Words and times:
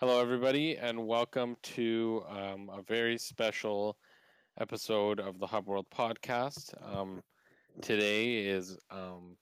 Hello, 0.00 0.20
everybody, 0.20 0.76
and 0.76 1.06
welcome 1.06 1.56
to 1.62 2.22
um, 2.28 2.70
a 2.72 2.82
very 2.82 3.16
special 3.16 3.96
episode 4.60 5.20
of 5.20 5.38
the 5.38 5.46
Hub 5.46 5.66
World 5.66 5.86
podcast. 5.94 6.74
Um, 6.84 7.22
today 7.80 8.38
is 8.46 8.76
um, 8.90 9.36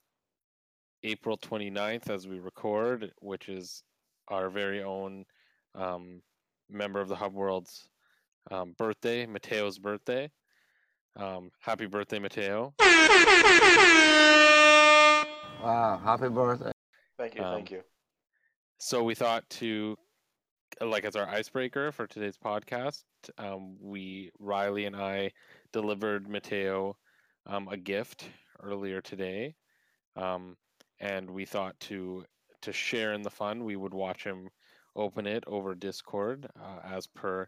April 1.03 1.37
29th 1.39 2.09
as 2.09 2.29
we 2.29 2.39
record, 2.39 3.11
which 3.21 3.49
is 3.49 3.83
our 4.29 4.49
very 4.49 4.83
own 4.83 5.25
um, 5.75 6.23
member 6.71 7.01
of 7.01 7.09
the 7.09 7.17
Hub 7.17 7.35
World's 7.35 7.89
um, 8.51 8.75
birthday, 8.79 9.27
Matteo's 9.27 9.79
birthday. 9.79 10.31
Um, 11.17 11.51
happy 11.61 11.87
birthday, 11.87 12.19
Matteo. 12.21 12.75
Wow, 15.63 16.01
happy 16.05 16.29
birthday. 16.29 16.73
Thank 17.19 17.35
you, 17.37 17.43
Um, 17.43 17.55
thank 17.55 17.71
you. 17.71 17.83
So 18.79 19.03
we 19.03 19.15
thought 19.15 19.49
to, 19.51 19.97
like, 20.81 21.05
as 21.05 21.17
our 21.17 21.29
icebreaker 21.29 21.93
for 21.93 22.07
today's 22.07 22.37
podcast, 22.37 23.05
um, 23.39 23.77
we 23.81 24.31
Riley 24.39 24.85
and 24.87 24.97
I 24.97 25.33
delivered 25.73 26.29
Matteo 26.29 26.97
um, 27.47 27.69
a 27.69 27.77
gift 27.77 28.29
earlier 28.63 29.01
today, 29.01 29.55
um, 30.17 30.57
and 31.01 31.31
we 31.31 31.45
thought 31.45 31.79
to 31.81 32.25
to 32.63 32.73
share 32.73 33.13
in 33.13 33.23
the 33.23 33.31
fun, 33.31 33.65
we 33.65 33.77
would 33.77 33.95
watch 33.95 34.25
him 34.25 34.49
open 34.97 35.27
it 35.27 35.45
over 35.47 35.75
Discord 35.75 36.47
uh, 36.59 36.81
as 36.85 37.07
per 37.07 37.47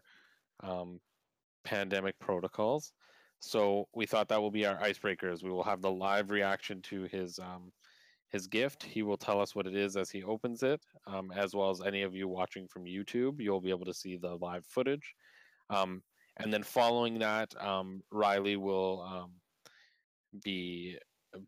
um, 0.63 0.99
pandemic 1.63 2.19
protocols. 2.19 2.93
So 3.39 3.87
we 3.95 4.05
thought 4.05 4.27
that 4.29 4.41
will 4.41 4.51
be 4.51 4.65
our 4.65 4.77
icebreakers. 4.77 5.43
We 5.43 5.49
will 5.49 5.63
have 5.63 5.81
the 5.81 5.91
live 5.91 6.29
reaction 6.29 6.81
to 6.83 7.03
his 7.03 7.39
um, 7.39 7.71
his 8.29 8.47
gift. 8.47 8.83
He 8.83 9.03
will 9.03 9.17
tell 9.17 9.39
us 9.39 9.55
what 9.55 9.67
it 9.67 9.75
is 9.75 9.95
as 9.95 10.09
he 10.09 10.23
opens 10.23 10.63
it, 10.63 10.81
um, 11.05 11.31
as 11.35 11.53
well 11.53 11.69
as 11.69 11.81
any 11.81 12.03
of 12.03 12.13
you 12.13 12.27
watching 12.27 12.67
from 12.67 12.85
YouTube. 12.85 13.39
You'll 13.39 13.61
be 13.61 13.69
able 13.69 13.85
to 13.85 13.93
see 13.93 14.17
the 14.17 14.35
live 14.35 14.65
footage. 14.65 15.15
Um, 15.69 16.01
and 16.37 16.53
then 16.53 16.63
following 16.63 17.19
that, 17.19 17.53
um, 17.61 18.01
Riley 18.11 18.57
will 18.57 19.01
um, 19.01 19.31
be 20.43 20.97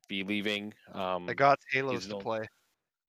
be 0.07 0.23
leaving. 0.23 0.73
Um, 0.93 1.27
I 1.29 1.33
got 1.33 1.59
Halos 1.71 2.07
to 2.07 2.17
play. 2.17 2.47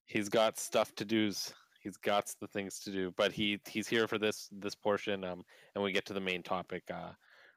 he's 0.07 0.29
got 0.29 0.59
stuff 0.59 0.95
to 0.97 1.05
do's. 1.05 1.53
He's 1.81 1.97
got 1.97 2.31
the 2.41 2.47
things 2.47 2.79
to 2.81 2.91
do, 2.91 3.13
but 3.17 3.33
he 3.33 3.59
he's 3.67 3.89
here 3.89 4.07
for 4.07 4.19
this 4.19 4.49
this 4.53 4.75
portion. 4.75 5.25
Um, 5.25 5.43
and 5.75 5.83
we 5.83 5.93
get 5.93 6.05
to 6.07 6.13
the 6.13 6.21
main 6.21 6.43
topic. 6.43 6.83
Uh, 6.93 7.13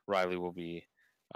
Riley 0.07 0.37
will 0.37 0.53
be 0.53 0.85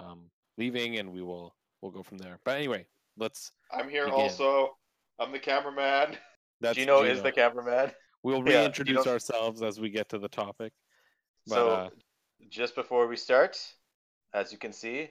um, 0.00 0.30
leaving, 0.56 0.98
and 0.98 1.12
we 1.12 1.22
will 1.22 1.54
we'll 1.82 1.92
go 1.92 2.02
from 2.02 2.18
there. 2.18 2.38
But 2.44 2.56
anyway, 2.56 2.86
let's. 3.18 3.52
I'm 3.72 3.88
here 3.88 4.06
Begin. 4.06 4.20
also. 4.20 4.76
I'm 5.18 5.32
the 5.32 5.38
cameraman. 5.38 6.16
That's 6.60 6.76
Gino 6.76 7.02
is 7.02 7.22
the 7.22 7.32
cameraman. 7.32 7.92
We'll 8.22 8.42
reintroduce 8.44 9.04
Gino- 9.04 9.12
ourselves 9.12 9.62
as 9.62 9.80
we 9.80 9.90
get 9.90 10.08
to 10.10 10.18
the 10.18 10.28
topic. 10.28 10.72
But, 11.46 11.54
so, 11.54 11.70
uh, 11.70 11.88
just 12.48 12.74
before 12.74 13.06
we 13.06 13.16
start, 13.16 13.58
as 14.34 14.52
you 14.52 14.58
can 14.58 14.72
see, 14.72 15.10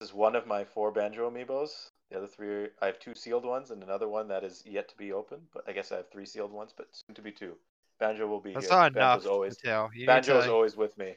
this 0.00 0.10
is 0.10 0.14
one 0.14 0.34
of 0.34 0.46
my 0.46 0.64
four 0.64 0.90
banjo 0.90 1.30
amiibos. 1.30 1.90
The 2.10 2.18
other 2.18 2.26
three, 2.26 2.48
are, 2.48 2.70
I 2.80 2.86
have 2.86 2.98
two 3.00 3.14
sealed 3.14 3.44
ones 3.44 3.70
and 3.70 3.82
another 3.82 4.08
one 4.08 4.28
that 4.28 4.44
is 4.44 4.62
yet 4.64 4.88
to 4.88 4.96
be 4.96 5.12
opened. 5.12 5.42
But 5.52 5.64
I 5.68 5.72
guess 5.72 5.92
I 5.92 5.96
have 5.96 6.10
three 6.10 6.26
sealed 6.26 6.52
ones, 6.52 6.72
but 6.76 6.86
soon 6.92 7.14
to 7.14 7.22
be 7.22 7.32
two. 7.32 7.54
Banjo 7.98 8.26
will 8.26 8.40
be 8.40 8.52
That's 8.52 8.66
here. 8.66 8.76
not 8.76 8.96
enough. 8.96 9.26
Always 9.26 9.56
Matteo. 9.64 9.90
You 9.92 10.00
need 10.00 10.06
Banjo 10.06 10.38
is 10.38 10.48
always 10.48 10.76
with 10.76 10.96
me. 10.98 11.16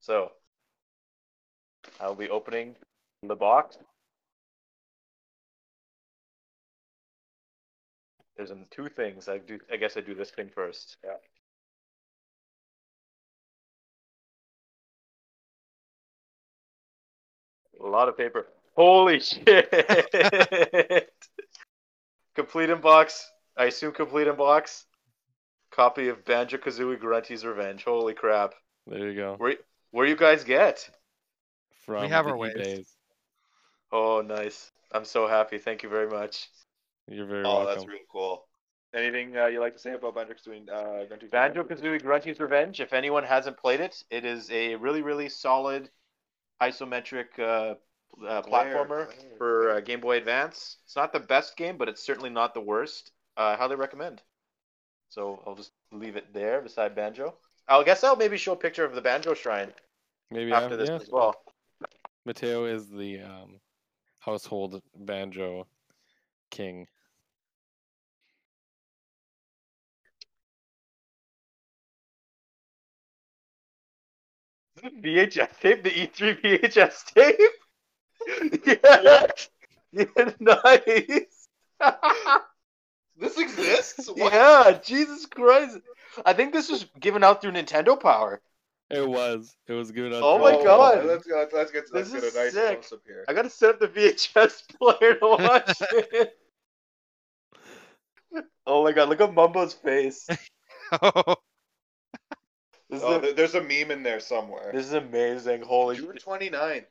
So, 0.00 0.32
I'll 2.00 2.14
be 2.14 2.28
opening 2.28 2.76
the 3.22 3.36
box. 3.36 3.78
There's 8.40 8.52
um, 8.52 8.64
two 8.70 8.88
things. 8.88 9.28
I 9.28 9.36
do. 9.36 9.58
I 9.70 9.76
guess 9.76 9.98
I 9.98 10.00
do 10.00 10.14
this 10.14 10.30
thing 10.30 10.48
first. 10.48 10.96
Yeah. 11.04 11.10
A 17.84 17.86
lot 17.86 18.08
of 18.08 18.16
paper. 18.16 18.46
Holy 18.74 19.20
shit! 19.20 19.70
complete 22.34 22.70
in 22.70 22.80
box. 22.80 23.30
I 23.58 23.66
assume 23.66 23.92
complete 23.92 24.26
in 24.26 24.36
box. 24.36 24.86
Copy 25.70 26.08
of 26.08 26.24
Banjo 26.24 26.56
Kazooie 26.56 26.98
Grunty's 26.98 27.44
Revenge. 27.44 27.84
Holy 27.84 28.14
crap! 28.14 28.54
there 28.86 29.10
you 29.10 29.16
go. 29.16 29.34
Where 29.36 29.56
where 29.90 30.06
you 30.06 30.16
guys 30.16 30.44
get? 30.44 30.88
From 31.84 32.04
we 32.04 32.08
have 32.08 32.24
the 32.24 32.30
our 32.30 32.38
ways. 32.38 32.56
eBays. 32.56 32.86
Oh, 33.92 34.22
nice! 34.22 34.72
I'm 34.92 35.04
so 35.04 35.26
happy. 35.28 35.58
Thank 35.58 35.82
you 35.82 35.90
very 35.90 36.08
much. 36.08 36.48
You're 37.10 37.26
very 37.26 37.44
Oh, 37.44 37.48
welcome. 37.48 37.66
Oh, 37.66 37.74
that's 37.74 37.86
really 37.86 38.00
cool. 38.10 38.46
Anything 38.94 39.36
uh, 39.36 39.46
you 39.46 39.60
like 39.60 39.72
to 39.74 39.78
say 39.78 39.92
about 39.92 40.14
Banjo 40.14 40.34
Kazooie? 40.34 40.68
Uh, 40.68 41.04
Grunt 41.06 41.20
Tooth 41.20 41.30
Banjo 41.30 41.62
Kazooie 41.64 42.02
Grunty's 42.02 42.40
Revenge. 42.40 42.80
If 42.80 42.92
anyone 42.92 43.24
hasn't 43.24 43.56
played 43.56 43.80
it, 43.80 44.02
it 44.10 44.24
is 44.24 44.50
a 44.50 44.74
really 44.76 45.02
really 45.02 45.28
solid 45.28 45.90
isometric 46.60 47.38
uh, 47.38 47.74
uh, 48.26 48.42
platformer 48.42 49.06
Glare, 49.06 49.36
for 49.38 49.70
uh, 49.70 49.80
Game 49.80 50.00
Boy 50.00 50.16
Advance. 50.16 50.78
It's 50.84 50.96
not 50.96 51.12
the 51.12 51.20
best 51.20 51.56
game, 51.56 51.76
but 51.76 51.88
it's 51.88 52.02
certainly 52.02 52.30
not 52.30 52.54
the 52.54 52.60
worst. 52.60 53.12
Uh, 53.36 53.56
highly 53.56 53.76
recommend. 53.76 54.22
So 55.08 55.42
I'll 55.46 55.54
just 55.54 55.72
leave 55.92 56.16
it 56.16 56.32
there 56.32 56.60
beside 56.60 56.94
Banjo. 56.94 57.34
I 57.68 57.82
guess 57.84 58.02
I'll 58.02 58.16
maybe 58.16 58.36
show 58.36 58.52
a 58.52 58.56
picture 58.56 58.84
of 58.84 58.94
the 58.94 59.00
Banjo 59.00 59.34
Shrine 59.34 59.72
Maybe 60.32 60.52
after 60.52 60.70
yeah, 60.70 60.76
this 60.76 60.88
yeah. 60.88 60.96
as 60.96 61.08
well. 61.10 61.34
Matteo 62.26 62.64
is 62.64 62.88
the 62.88 63.20
um, 63.20 63.60
household 64.20 64.82
banjo 64.94 65.66
king. 66.50 66.86
VHS 74.82 75.58
tape, 75.60 75.82
the 75.84 75.90
E3 75.90 76.40
VHS 76.42 77.04
tape. 77.14 77.40
yeah. 78.66 79.26
yeah, 79.92 80.30
nice. 80.40 81.48
This 83.16 83.36
exists? 83.38 84.08
What? 84.08 84.32
yeah, 84.32 84.78
Jesus 84.82 85.26
Christ. 85.26 85.78
I 86.24 86.32
think 86.32 86.54
this 86.54 86.70
was 86.70 86.86
given 86.98 87.22
out 87.22 87.42
through 87.42 87.52
Nintendo 87.52 88.00
Power. 88.00 88.40
It 88.88 89.06
was. 89.06 89.54
It 89.68 89.74
was 89.74 89.90
given 89.92 90.14
out. 90.14 90.22
Oh 90.22 90.38
to 90.38 90.42
my 90.42 90.52
us. 90.52 90.64
God. 90.64 91.04
Let's 91.04 91.26
go. 91.26 91.46
Let's 91.52 91.70
get. 91.70 91.84
Let's 91.92 92.10
This 92.10 92.22
get 92.22 92.24
a 92.24 92.26
is 92.28 92.34
nice 92.34 92.52
sick. 92.54 92.80
close 92.80 92.92
up 92.98 93.00
here. 93.06 93.24
I 93.28 93.34
gotta 93.34 93.50
set 93.50 93.70
up 93.70 93.80
the 93.80 93.88
VHS 93.88 94.62
player 94.78 95.14
to 95.16 95.26
watch 95.26 95.76
it. 95.92 96.38
oh 98.66 98.84
my 98.84 98.92
god, 98.92 99.10
look 99.10 99.20
at 99.20 99.34
Mumbo's 99.34 99.74
face. 99.74 100.26
This 100.26 100.38
is, 100.40 101.36
Oh, 102.92 103.16
a- 103.20 103.32
there's 103.34 103.54
a 103.54 103.60
meme 103.62 103.90
in 103.90 104.02
there 104.02 104.20
somewhere. 104.20 104.70
this 104.72 104.86
is 104.86 104.92
amazing. 104.92 105.62
Holy 105.62 105.96
June 105.96 106.16
29th. 106.16 106.86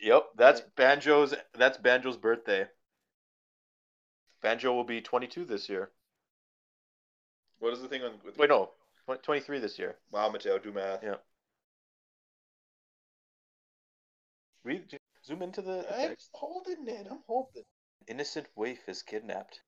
Yep, 0.00 0.24
that's 0.36 0.60
Banjo's 0.76 1.34
that's 1.54 1.78
Banjo's 1.78 2.16
birthday. 2.16 2.66
Banjo 4.42 4.72
will 4.72 4.84
be 4.84 5.00
22 5.00 5.44
this 5.44 5.68
year. 5.68 5.90
What 7.58 7.72
is 7.72 7.80
the 7.82 7.88
thing 7.88 8.02
on? 8.04 8.12
With 8.24 8.38
Wait, 8.38 8.48
no, 8.50 8.70
23 9.22 9.58
this 9.58 9.78
year. 9.78 9.96
Wow, 10.12 10.28
Matteo, 10.30 10.58
do 10.58 10.72
math. 10.72 11.02
Yeah. 11.02 11.16
Read, 14.64 14.98
zoom 15.24 15.42
into 15.42 15.62
the 15.62 15.82
the 15.88 15.94
I'm 16.02 16.08
text. 16.10 16.30
holding 16.34 16.86
it. 16.88 17.06
I'm 17.10 17.22
holding. 17.26 17.64
Innocent 18.06 18.46
waif 18.54 18.88
is 18.88 19.02
kidnapped. 19.02 19.60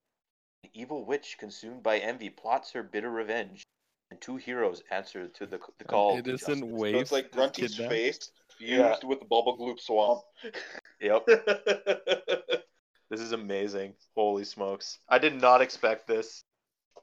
An 0.64 0.70
evil 0.74 1.04
witch 1.04 1.36
consumed 1.38 1.82
by 1.82 1.98
envy 1.98 2.30
plots 2.30 2.72
her 2.72 2.82
bitter 2.82 3.10
revenge, 3.10 3.62
and 4.10 4.20
two 4.20 4.36
heroes 4.36 4.82
answer 4.90 5.28
to 5.28 5.46
the 5.46 5.58
the 5.78 5.84
call. 5.84 6.16
An 6.16 6.24
to 6.24 6.30
innocent 6.30 6.60
So 6.60 6.84
it's 6.86 7.12
like 7.12 7.26
is 7.26 7.30
Grunty's 7.32 7.74
kidnapped? 7.74 7.92
face 7.94 8.32
fused 8.58 8.70
Yeah. 9.02 9.08
with 9.08 9.20
the 9.20 9.26
Bubble 9.26 9.56
Gloop 9.58 9.80
swamp. 9.80 10.22
Yep, 11.00 11.24
this 13.10 13.20
is 13.20 13.32
amazing. 13.32 13.94
Holy 14.14 14.44
smokes! 14.44 14.98
I 15.08 15.18
did 15.18 15.40
not 15.40 15.62
expect 15.62 16.06
this. 16.06 16.44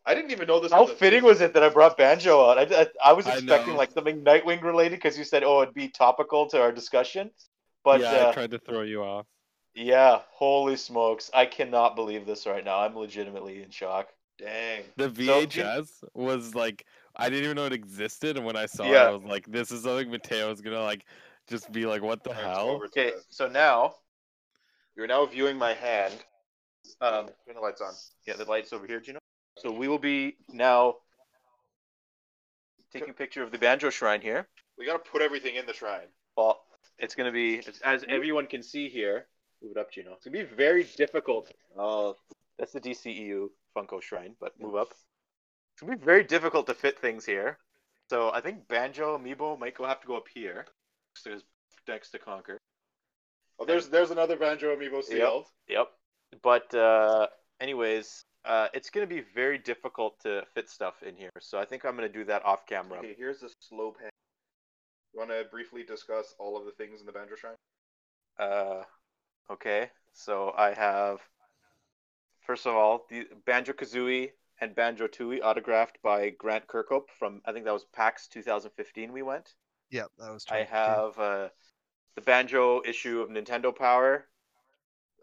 I 0.06 0.14
didn't 0.14 0.32
even 0.32 0.48
know 0.48 0.60
this. 0.60 0.72
How 0.72 0.84
was 0.84 0.92
a- 0.92 0.96
fitting 0.96 1.24
was 1.24 1.42
it 1.42 1.54
that 1.56 1.64
I 1.64 1.70
brought 1.70 1.98
Banjo 1.98 2.48
out? 2.50 2.58
I, 2.60 2.82
I, 2.82 2.88
I 3.04 3.14
was 3.14 3.26
expecting 3.28 3.74
know. 3.74 3.80
like 3.80 3.92
something 3.92 4.24
Nightwing 4.24 4.62
related 4.62 4.98
because 4.98 5.18
you 5.18 5.24
said, 5.24 5.44
"Oh, 5.44 5.64
it'd 5.64 5.74
be 5.74 5.90
topical 5.90 6.48
to 6.50 6.62
our 6.62 6.72
discussion." 6.72 7.32
But 7.84 8.02
yeah, 8.02 8.12
uh, 8.26 8.30
I 8.30 8.34
tried 8.34 8.52
to 8.52 8.60
throw 8.60 8.84
you 8.84 9.02
off. 9.04 9.26
yeah, 9.74 10.20
holy 10.30 10.76
smokes! 10.76 11.32
I 11.34 11.46
cannot 11.48 11.96
believe 11.96 12.26
this 12.28 12.46
right 12.46 12.64
now. 12.64 12.80
I'm 12.82 12.96
legitimately 12.96 13.64
in 13.64 13.72
shock. 13.72 14.08
Dang. 14.38 14.84
The 14.98 15.06
So, 15.06 15.10
VHS 15.12 16.04
was 16.14 16.54
like 16.56 16.86
I 17.16 17.30
didn't 17.30 17.46
even 17.46 17.56
know 17.56 17.66
it 17.66 17.74
existed, 17.74 18.38
and 18.38 18.46
when 18.46 18.56
I 18.56 18.68
saw 18.68 18.84
it, 18.86 18.96
I 18.96 19.10
was 19.10 19.24
like, 19.24 19.48
"This 19.48 19.72
is 19.72 19.84
something 19.84 20.12
Matteo 20.12 20.52
is 20.52 20.62
gonna 20.62 20.84
like, 20.84 21.06
just 21.48 21.72
be 21.72 21.86
like, 21.88 22.04
what 22.04 22.24
the 22.24 22.30
Alright, 22.30 22.46
let's 22.46 22.58
go 22.60 22.66
hell?" 22.68 22.82
Okay, 22.86 23.12
so 23.30 23.48
now 23.48 23.96
You're 24.96 25.08
now 25.08 25.26
viewing 25.26 25.58
my 25.58 25.74
hand. 25.74 26.14
um, 27.02 27.28
Turn 27.46 27.56
the 27.56 27.62
lights 27.62 27.82
on. 27.82 27.94
Yeah, 28.26 28.36
the 28.36 28.46
lights 28.46 28.74
over 28.74 28.88
here, 28.88 29.00
Gino. 29.00 29.20
So 29.58 29.72
we 29.72 29.88
will 29.88 30.00
be 30.00 30.38
now 30.52 30.96
taking 32.92 33.10
a 33.10 33.14
picture 33.14 33.44
of 33.44 33.52
the 33.52 33.58
banjo 33.58 33.90
shrine 33.90 34.22
here. 34.22 34.48
We 34.78 34.86
gotta 34.86 35.00
put 35.00 35.22
everything 35.22 35.56
in 35.56 35.66
the 35.66 35.74
shrine. 35.74 36.08
Well, 36.36 36.62
it's 37.00 37.16
gonna 37.16 37.32
be 37.32 37.56
it's, 37.56 37.80
as 37.82 38.06
everyone 38.08 38.48
can 38.48 38.62
see 38.64 38.90
here. 38.90 39.28
Move 39.62 39.72
it 39.76 39.78
up, 39.80 39.92
Gino. 39.92 40.14
It's 40.14 40.26
gonna 40.26 40.38
be 40.38 40.56
very 40.56 40.84
difficult. 40.98 41.52
Oh, 41.78 42.16
that's 42.60 42.74
the 42.74 42.80
DCEU 42.82 43.50
Funko 43.78 44.02
shrine, 44.02 44.36
but 44.40 44.60
move 44.60 44.76
up. 44.76 44.90
It's 45.74 45.82
gonna 45.82 45.96
be 45.96 46.04
very 46.04 46.24
difficult 46.24 46.66
to 46.68 46.74
fit 46.74 47.00
things 47.00 47.26
here. 47.26 47.60
So 48.10 48.32
I 48.32 48.42
think 48.42 48.68
Banjo 48.68 49.18
Amiibo 49.18 49.60
might 49.60 49.76
go 49.76 49.86
have 49.86 50.02
to 50.02 50.08
go 50.08 50.18
up 50.18 50.28
here. 50.34 50.66
next 51.14 51.24
to 51.24 51.30
his- 51.32 51.44
Next 51.88 52.10
to 52.10 52.20
Conker. 52.20 52.58
Oh, 53.60 53.66
there's 53.66 53.88
there's 53.88 54.12
another 54.12 54.36
Banjo 54.36 54.76
amiibo 54.76 55.02
sealed. 55.04 55.46
Yep. 55.70 55.88
But 56.44 56.74
uh, 56.76 57.28
anyways, 57.62 58.24
uh, 58.44 58.68
it's 58.74 58.90
gonna 58.90 59.08
be 59.08 59.22
very 59.34 59.58
difficult 59.58 60.20
to 60.24 60.46
fit 60.54 60.70
stuff 60.70 61.02
in 61.02 61.16
here. 61.16 61.30
So 61.40 61.58
I 61.58 61.66
think 61.66 61.86
I'm 61.86 61.96
gonna 61.96 62.10
do 62.10 62.26
that 62.26 62.44
off 62.46 62.66
camera. 62.66 63.00
Okay, 63.00 63.16
here's 63.18 63.40
the 63.40 63.50
slow 63.62 63.94
pan. 63.94 64.10
You 65.14 65.20
want 65.20 65.32
to 65.32 65.46
briefly 65.50 65.84
discuss 65.84 66.36
all 66.38 66.58
of 66.58 66.66
the 66.66 66.72
things 66.72 67.00
in 67.00 67.06
the 67.06 67.12
Banjo 67.14 67.36
Shrine? 67.36 67.56
Uh, 68.38 68.84
okay. 69.50 69.90
So 70.14 70.54
I 70.58 70.74
have, 70.74 71.22
first 72.48 72.66
of 72.66 72.74
all, 72.74 73.06
the 73.10 73.28
Banjo 73.46 73.74
Kazooie 73.74 74.32
and 74.60 74.74
Banjo 74.74 75.08
Tooie 75.08 75.42
autographed 75.44 76.00
by 76.02 76.30
Grant 76.32 76.66
Kirkhope 76.68 77.10
from 77.20 77.42
I 77.46 77.52
think 77.52 77.66
that 77.66 77.74
was 77.74 77.86
PAX 77.94 78.28
2015. 78.28 79.12
We 79.12 79.22
went. 79.22 79.54
Yep, 79.92 80.08
that 80.18 80.32
was. 80.32 80.46
I 80.50 80.64
have 80.64 81.20
uh, 81.20 81.50
the 82.16 82.22
Banjo 82.22 82.82
issue 82.86 83.22
of 83.22 83.30
Nintendo 83.30 83.76
Power. 83.76 84.26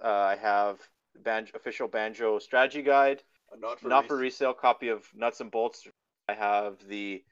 Uh, 0.02 0.08
I 0.08 0.36
have 0.36 0.78
the 1.14 1.20
Banjo 1.20 1.52
official 1.56 1.88
Banjo 1.88 2.38
strategy 2.38 2.82
guide. 2.82 3.22
Not 3.58 3.80
for 3.80 3.88
Not 3.88 4.06
for 4.06 4.16
resale 4.16 4.54
copy 4.54 4.88
of 4.88 5.04
Nuts 5.14 5.40
and 5.40 5.50
Bolts. 5.50 5.86
I 6.28 6.34
have 6.34 6.76
the 6.88 7.22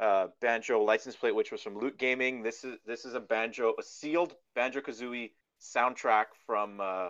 uh, 0.00 0.28
Banjo 0.40 0.82
license 0.82 1.16
plate, 1.16 1.34
which 1.34 1.52
was 1.52 1.62
from 1.62 1.78
Loot 1.78 1.98
Gaming. 1.98 2.42
This 2.42 2.64
is 2.64 2.76
this 2.86 3.04
is 3.04 3.14
a 3.14 3.20
Banjo, 3.20 3.74
a 3.78 3.82
sealed 3.82 4.34
Banjo 4.54 4.80
Kazooie 4.80 5.32
soundtrack 5.60 6.26
from 6.46 6.80
uh, 6.80 7.08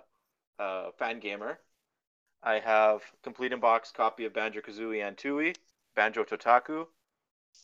uh, 0.59 0.91
Fangamer. 1.01 1.57
I 2.43 2.59
have 2.61 3.03
complete 3.23 3.53
in 3.53 3.61
box 3.61 3.93
copy 3.93 4.25
of 4.25 4.33
Banjo 4.33 4.61
Kazooie 4.61 5.07
and 5.07 5.17
Tooie, 5.17 5.57
Banjo 5.95 6.25
Totaku, 6.25 6.87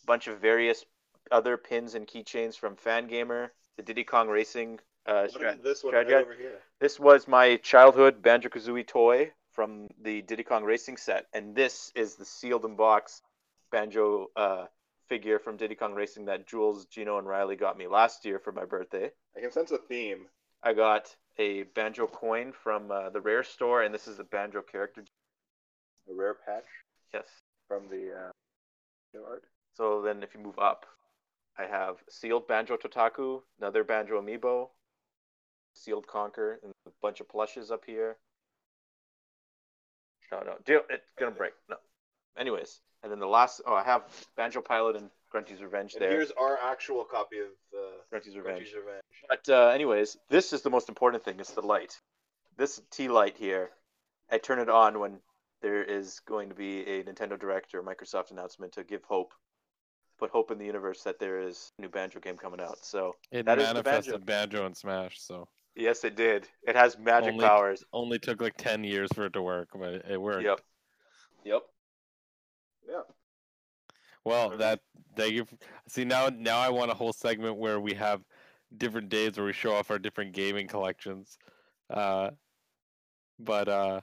bunch 0.05 0.27
of 0.27 0.39
various 0.39 0.85
other 1.31 1.57
pins 1.57 1.95
and 1.95 2.07
keychains 2.07 2.57
from 2.57 2.75
Fangamer, 2.75 3.49
the 3.77 3.83
Diddy 3.83 4.03
Kong 4.03 4.27
Racing. 4.27 4.79
Uh, 5.05 5.27
strat- 5.27 5.63
this 5.63 5.83
one 5.83 5.93
right 5.93 6.11
over 6.11 6.33
here? 6.33 6.59
this 6.79 6.99
was 6.99 7.27
my 7.27 7.57
childhood 7.57 8.21
Banjo 8.21 8.49
Kazooie 8.49 8.85
toy 8.87 9.31
from 9.51 9.87
the 10.01 10.21
Diddy 10.23 10.43
Kong 10.43 10.63
Racing 10.63 10.97
set, 10.97 11.27
and 11.33 11.55
this 11.55 11.91
is 11.95 12.15
the 12.15 12.25
sealed 12.25 12.65
in 12.65 12.75
box 12.75 13.21
Banjo 13.71 14.29
uh, 14.35 14.65
figure 15.07 15.39
from 15.39 15.57
Diddy 15.57 15.75
Kong 15.75 15.93
Racing 15.93 16.25
that 16.25 16.47
Jules, 16.47 16.85
Gino, 16.85 17.17
and 17.17 17.27
Riley 17.27 17.55
got 17.55 17.77
me 17.77 17.87
last 17.87 18.25
year 18.25 18.39
for 18.39 18.51
my 18.51 18.65
birthday. 18.65 19.11
I 19.37 19.39
can 19.39 19.51
sense 19.51 19.71
a 19.71 19.77
theme. 19.77 20.25
I 20.63 20.73
got 20.73 21.15
a 21.37 21.63
Banjo 21.63 22.07
coin 22.07 22.51
from 22.51 22.91
uh, 22.91 23.09
the 23.09 23.21
Rare 23.21 23.43
store, 23.43 23.83
and 23.83 23.93
this 23.93 24.07
is 24.07 24.17
the 24.17 24.23
Banjo 24.23 24.61
character. 24.61 25.03
A 26.09 26.13
rare 26.13 26.33
patch 26.35 26.65
Yes. 27.13 27.25
from 27.67 27.87
the 27.89 28.11
uh, 28.13 29.19
art. 29.27 29.43
So 29.73 30.01
then, 30.01 30.21
if 30.23 30.33
you 30.33 30.39
move 30.39 30.59
up, 30.59 30.85
I 31.57 31.63
have 31.65 31.95
sealed 32.09 32.47
Banjo 32.47 32.77
Totaku, 32.77 33.41
another 33.59 33.83
Banjo 33.83 34.21
amiibo, 34.21 34.69
sealed 35.73 36.05
Conker, 36.07 36.57
and 36.63 36.73
a 36.85 36.91
bunch 37.01 37.19
of 37.21 37.27
plushes 37.29 37.71
up 37.71 37.83
here. 37.85 38.17
No, 40.31 40.41
no, 40.41 40.55
deal. 40.65 40.81
It's 40.89 41.03
gonna 41.17 41.31
break. 41.31 41.53
No. 41.69 41.77
Anyways, 42.37 42.81
and 43.03 43.11
then 43.11 43.19
the 43.19 43.27
last. 43.27 43.61
Oh, 43.65 43.73
I 43.73 43.83
have 43.83 44.03
Banjo 44.35 44.61
Pilot 44.61 44.95
and 44.97 45.09
Grunty's 45.31 45.61
Revenge 45.61 45.93
And 45.93 46.01
there. 46.01 46.11
here's 46.11 46.31
our 46.31 46.57
actual 46.61 47.03
copy 47.03 47.39
of 47.39 47.47
uh, 47.73 47.77
Grunty's 48.09 48.35
Revenge. 48.35 48.57
Grunty's 48.57 48.75
Revenge. 48.75 49.03
But 49.29 49.47
uh, 49.49 49.67
anyways, 49.69 50.17
this 50.29 50.53
is 50.53 50.61
the 50.61 50.69
most 50.69 50.89
important 50.89 51.23
thing. 51.23 51.39
It's 51.39 51.51
the 51.51 51.61
light. 51.61 51.99
This 52.57 52.81
T 52.91 53.07
light 53.07 53.35
here. 53.37 53.69
I 54.31 54.37
turn 54.37 54.59
it 54.59 54.69
on 54.69 54.99
when 54.99 55.19
there 55.61 55.83
is 55.83 56.19
going 56.27 56.49
to 56.49 56.55
be 56.55 56.81
a 56.81 57.03
Nintendo 57.03 57.39
Direct 57.39 57.73
or 57.75 57.83
Microsoft 57.83 58.31
announcement 58.31 58.73
to 58.73 58.83
give 58.83 59.03
hope, 59.03 59.33
put 60.19 60.29
hope 60.31 60.51
in 60.51 60.57
the 60.57 60.65
universe 60.65 61.03
that 61.03 61.19
there 61.19 61.39
is 61.39 61.71
a 61.77 61.81
new 61.81 61.89
Banjo 61.89 62.19
game 62.19 62.37
coming 62.37 62.59
out. 62.59 62.83
So 62.85 63.15
It 63.31 63.45
That 63.45 63.59
is 63.59 63.67
the 63.67 63.73
manifested 63.75 64.25
banjo. 64.25 64.65
and 64.65 64.75
Smash, 64.75 65.19
so 65.19 65.47
yes, 65.75 66.03
it 66.03 66.15
did. 66.15 66.47
It 66.67 66.75
has 66.75 66.97
magic 66.97 67.33
Only- 67.33 67.45
powers. 67.45 67.83
only 67.93 68.19
took 68.19 68.41
like 68.41 68.57
ten 68.57 68.83
years 68.83 69.09
for 69.13 69.25
it 69.25 69.33
to 69.33 69.41
work, 69.41 69.69
but 69.75 69.93
it, 70.09 70.21
worked. 70.21 70.43
Yep. 70.43 70.61
Yep. 71.43 71.61
Yeah. 72.89 73.01
Well, 74.23 74.57
that 74.57 74.79
thank 75.15 75.33
you. 75.33 75.45
See 75.87 76.03
now, 76.05 76.29
now 76.35 76.57
I 76.59 76.69
want 76.69 76.89
a 76.91 76.95
whole 76.95 77.13
segment 77.13 77.57
where 77.57 77.79
we 77.79 77.93
have 77.93 78.21
different 78.77 79.09
days 79.09 79.37
where 79.37 79.45
we 79.45 79.53
show 79.53 79.73
off 79.73 79.91
our 79.91 79.99
different 79.99 80.33
gaming 80.33 80.67
collections. 80.67 81.37
Uh, 81.89 82.29
but 83.39 83.67
uh, 83.67 84.01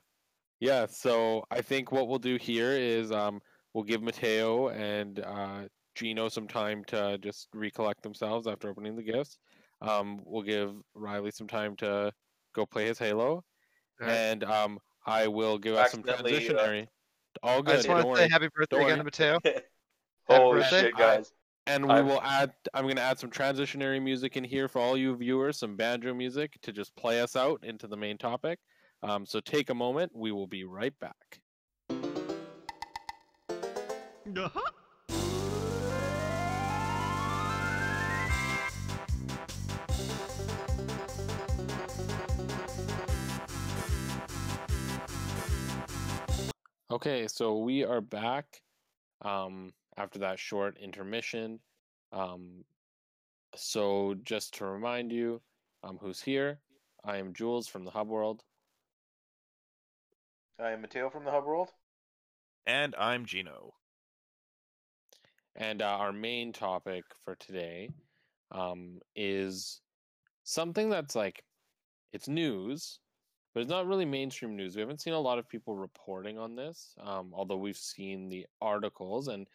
yeah. 0.60 0.86
So 0.86 1.44
I 1.50 1.60
think 1.62 1.92
what 1.92 2.08
we'll 2.08 2.18
do 2.18 2.36
here 2.36 2.72
is 2.72 3.10
um, 3.12 3.40
we'll 3.74 3.84
give 3.84 4.02
Matteo 4.02 4.68
and 4.68 5.20
uh, 5.20 5.62
Gino 5.94 6.28
some 6.28 6.46
time 6.48 6.84
to 6.88 7.18
just 7.18 7.48
recollect 7.54 8.02
themselves 8.02 8.46
after 8.46 8.68
opening 8.68 8.96
the 8.96 9.02
gifts. 9.02 9.38
Um, 9.80 10.20
we'll 10.24 10.42
give 10.42 10.72
Riley 10.94 11.30
some 11.32 11.48
time 11.48 11.76
to 11.76 12.12
go 12.54 12.64
play 12.66 12.86
his 12.86 12.98
Halo, 12.98 13.42
Alright. 14.00 14.16
and 14.16 14.44
um, 14.44 14.78
I 15.06 15.26
will 15.26 15.58
give 15.58 15.74
us 15.74 15.90
some 15.90 16.00
Accidentally, 16.08 16.48
uh, 16.48 16.52
transitionary. 16.52 16.86
All 17.42 17.58
I 17.68 17.72
just 17.72 17.88
want 17.88 18.00
to 18.00 18.16
say 18.16 18.22
worry. 18.22 18.28
happy 18.28 18.48
birthday 18.54 18.76
Don't 18.76 18.86
again 18.86 18.98
to 18.98 19.04
Matteo. 19.04 19.38
Holy 20.28 20.60
birthday. 20.60 20.80
shit, 20.82 20.96
guys! 20.96 21.32
And 21.66 21.86
we 21.86 21.94
I've- 21.94 22.08
will 22.08 22.20
add. 22.22 22.52
I'm 22.74 22.84
going 22.84 22.96
to 22.96 23.02
add 23.02 23.18
some 23.18 23.30
transitionary 23.30 24.02
music 24.02 24.36
in 24.36 24.44
here 24.44 24.68
for 24.68 24.80
all 24.80 24.96
you 24.96 25.14
viewers, 25.16 25.58
some 25.58 25.76
banjo 25.76 26.12
music 26.12 26.58
to 26.62 26.72
just 26.72 26.94
play 26.96 27.20
us 27.20 27.36
out 27.36 27.64
into 27.64 27.86
the 27.86 27.96
main 27.96 28.18
topic. 28.18 28.58
Um, 29.02 29.26
so 29.26 29.40
take 29.40 29.70
a 29.70 29.74
moment. 29.74 30.12
We 30.14 30.32
will 30.32 30.46
be 30.46 30.64
right 30.64 30.94
back. 31.00 31.40
Okay, 46.90 47.26
so 47.26 47.58
we 47.58 47.84
are 47.84 48.00
back 48.00 48.44
um, 49.22 49.72
after 49.96 50.18
that 50.20 50.38
short 50.38 50.78
intermission. 50.78 51.60
Um, 52.12 52.64
so 53.54 54.14
just 54.22 54.54
to 54.54 54.66
remind 54.66 55.12
you, 55.12 55.40
um, 55.84 55.98
who's 56.00 56.20
here? 56.20 56.60
I 57.04 57.18
am 57.18 57.32
Jules 57.34 57.68
from 57.68 57.84
the 57.84 57.90
Hub 57.90 58.08
World. 58.08 58.42
I 60.58 60.70
am 60.70 60.82
Matteo 60.82 61.10
from 61.10 61.24
the 61.24 61.30
Hub 61.30 61.44
World. 61.44 61.70
And 62.66 62.94
I'm 62.96 63.26
Gino. 63.26 63.74
And 65.56 65.82
uh, 65.82 65.86
our 65.86 66.12
main 66.12 66.52
topic 66.52 67.04
for 67.24 67.34
today 67.34 67.90
um, 68.52 69.00
is 69.16 69.80
something 70.44 70.88
that's 70.88 71.16
like 71.16 71.42
it's 72.12 72.28
news, 72.28 73.00
but 73.52 73.60
it's 73.60 73.70
not 73.70 73.86
really 73.86 74.04
mainstream 74.04 74.56
news. 74.56 74.76
We 74.76 74.80
haven't 74.80 75.00
seen 75.00 75.14
a 75.14 75.20
lot 75.20 75.38
of 75.38 75.48
people 75.48 75.76
reporting 75.76 76.38
on 76.38 76.54
this, 76.54 76.94
um, 77.04 77.32
although 77.34 77.56
we've 77.56 77.76
seen 77.76 78.28
the 78.28 78.46
articles. 78.60 79.28
And 79.28 79.46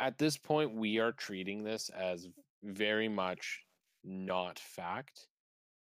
at 0.00 0.18
this 0.18 0.36
point, 0.36 0.74
we 0.74 0.98
are 0.98 1.12
treating 1.12 1.62
this 1.62 1.90
as 1.90 2.26
very 2.64 3.08
much 3.08 3.60
not 4.02 4.58
fact. 4.58 5.26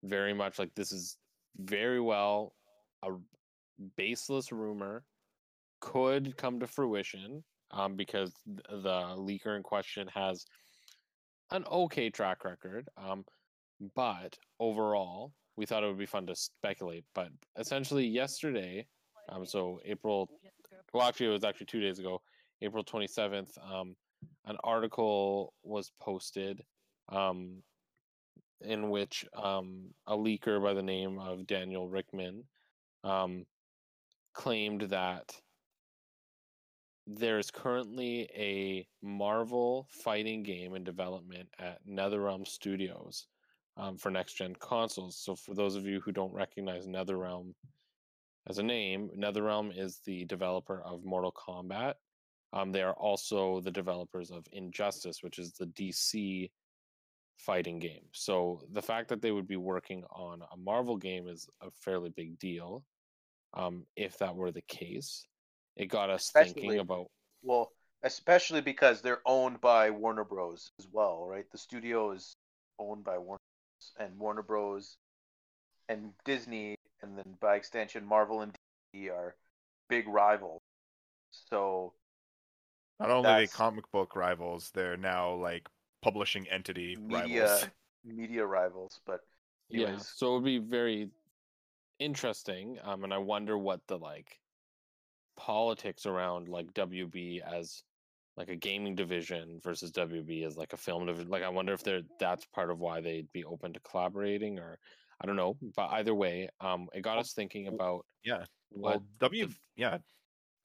Very 0.05 0.33
much 0.33 0.59
like 0.59 0.75
this 0.75 0.93
is 0.93 1.17
very 1.59 2.01
well 2.01 2.55
a 3.03 3.11
baseless 3.97 4.53
rumor 4.53 5.05
could 5.81 6.37
come 6.37 6.61
to 6.61 6.67
fruition 6.67 7.43
um, 7.73 7.97
because 7.97 8.33
the 8.47 9.15
leaker 9.17 9.57
in 9.57 9.63
question 9.63 10.09
has 10.15 10.47
an 11.51 11.65
okay 11.71 12.09
track 12.09 12.45
record. 12.45 12.89
Um, 12.97 13.25
but 13.95 14.39
overall, 14.61 15.33
we 15.57 15.67
thought 15.67 15.83
it 15.83 15.87
would 15.87 15.99
be 15.99 16.07
fun 16.07 16.27
to 16.27 16.37
speculate. 16.37 17.05
But 17.15 17.29
essentially, 17.59 18.07
yesterday, 18.07 18.87
um, 19.29 19.45
so 19.45 19.81
April, 19.85 20.31
well, 20.93 21.09
actually, 21.09 21.27
it 21.27 21.31
was 21.31 21.45
actually 21.45 21.67
two 21.67 21.81
days 21.81 21.99
ago, 21.99 22.23
April 22.63 22.85
27th, 22.85 23.59
um, 23.71 23.97
an 24.47 24.57
article 24.65 25.53
was 25.63 25.91
posted 26.01 26.63
um, 27.11 27.63
in 28.61 28.91
which 28.91 29.25
um, 29.35 29.87
a 30.07 30.17
leaker 30.17 30.63
by 30.63 30.73
the 30.75 30.83
name 30.83 31.19
of 31.19 31.47
Daniel 31.47 31.89
Richtman 31.89 32.45
um, 33.05 33.45
claimed 34.33 34.83
that 34.83 35.33
there 37.07 37.39
is 37.39 37.51
currently 37.51 38.29
a 38.35 38.87
Marvel 39.03 39.87
fighting 39.91 40.43
game 40.43 40.75
in 40.75 40.83
development 40.83 41.49
at 41.59 41.79
NetherRealm 41.87 42.47
Studios 42.47 43.27
um, 43.77 43.97
for 43.97 44.11
next 44.11 44.35
gen 44.35 44.55
consoles. 44.59 45.17
So, 45.17 45.37
for 45.37 45.55
those 45.55 45.77
of 45.77 45.87
you 45.87 46.01
who 46.01 46.11
don't 46.11 46.35
recognize 46.35 46.87
NetherRealm 46.87 47.55
as 48.49 48.59
a 48.59 48.63
name, 48.63 49.11
NetherRealm 49.17 49.73
is 49.77 50.01
the 50.05 50.25
developer 50.25 50.83
of 50.83 51.05
Mortal 51.05 51.33
Kombat. 51.33 51.95
Um, 52.57 52.73
they 52.73 52.83
are 52.83 52.95
also 52.95 53.61
the 53.61 53.71
developers 53.71 54.31
of 54.31 54.47
Injustice, 54.51 55.23
which 55.23 55.39
is 55.39 55.53
the 55.53 55.67
DC 55.67 56.51
fighting 57.37 57.79
game. 57.79 58.05
So, 58.13 58.63
the 58.73 58.81
fact 58.81 59.09
that 59.11 59.21
they 59.21 59.31
would 59.31 59.47
be 59.47 59.57
working 59.57 60.05
on 60.11 60.41
a 60.41 60.57
Marvel 60.57 60.97
game 60.97 61.29
is 61.29 61.49
a 61.61 61.71
fairly 61.71 62.09
big 62.09 62.39
deal. 62.39 62.83
Um, 63.53 63.85
if 63.95 64.17
that 64.19 64.35
were 64.35 64.53
the 64.53 64.63
case, 64.63 65.27
it 65.77 65.87
got 65.87 66.09
us 66.09 66.31
thinking 66.31 66.79
about 66.79 67.09
Well, 67.43 67.73
especially 68.03 68.63
because 68.63 69.03
they're 69.03 69.23
owned 69.27 69.61
by 69.61 69.91
Warner 69.91 70.25
Bros. 70.25 70.71
as 70.79 70.89
well, 70.91 71.27
right? 71.29 71.45
The 71.53 71.59
studio 71.59 72.13
is 72.13 72.37
owned 72.79 73.05
by 73.05 73.19
Warner 73.19 73.39
Bros. 73.39 73.93
and 73.99 74.19
Warner 74.19 74.43
Bros. 74.43 74.97
and 75.91 76.13
Disney, 76.25 76.77
and 77.03 77.19
then 77.19 77.35
by 77.39 77.57
extension, 77.57 78.07
Marvel 78.07 78.41
and 78.41 78.55
DC 78.95 79.11
are 79.11 79.37
big 79.91 80.09
rivals. 80.09 80.61
So 81.51 81.93
Not 82.99 83.11
only 83.11 83.31
are 83.31 83.37
they 83.37 83.47
comic 83.47 83.91
book 83.91 84.17
rivals, 84.17 84.71
they're 84.71 84.97
now 84.97 85.35
like 85.35 85.69
publishing 86.03 86.49
entity 86.49 86.97
media 86.97 87.45
rivals. 87.45 87.69
media 88.05 88.47
rivals, 88.47 89.01
but 89.07 89.21
Yeah, 89.69 89.87
anyways, 89.87 90.09
so 90.17 90.29
it 90.29 90.35
would 90.35 90.45
be 90.45 90.59
very 90.59 91.11
interesting. 91.99 92.79
Um, 92.83 93.05
and 93.05 93.13
I 93.15 93.19
wonder 93.19 93.59
what 93.59 93.87
the 93.87 93.99
like 93.99 94.41
politics 95.37 96.07
around 96.07 96.49
like 96.49 96.73
WB 96.75 97.41
as 97.43 97.83
like 98.37 98.49
a 98.49 98.57
gaming 98.57 98.95
division 98.95 99.61
versus 99.63 99.91
WB 99.93 100.45
as 100.47 100.57
like 100.57 100.73
a 100.73 100.77
film 100.77 101.07
division. 101.07 101.29
Like, 101.31 101.43
I 101.43 101.49
wonder 101.49 101.73
if 101.73 101.83
they're 101.83 102.03
that's 102.19 102.47
part 102.47 102.71
of 102.71 102.79
why 102.79 103.01
they'd 103.01 103.31
be 103.33 103.45
open 103.45 103.73
to 103.73 103.81
collaborating, 103.81 104.59
or 104.59 104.79
I 105.21 105.27
don't 105.27 105.37
know. 105.37 105.57
But 105.75 105.89
either 105.93 106.15
way, 106.15 106.49
um, 106.61 106.89
it 106.95 107.03
got 107.03 107.13
Well, 107.15 107.21
us 107.21 107.33
thinking 107.33 107.67
about 107.69 108.05
yeah. 108.25 108.45
what 108.71 108.99
Well, 108.99 109.07
W, 109.21 109.45
f- 109.47 109.61
yeah, 109.77 109.99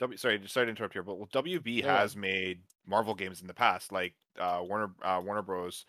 W. 0.01 0.17
Sorry, 0.17 0.45
sorry 0.47 0.65
to 0.65 0.71
interrupt 0.71 0.93
here, 0.93 1.03
but 1.03 1.15
well, 1.17 1.29
WB 1.31 1.81
Yeah. 1.81 1.83
has 1.83 2.15
made 2.15 2.63
Marvel 2.85 3.15
games 3.15 3.41
in 3.41 3.47
the 3.47 3.53
past. 3.53 3.91
Like 3.91 4.15
uh, 4.37 4.63
Warner 4.67 4.93
uh, 5.01 5.21
Warner 5.23 5.41
Bros. 5.43 5.85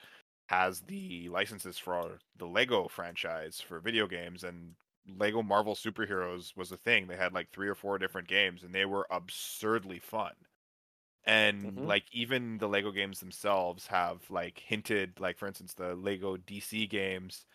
has 0.49 0.83
the 0.83 1.29
licenses 1.31 1.79
for 1.79 2.21
the 2.37 2.47
Lego 2.47 2.89
franchise 2.89 3.61
for 3.61 3.81
video 3.81 4.07
games, 4.07 4.45
and 4.45 4.77
Lego 5.07 5.43
Marvel 5.43 5.75
Superheroes 5.75 6.57
was 6.57 6.73
a 6.73 6.77
thing. 6.77 7.07
They 7.09 7.17
had 7.17 7.33
like 7.35 7.51
three 7.51 7.69
or 7.69 7.75
four 7.75 7.99
different 7.99 8.29
games, 8.29 8.63
and 8.65 8.75
they 8.75 8.85
were 8.87 9.07
absurdly 9.11 9.99
fun. 10.01 10.35
And 11.25 11.73
Mhm. 11.73 11.83
like 11.83 12.05
even 12.13 12.59
the 12.59 12.69
Lego 12.69 12.91
games 12.93 13.21
themselves 13.21 13.87
have 13.89 14.29
like 14.31 14.59
hinted, 14.59 15.21
like 15.21 15.39
for 15.39 15.47
instance, 15.49 15.75
the 15.75 15.95
Lego 15.95 16.37
DC 16.37 16.87
games 16.87 17.47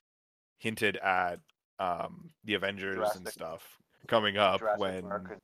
hinted 0.60 0.98
at 0.98 1.42
um 1.80 2.34
the 2.46 2.56
Avengers 2.56 3.16
and 3.16 3.28
stuff 3.30 3.80
coming 4.08 4.38
up 4.38 4.64
Jurassic 4.64 4.72
when 4.72 5.00
Park 5.00 5.38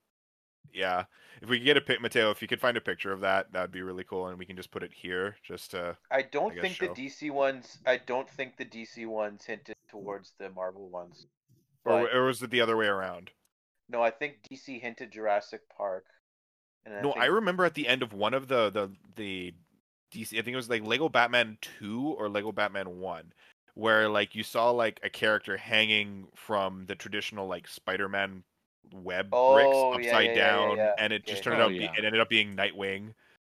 yeah 0.73 1.05
if 1.41 1.49
we 1.49 1.57
could 1.57 1.65
get 1.65 1.77
a 1.77 1.81
pic 1.81 2.01
matteo 2.01 2.31
if 2.31 2.41
you 2.41 2.47
could 2.47 2.61
find 2.61 2.77
a 2.77 2.81
picture 2.81 3.11
of 3.11 3.21
that 3.21 3.51
that'd 3.51 3.71
be 3.71 3.81
really 3.81 4.03
cool 4.03 4.27
and 4.27 4.37
we 4.37 4.45
can 4.45 4.55
just 4.55 4.71
put 4.71 4.83
it 4.83 4.91
here 4.93 5.35
just 5.43 5.71
to 5.71 5.95
I 6.11 6.21
don't 6.21 6.57
I 6.57 6.61
think 6.61 6.75
show. 6.75 6.93
the 6.93 7.07
DC 7.07 7.31
ones. 7.31 7.79
I 7.85 7.97
don't 7.97 8.29
think 8.29 8.57
the 8.57 8.65
DC 8.65 9.05
ones 9.07 9.43
hinted 9.45 9.75
towards 9.89 10.33
the 10.39 10.49
Marvel 10.49 10.89
ones. 10.89 11.27
or, 11.85 12.09
or 12.09 12.25
was 12.25 12.41
it 12.41 12.49
the 12.49 12.61
other 12.61 12.77
way 12.77 12.87
around 12.87 13.31
No, 13.89 14.01
I 14.01 14.11
think 14.11 14.37
DC 14.49 14.81
hinted 14.81 15.11
Jurassic 15.11 15.61
Park. 15.75 16.05
And 16.85 17.01
no 17.01 17.13
think, 17.13 17.23
i 17.23 17.27
remember 17.27 17.63
at 17.63 17.75
the 17.75 17.87
end 17.87 18.03
of 18.03 18.13
one 18.13 18.33
of 18.33 18.47
the 18.49 18.69
the 18.69 18.91
the 19.15 19.53
dc 20.13 20.37
i 20.37 20.41
think 20.41 20.49
it 20.49 20.57
was 20.57 20.69
like 20.69 20.85
lego 20.85 21.07
batman 21.07 21.57
2 21.79 22.15
or 22.17 22.27
lego 22.27 22.51
batman 22.51 22.99
1 22.99 23.31
where 23.75 24.09
like 24.09 24.35
you 24.35 24.43
saw 24.43 24.69
like 24.69 24.99
a 25.03 25.09
character 25.09 25.57
hanging 25.57 26.27
from 26.35 26.85
the 26.87 26.95
traditional 26.95 27.47
like 27.47 27.67
spider-man 27.67 28.43
web 28.91 29.29
Oh, 29.31 29.53
bricks 29.53 29.77
upside 29.91 30.25
yeah, 30.25 30.31
yeah, 30.31 30.33
down 30.33 30.77
yeah. 30.77 30.93
and 30.97 31.13
it 31.13 31.25
just 31.25 31.41
Okay. 31.41 31.49
turned 31.49 31.61
Oh, 31.61 31.65
out 31.65 31.69
be- 31.69 31.85
it 31.85 32.03
ended 32.05 32.19
up 32.19 32.29
being 32.29 32.55
nightwing 32.55 33.13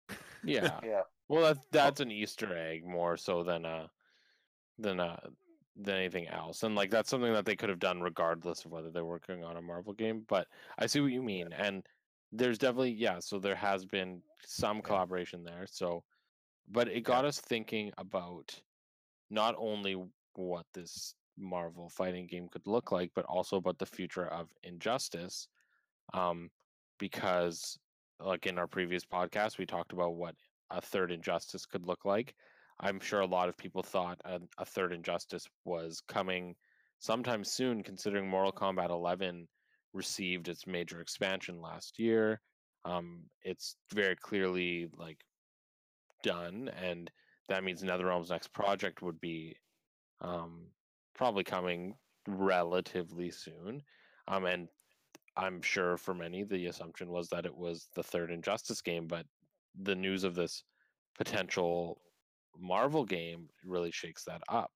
yeah. 0.45 0.81
Yeah. 0.83 1.03
Well, 1.29 1.43
that's 1.43 1.67
that's 1.71 2.01
an 2.01 2.11
Easter 2.11 2.57
egg 2.57 2.85
more 2.87 3.17
so 3.17 3.43
than 3.43 3.65
uh 3.65 3.89
than 4.79 5.01
uh 5.01 5.21
than 5.77 5.97
anything 5.97 6.27
else, 6.29 6.63
and 6.63 6.75
like 6.75 6.91
that's 6.91 7.11
something 7.11 7.33
that 7.33 7.45
they 7.45 7.57
could 7.57 7.69
have 7.69 7.79
done 7.79 8.01
regardless 8.01 8.65
of 8.65 8.73
whether 8.73 8.91
they're 8.91 9.05
working 9.05 9.45
on 9.45 9.57
a 9.57 9.63
Marvel 9.63 9.93
game. 9.93 10.25
But 10.29 10.49
I 10.79 10.87
see 10.87 11.01
what 11.01 11.13
you 11.13 11.23
mean, 11.23 11.53
and 11.53 11.87
there's 12.33 12.59
definitely 12.59 12.93
yeah. 12.93 13.19
So 13.21 13.39
there 13.39 13.55
has 13.55 13.85
been 13.85 14.23
some 14.45 14.81
collaboration 14.83 15.45
there. 15.45 15.67
So, 15.67 16.05
but 16.69 16.89
it 16.89 17.03
got 17.03 17.25
us 17.25 17.41
thinking 17.41 17.93
about 17.99 18.63
not 19.31 19.55
only 19.59 19.97
what 20.35 20.67
this 20.75 21.15
Marvel 21.39 21.89
fighting 21.89 22.27
game 22.27 22.49
could 22.49 22.67
look 22.67 22.93
like, 22.93 23.11
but 23.15 23.25
also 23.27 23.57
about 23.57 23.79
the 23.79 23.87
future 23.87 24.27
of 24.27 24.49
Injustice, 24.63 25.49
um, 26.15 26.51
because 26.99 27.79
like 28.21 28.47
in 28.47 28.59
our 28.59 28.67
previous 28.67 29.05
podcast, 29.05 29.59
we 29.59 29.67
talked 29.67 29.93
about 29.93 30.15
what 30.15 30.35
a 30.71 30.81
third 30.81 31.13
Injustice 31.13 31.67
could 31.67 31.87
look 31.87 32.05
like. 32.05 32.35
I'm 32.81 33.01
sure 33.01 33.21
a 33.21 33.27
lot 33.27 33.49
of 33.49 33.57
people 33.57 33.83
thought 33.83 34.21
a, 34.25 34.41
a 34.59 34.65
third 34.65 34.93
Injustice 34.93 35.47
was 35.65 36.01
coming 36.09 36.55
sometime 36.99 37.45
soon, 37.45 37.83
considering 37.83 38.29
Mortal 38.29 38.53
Kombat 38.53 38.91
11 38.91 39.49
received 39.95 40.49
its 40.49 40.67
major 40.67 41.01
expansion 41.01 41.61
last 41.61 41.99
year. 41.99 42.41
Um, 42.85 43.23
it's 43.43 43.77
very 43.93 44.17
clearly 44.17 44.89
like 44.97 45.19
done, 46.23 46.71
and 46.81 47.11
that 47.49 47.65
means 47.65 47.83
NetherRealm's 47.83 48.31
next 48.31 48.53
project 48.53 49.03
would 49.03 49.21
be 49.21 49.57
um, 50.21 50.67
probably 51.19 51.45
coming 51.45 51.95
relatively 52.27 53.31
soon. 53.31 53.83
Um, 54.29 54.47
and 54.47 54.69
I'm 55.37 55.61
sure 55.61 55.97
for 55.97 56.15
many 56.15 56.45
the 56.45 56.67
assumption 56.67 57.11
was 57.11 57.29
that 57.31 57.45
it 57.45 57.55
was 57.55 57.89
the 57.95 58.03
third 58.03 58.31
Injustice 58.31 58.81
game, 58.81 59.07
but 59.07 59.27
the 59.83 59.97
news 59.97 60.25
of 60.25 60.35
this 60.35 60.63
potential 61.17 62.01
Marvel 62.59 63.05
game 63.05 63.49
really 63.65 63.91
shakes 63.91 64.25
that 64.25 64.43
up. 64.49 64.71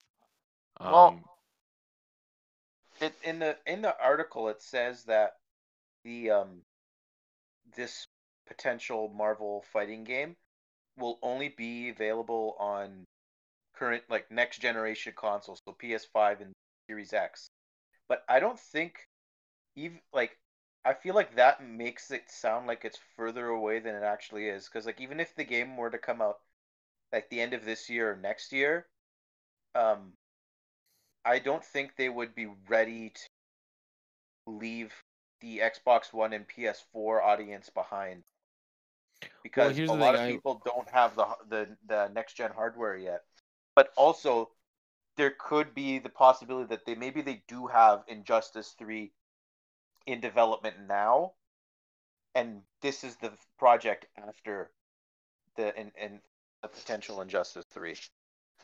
Um, 0.79 0.91
Well, 0.91 1.19
it, 3.01 3.13
in 3.23 3.39
the 3.39 3.57
in 3.65 3.81
the 3.81 3.95
article 4.01 4.49
it 4.49 4.61
says 4.61 5.03
that 5.05 5.33
the 6.03 6.29
um 6.29 6.61
this 7.75 8.07
potential 8.47 9.11
Marvel 9.15 9.63
fighting 9.71 10.03
game 10.03 10.35
will 10.97 11.17
only 11.21 11.49
be 11.49 11.89
available 11.89 12.55
on 12.59 13.07
current 13.83 14.03
like 14.09 14.31
next 14.31 14.59
generation 14.59 15.13
consoles, 15.15 15.61
so 15.65 15.73
PS5 15.73 16.41
and 16.41 16.53
Series 16.87 17.13
X. 17.13 17.49
But 18.07 18.23
I 18.29 18.39
don't 18.39 18.59
think 18.59 19.07
even 19.75 19.99
like 20.13 20.37
I 20.85 20.93
feel 20.93 21.15
like 21.15 21.35
that 21.35 21.63
makes 21.63 22.11
it 22.11 22.31
sound 22.31 22.67
like 22.67 22.85
it's 22.85 22.99
further 23.17 23.47
away 23.47 23.79
than 23.79 23.95
it 23.95 24.03
actually 24.03 24.47
is. 24.47 24.69
Because 24.69 24.85
like 24.85 25.01
even 25.01 25.19
if 25.19 25.35
the 25.35 25.43
game 25.43 25.75
were 25.77 25.89
to 25.89 25.97
come 25.97 26.21
out 26.21 26.37
like 27.11 27.29
the 27.29 27.41
end 27.41 27.53
of 27.53 27.65
this 27.65 27.89
year 27.89 28.11
or 28.13 28.15
next 28.15 28.53
year, 28.53 28.87
um, 29.75 30.13
I 31.25 31.39
don't 31.39 31.63
think 31.63 31.95
they 31.97 32.09
would 32.09 32.35
be 32.35 32.47
ready 32.69 33.09
to 33.09 34.51
leave 34.51 34.93
the 35.41 35.59
Xbox 35.59 36.13
One 36.13 36.33
and 36.33 36.47
PS4 36.47 37.21
audience 37.21 37.69
behind. 37.69 38.23
Because 39.43 39.75
here's 39.77 39.89
a 39.89 39.93
lot 39.93 40.15
thing, 40.15 40.15
of 40.15 40.21
I- 40.21 40.31
people 40.31 40.61
don't 40.65 40.89
have 40.89 41.15
the 41.15 41.27
the 41.49 41.77
the 41.85 42.07
next 42.09 42.35
gen 42.35 42.51
hardware 42.51 42.95
yet. 42.95 43.23
But 43.75 43.91
also 43.95 44.51
there 45.17 45.31
could 45.31 45.73
be 45.73 45.99
the 45.99 46.09
possibility 46.09 46.67
that 46.67 46.85
they 46.85 46.95
maybe 46.95 47.21
they 47.21 47.43
do 47.47 47.67
have 47.67 48.03
Injustice 48.07 48.71
3 48.71 49.13
in 50.05 50.21
development 50.21 50.79
now 50.87 51.33
and 52.35 52.61
this 52.81 53.03
is 53.03 53.15
the 53.17 53.31
project 53.57 54.05
after 54.17 54.71
the 55.55 55.75
and 55.77 55.91
and 55.97 56.19
the 56.61 56.67
potential 56.67 57.21
Injustice 57.21 57.65
3. 57.71 57.95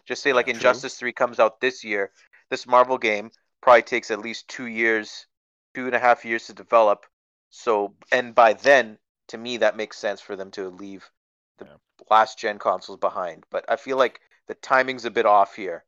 Just 0.05 0.23
say 0.23 0.33
like 0.33 0.47
true. 0.53 0.55
Injustice 0.55 0.97
3 0.97 1.13
comes 1.13 1.39
out 1.39 1.59
this 1.61 1.83
year. 1.83 2.11
This 2.49 2.67
Marvel 2.67 2.97
game 2.97 3.31
probably 3.61 3.83
takes 3.83 4.11
at 4.11 4.19
least 4.19 4.47
two 4.47 4.65
years, 4.65 5.27
two 5.75 5.85
and 5.85 5.95
a 5.95 5.99
half 5.99 6.25
years 6.25 6.47
to 6.47 6.53
develop. 6.53 7.05
So, 7.49 7.95
and 8.11 8.33
by 8.35 8.53
then, 8.53 8.97
to 9.27 9.37
me, 9.37 9.57
that 9.57 9.77
makes 9.77 9.97
sense 9.97 10.21
for 10.21 10.35
them 10.35 10.51
to 10.51 10.69
leave 10.69 11.09
the 11.57 11.65
Yeah. 11.65 11.77
last 12.09 12.37
gen 12.39 12.59
consoles 12.59 12.99
behind. 12.99 13.45
But 13.49 13.65
I 13.69 13.75
feel 13.75 13.97
like 13.97 14.21
the 14.49 14.55
timing's 14.55 15.05
a 15.05 15.11
bit 15.11 15.25
off 15.25 15.55
here. 15.55 15.85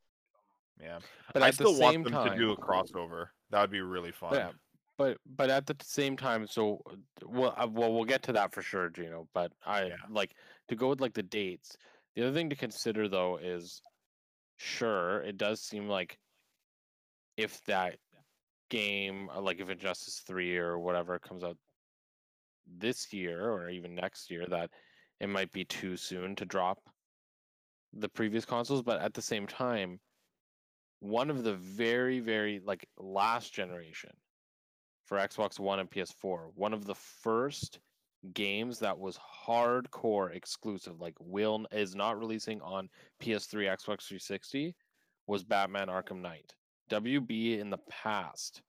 yeah 0.82 1.00
but 1.34 1.44
i 1.44 1.50
at 1.50 1.58
the 1.58 1.66
still 1.66 1.78
want 1.82 2.04
them 2.06 2.14
time, 2.14 2.32
to 2.32 2.38
do 2.38 2.52
a 2.52 2.58
crossover 2.58 3.26
that 3.50 3.60
would 3.60 3.72
be 3.72 3.82
really 3.82 4.12
fun 4.14 4.34
Yeah, 4.34 4.52
but 4.98 5.18
but 5.36 5.50
at 5.50 5.66
the 5.66 5.76
same 5.84 6.16
time, 6.16 6.48
so 6.48 6.80
well, 7.26 7.54
uh, 7.58 7.68
well, 7.70 7.92
we'll 7.94 8.06
get 8.06 8.24
to 8.24 8.34
that 8.34 8.54
for 8.54 8.62
sure, 8.62 8.90
Gino. 8.90 9.28
But 9.34 9.52
I 9.66 9.86
Yeah. 9.88 9.96
like 10.10 10.36
to 10.70 10.76
go 10.76 10.90
with 10.90 11.02
like 11.02 11.14
the 11.14 11.24
dates. 11.24 11.76
The 12.16 12.24
other 12.24 12.34
thing 12.34 12.50
to 12.50 12.56
consider 12.56 13.10
though 13.10 13.38
is, 13.38 13.82
sure, 14.58 15.22
it 15.24 15.38
does 15.38 15.60
seem 15.62 15.88
like 15.90 16.18
if 17.36 17.62
that 17.66 17.98
game, 18.70 19.30
uh, 19.36 19.42
like 19.42 19.60
if 19.60 19.70
Injustice 19.70 20.20
Three 20.28 20.56
or 20.58 20.78
whatever 20.78 21.20
comes 21.20 21.44
out 21.44 21.58
this 22.78 23.12
year 23.12 23.50
or 23.50 23.70
even 23.70 23.96
next 23.96 24.30
year, 24.30 24.46
that 24.48 24.70
it 25.20 25.28
might 25.30 25.52
be 25.52 25.66
too 25.66 25.98
soon 25.98 26.36
to 26.36 26.46
drop 26.46 26.78
the 27.94 28.10
previous 28.10 28.46
consoles. 28.46 28.82
But 28.82 29.02
at 29.02 29.14
the 29.14 29.22
same 29.22 29.48
time, 29.48 30.00
one 31.00 31.30
of 31.30 31.44
the 31.44 31.56
very 31.56 32.20
very 32.20 32.62
like 32.64 32.88
last 32.98 33.54
generation 33.54 34.12
for 35.06 35.18
Xbox 35.18 35.60
One 35.60 35.80
and 35.80 35.90
PS4. 35.90 36.52
One 36.56 36.74
of 36.74 36.86
the 36.86 36.96
first 36.96 37.80
games 38.34 38.80
that 38.80 38.98
was 38.98 39.20
hardcore 39.46 40.34
exclusive, 40.34 41.02
like 41.02 41.16
will 41.20 41.66
is 41.72 41.96
not 41.96 42.20
releasing 42.20 42.62
on 42.62 42.88
PS3, 43.22 43.66
Xbox 43.66 44.08
360, 44.08 44.76
was 45.28 45.44
Batman 45.44 45.88
Arkham 45.88 46.22
Knight. 46.22 46.54
WB 46.90 47.60
in 47.60 47.70
the 47.70 47.80
past 47.90 48.62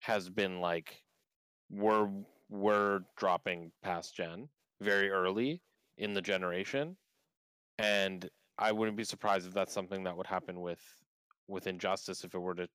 has 0.00 0.28
been 0.28 0.60
like 0.60 1.02
we're 1.70 2.08
we're 2.48 3.00
dropping 3.16 3.72
past 3.82 4.16
gen 4.16 4.48
very 4.80 5.10
early 5.10 5.60
in 5.98 6.12
the 6.12 6.22
generation, 6.22 6.96
and 7.78 8.28
I 8.58 8.72
wouldn't 8.72 8.96
be 8.96 9.04
surprised 9.04 9.46
if 9.46 9.54
that's 9.54 9.72
something 9.72 10.04
that 10.04 10.16
would 10.16 10.26
happen 10.26 10.60
with 10.60 10.80
with 11.48 11.66
Injustice 11.66 12.24
if 12.24 12.34
it 12.34 12.38
were 12.38 12.54
to 12.54 12.68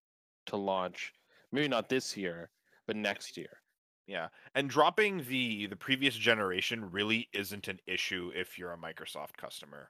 to 0.48 0.58
launch 0.58 1.14
maybe 1.52 1.68
not 1.68 1.90
this 1.90 2.16
year, 2.16 2.50
but 2.88 2.96
next 2.96 3.38
year. 3.38 3.62
Yeah, 4.08 4.30
and 4.56 4.70
dropping 4.70 5.24
the 5.30 5.68
the 5.68 5.76
previous 5.76 6.16
generation 6.16 6.90
really 6.92 7.30
isn't 7.34 7.68
an 7.68 7.80
issue 7.86 8.32
if 8.36 8.58
you're 8.58 8.74
a 8.74 8.78
Microsoft 8.78 9.38
customer. 9.38 9.90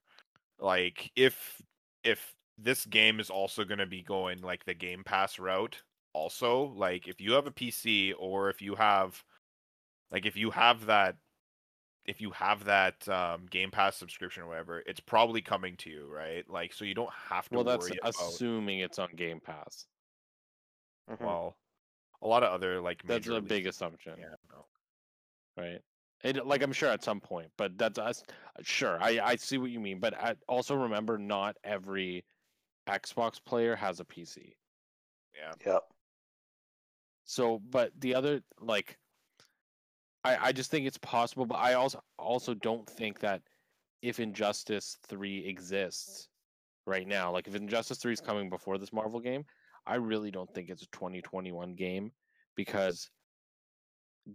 Like 0.59 1.11
if 1.15 1.61
if 2.03 2.33
this 2.57 2.85
game 2.85 3.19
is 3.19 3.29
also 3.29 3.63
going 3.63 3.79
to 3.79 3.85
be 3.85 4.03
going 4.03 4.41
like 4.41 4.65
the 4.65 4.73
Game 4.73 5.03
Pass 5.05 5.39
route, 5.39 5.81
also 6.13 6.73
like 6.75 7.07
if 7.07 7.21
you 7.21 7.31
have 7.31 7.47
a 7.47 7.51
PC 7.51 8.13
or 8.19 8.49
if 8.49 8.61
you 8.61 8.75
have 8.75 9.23
like 10.11 10.25
if 10.25 10.35
you 10.35 10.51
have 10.51 10.85
that 10.87 11.15
if 12.09 12.19
you 12.21 12.31
have 12.31 12.65
that 12.65 13.07
um, 13.07 13.45
Game 13.49 13.71
Pass 13.71 13.95
subscription 13.95 14.43
or 14.43 14.47
whatever, 14.47 14.79
it's 14.85 14.99
probably 14.99 15.41
coming 15.41 15.77
to 15.77 15.89
you, 15.89 16.07
right? 16.07 16.47
Like 16.49 16.73
so 16.73 16.85
you 16.85 16.95
don't 16.95 17.13
have 17.13 17.47
to 17.49 17.55
Well, 17.55 17.63
that's 17.63 17.89
about 17.89 18.15
assuming 18.15 18.79
it's 18.79 18.99
on 18.99 19.09
Game 19.15 19.39
Pass. 19.39 19.87
Mhm. 21.09 21.19
well 21.21 21.57
a 22.21 22.27
lot 22.27 22.43
of 22.43 22.51
other 22.51 22.81
like 22.81 23.01
That's 23.03 23.27
a 23.27 23.41
big 23.41 23.65
assumption, 23.67 24.13
Yeah, 24.17 24.35
no. 24.51 24.65
right? 25.57 25.81
It, 26.23 26.45
like 26.45 26.61
I'm 26.61 26.73
sure 26.73 26.89
at 26.89 27.03
some 27.03 27.21
point, 27.21 27.49
but 27.57 27.77
that's 27.77 27.97
us. 27.97 28.23
Sure, 28.61 28.97
I 29.01 29.19
I 29.23 29.35
see 29.37 29.57
what 29.57 29.71
you 29.71 29.79
mean, 29.79 29.99
but 29.99 30.13
I 30.15 30.35
also 30.47 30.75
remember 30.75 31.17
not 31.17 31.55
every 31.63 32.25
Xbox 32.87 33.43
player 33.43 33.75
has 33.75 33.99
a 33.99 34.05
PC. 34.05 34.57
yeah. 35.35 35.53
Yep. 35.65 35.83
So, 37.23 37.59
but 37.59 37.91
the 37.99 38.15
other 38.15 38.41
like, 38.59 38.97
I 40.23 40.47
I 40.47 40.51
just 40.51 40.71
think 40.71 40.85
it's 40.85 40.97
possible, 40.97 41.45
but 41.45 41.55
I 41.55 41.73
also 41.73 42.01
also 42.17 42.53
don't 42.53 42.88
think 42.89 43.19
that 43.19 43.41
if 44.01 44.19
Injustice 44.19 44.97
Three 45.07 45.45
exists 45.45 46.29
right 46.85 47.07
now, 47.07 47.31
like 47.31 47.47
if 47.47 47.55
Injustice 47.55 47.97
Three 47.99 48.13
is 48.13 48.21
coming 48.21 48.49
before 48.49 48.77
this 48.77 48.93
Marvel 48.93 49.19
game, 49.19 49.45
I 49.85 49.95
really 49.95 50.31
don't 50.31 50.53
think 50.53 50.69
it's 50.69 50.83
a 50.83 50.88
2021 50.88 51.75
game 51.75 52.11
because 52.55 53.09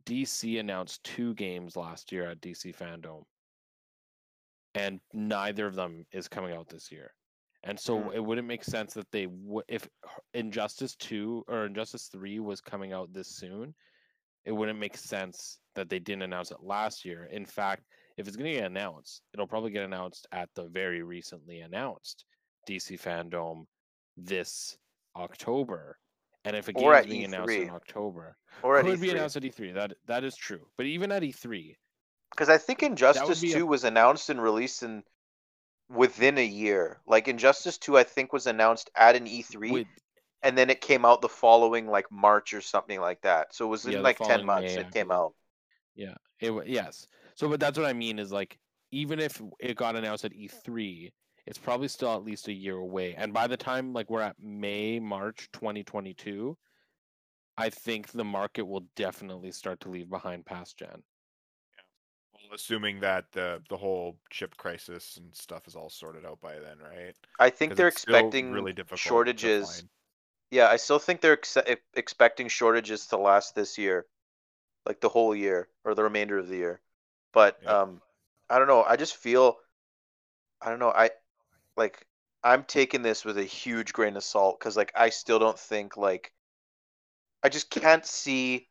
DC 0.04 0.58
announced 0.58 1.04
two 1.04 1.34
games 1.34 1.76
last 1.76 2.12
year 2.12 2.28
at 2.30 2.40
DC 2.40 2.74
Fandom, 2.76 3.22
and 4.74 5.00
neither 5.12 5.66
of 5.66 5.74
them 5.74 6.06
is 6.12 6.28
coming 6.28 6.54
out 6.54 6.68
this 6.68 6.90
year. 6.90 7.14
And 7.62 7.78
so 7.78 7.98
Mm. 7.98 8.14
it 8.14 8.20
wouldn't 8.20 8.48
make 8.48 8.64
sense 8.64 8.94
that 8.94 9.10
they 9.10 9.26
would 9.26 9.64
if 9.68 9.88
Injustice 10.34 10.96
2 10.96 11.44
or 11.48 11.66
Injustice 11.66 12.08
3 12.08 12.40
was 12.40 12.60
coming 12.60 12.92
out 12.92 13.12
this 13.12 13.28
soon, 13.28 13.74
it 14.44 14.52
wouldn't 14.52 14.78
make 14.78 14.96
sense 14.96 15.58
that 15.74 15.88
they 15.88 15.98
didn't 15.98 16.22
announce 16.22 16.50
it 16.50 16.62
last 16.62 17.04
year. 17.04 17.24
In 17.32 17.44
fact, 17.46 17.84
if 18.16 18.28
it's 18.28 18.36
going 18.36 18.50
to 18.52 18.58
get 18.58 18.66
announced, 18.66 19.22
it'll 19.32 19.46
probably 19.46 19.70
get 19.70 19.84
announced 19.84 20.26
at 20.32 20.48
the 20.54 20.68
very 20.68 21.02
recently 21.02 21.60
announced 21.60 22.24
DC 22.68 23.00
Fandom 23.00 23.64
this 24.16 24.76
October. 25.16 25.98
And 26.44 26.54
if 26.54 26.68
a 26.68 26.72
game 26.72 26.92
is 26.92 27.06
being 27.06 27.24
announced 27.24 27.54
in 27.54 27.70
October, 27.70 28.36
Or 28.62 28.80
could 28.82 29.00
be 29.00 29.08
E3. 29.08 29.12
announced 29.12 29.36
at 29.36 29.42
E3. 29.44 29.74
That 29.74 29.94
that 30.06 30.24
is 30.24 30.36
true. 30.36 30.66
But 30.76 30.86
even 30.86 31.10
at 31.10 31.24
E 31.24 31.32
E3, 31.32 31.74
Because 32.30 32.48
I 32.50 32.58
think 32.58 32.82
Injustice 32.82 33.40
be 33.40 33.52
a- 33.52 33.56
2 33.56 33.66
was 33.66 33.84
announced 33.84 34.28
and 34.28 34.42
released 34.42 34.82
in 34.82 35.02
within 35.88 36.36
a 36.38 36.44
year. 36.44 37.00
Like 37.06 37.28
Injustice 37.28 37.78
2 37.78 37.96
I 37.96 38.04
think 38.04 38.32
was 38.32 38.46
announced 38.46 38.90
at 38.94 39.16
an 39.16 39.26
E3 39.26 39.72
with 39.72 39.86
and 40.44 40.56
then 40.58 40.70
it 40.70 40.80
came 40.82 41.04
out 41.06 41.22
the 41.22 41.28
following 41.30 41.88
like 41.88 42.10
March 42.12 42.54
or 42.54 42.62
something 42.62 43.00
like 43.00 43.22
that. 43.22 43.54
So 43.54 43.66
it 43.66 43.70
was 43.70 43.86
in 43.86 43.96
Yeah, 43.96 44.02
the 44.02 44.12
like 44.12 44.22
10 44.22 44.44
months 44.44 44.76
May, 44.76 44.78
it 44.78 44.90
came 44.92 45.10
out. 45.12 45.34
Yeah, 45.94 46.14
it 46.40 46.50
wa- 46.50 46.62
yes. 46.66 47.06
So, 47.34 47.48
but 47.48 47.60
that's 47.60 47.78
what 47.78 47.88
I 47.88 47.92
mean 47.92 48.18
is 48.18 48.32
like 48.32 48.58
even 48.90 49.18
if 49.20 49.40
it 49.60 49.76
got 49.76 49.96
announced 49.96 50.24
at 50.24 50.34
E3, 50.34 51.12
it's 51.46 51.58
probably 51.58 51.88
still 51.88 52.14
at 52.14 52.24
least 52.24 52.48
a 52.48 52.52
year 52.52 52.76
away. 52.76 53.14
And 53.14 53.32
by 53.32 53.46
the 53.46 53.56
time 53.56 53.92
like 53.92 54.10
we're 54.10 54.22
at 54.22 54.40
May, 54.40 55.00
March 55.00 55.48
2022, 55.52 56.56
I 57.58 57.70
think 57.70 58.08
the 58.12 58.24
market 58.24 58.64
will 58.66 58.86
definitely 58.96 59.52
start 59.52 59.80
to 59.82 59.90
leave 59.90 60.10
behind 60.10 60.46
past 60.46 60.78
gen. 60.78 61.04
Well, 62.32 62.54
assuming 62.54 63.00
that 63.00 63.32
the 63.32 63.62
the 63.68 63.76
whole 63.78 64.18
chip 64.30 64.56
crisis 64.56 65.16
and 65.16 65.34
stuff 65.34 65.66
is 65.66 65.74
all 65.76 65.88
sorted 65.90 66.24
out 66.26 66.40
by 66.40 66.58
then, 66.58 66.78
right? 66.78 67.16
I 67.38 67.50
think 67.50 67.76
they're 67.76 67.86
expecting 67.86 68.50
really 68.50 68.72
difficult 68.72 69.26
to 69.38 69.50
shortages. 69.50 69.84
Yeah, 70.54 70.68
I 70.68 70.76
still 70.76 71.00
think 71.00 71.20
they're 71.20 71.32
ex- 71.32 71.58
expecting 71.94 72.46
shortages 72.46 73.06
to 73.08 73.16
last 73.16 73.56
this 73.56 73.76
year, 73.76 74.06
like 74.86 75.00
the 75.00 75.08
whole 75.08 75.34
year 75.34 75.66
or 75.84 75.96
the 75.96 76.04
remainder 76.04 76.38
of 76.38 76.46
the 76.46 76.56
year. 76.56 76.80
But 77.32 77.58
Yeah. 77.64 77.80
um, 77.80 78.00
I 78.48 78.60
don't 78.60 78.68
know. 78.68 78.84
I 78.84 78.94
just 78.94 79.16
feel, 79.16 79.58
I 80.62 80.70
don't 80.70 80.78
know. 80.78 80.92
I 80.92 81.10
like 81.76 82.06
I'm 82.44 82.62
taking 82.62 83.02
this 83.02 83.24
with 83.24 83.36
a 83.36 83.42
huge 83.42 83.92
grain 83.92 84.16
of 84.16 84.22
salt 84.22 84.60
because 84.60 84.76
like 84.76 84.92
I 84.94 85.08
still 85.08 85.40
don't 85.40 85.58
think 85.58 85.96
like 85.96 86.32
I 87.42 87.48
just 87.48 87.68
can't 87.68 88.06
see 88.06 88.68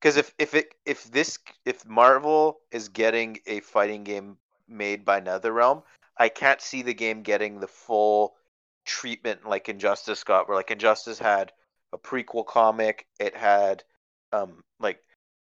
because 0.00 0.16
if 0.16 0.34
if 0.38 0.54
it 0.54 0.74
if 0.86 1.04
this 1.04 1.38
if 1.66 1.84
Marvel 1.84 2.60
is 2.70 2.88
getting 2.88 3.40
a 3.46 3.60
fighting 3.60 4.04
game 4.04 4.38
made 4.66 5.04
by 5.04 5.20
NetherRealm, 5.20 5.82
I 6.16 6.30
can't 6.30 6.62
see 6.62 6.80
the 6.80 6.94
game 6.94 7.22
getting 7.22 7.60
the 7.60 7.68
full 7.68 8.36
treatment 8.84 9.48
like 9.48 9.68
Injustice 9.68 10.24
got, 10.24 10.48
where 10.48 10.56
like 10.56 10.70
Injustice 10.70 11.18
had 11.18 11.52
a 11.92 11.98
prequel 11.98 12.46
comic, 12.46 13.06
it 13.20 13.36
had 13.36 13.84
um 14.32 14.64
like 14.80 15.00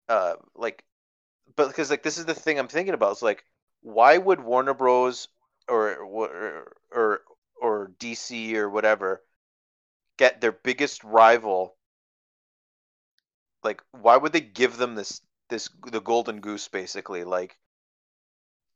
uh 0.08 0.34
like 0.56 0.84
but 1.56 1.68
because 1.68 1.90
like 1.90 2.02
this 2.02 2.18
is 2.18 2.24
the 2.26 2.34
thing 2.34 2.58
I'm 2.58 2.68
thinking 2.68 2.94
about 2.94 3.12
is 3.12 3.22
like 3.22 3.44
why 3.82 4.16
would 4.18 4.40
Warner 4.40 4.74
Bros. 4.74 5.28
or 5.68 5.96
or 5.98 6.74
or 6.92 7.20
or 7.60 7.92
DC 7.98 8.54
or 8.54 8.68
whatever 8.68 9.22
get 10.18 10.40
their 10.40 10.52
biggest 10.52 11.04
rival 11.04 11.76
like 13.64 13.82
why 13.92 14.16
would 14.16 14.32
they 14.32 14.40
give 14.40 14.76
them 14.76 14.94
this 14.94 15.20
this 15.48 15.68
the 15.90 16.00
golden 16.00 16.40
goose 16.40 16.68
basically? 16.68 17.24
Like 17.24 17.56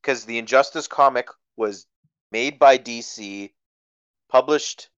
because 0.01 0.25
the 0.25 0.39
injustice 0.39 0.87
comic 0.87 1.29
was 1.57 1.87
made 2.31 2.59
by 2.59 2.79
dc 2.79 3.53
published 4.29 4.89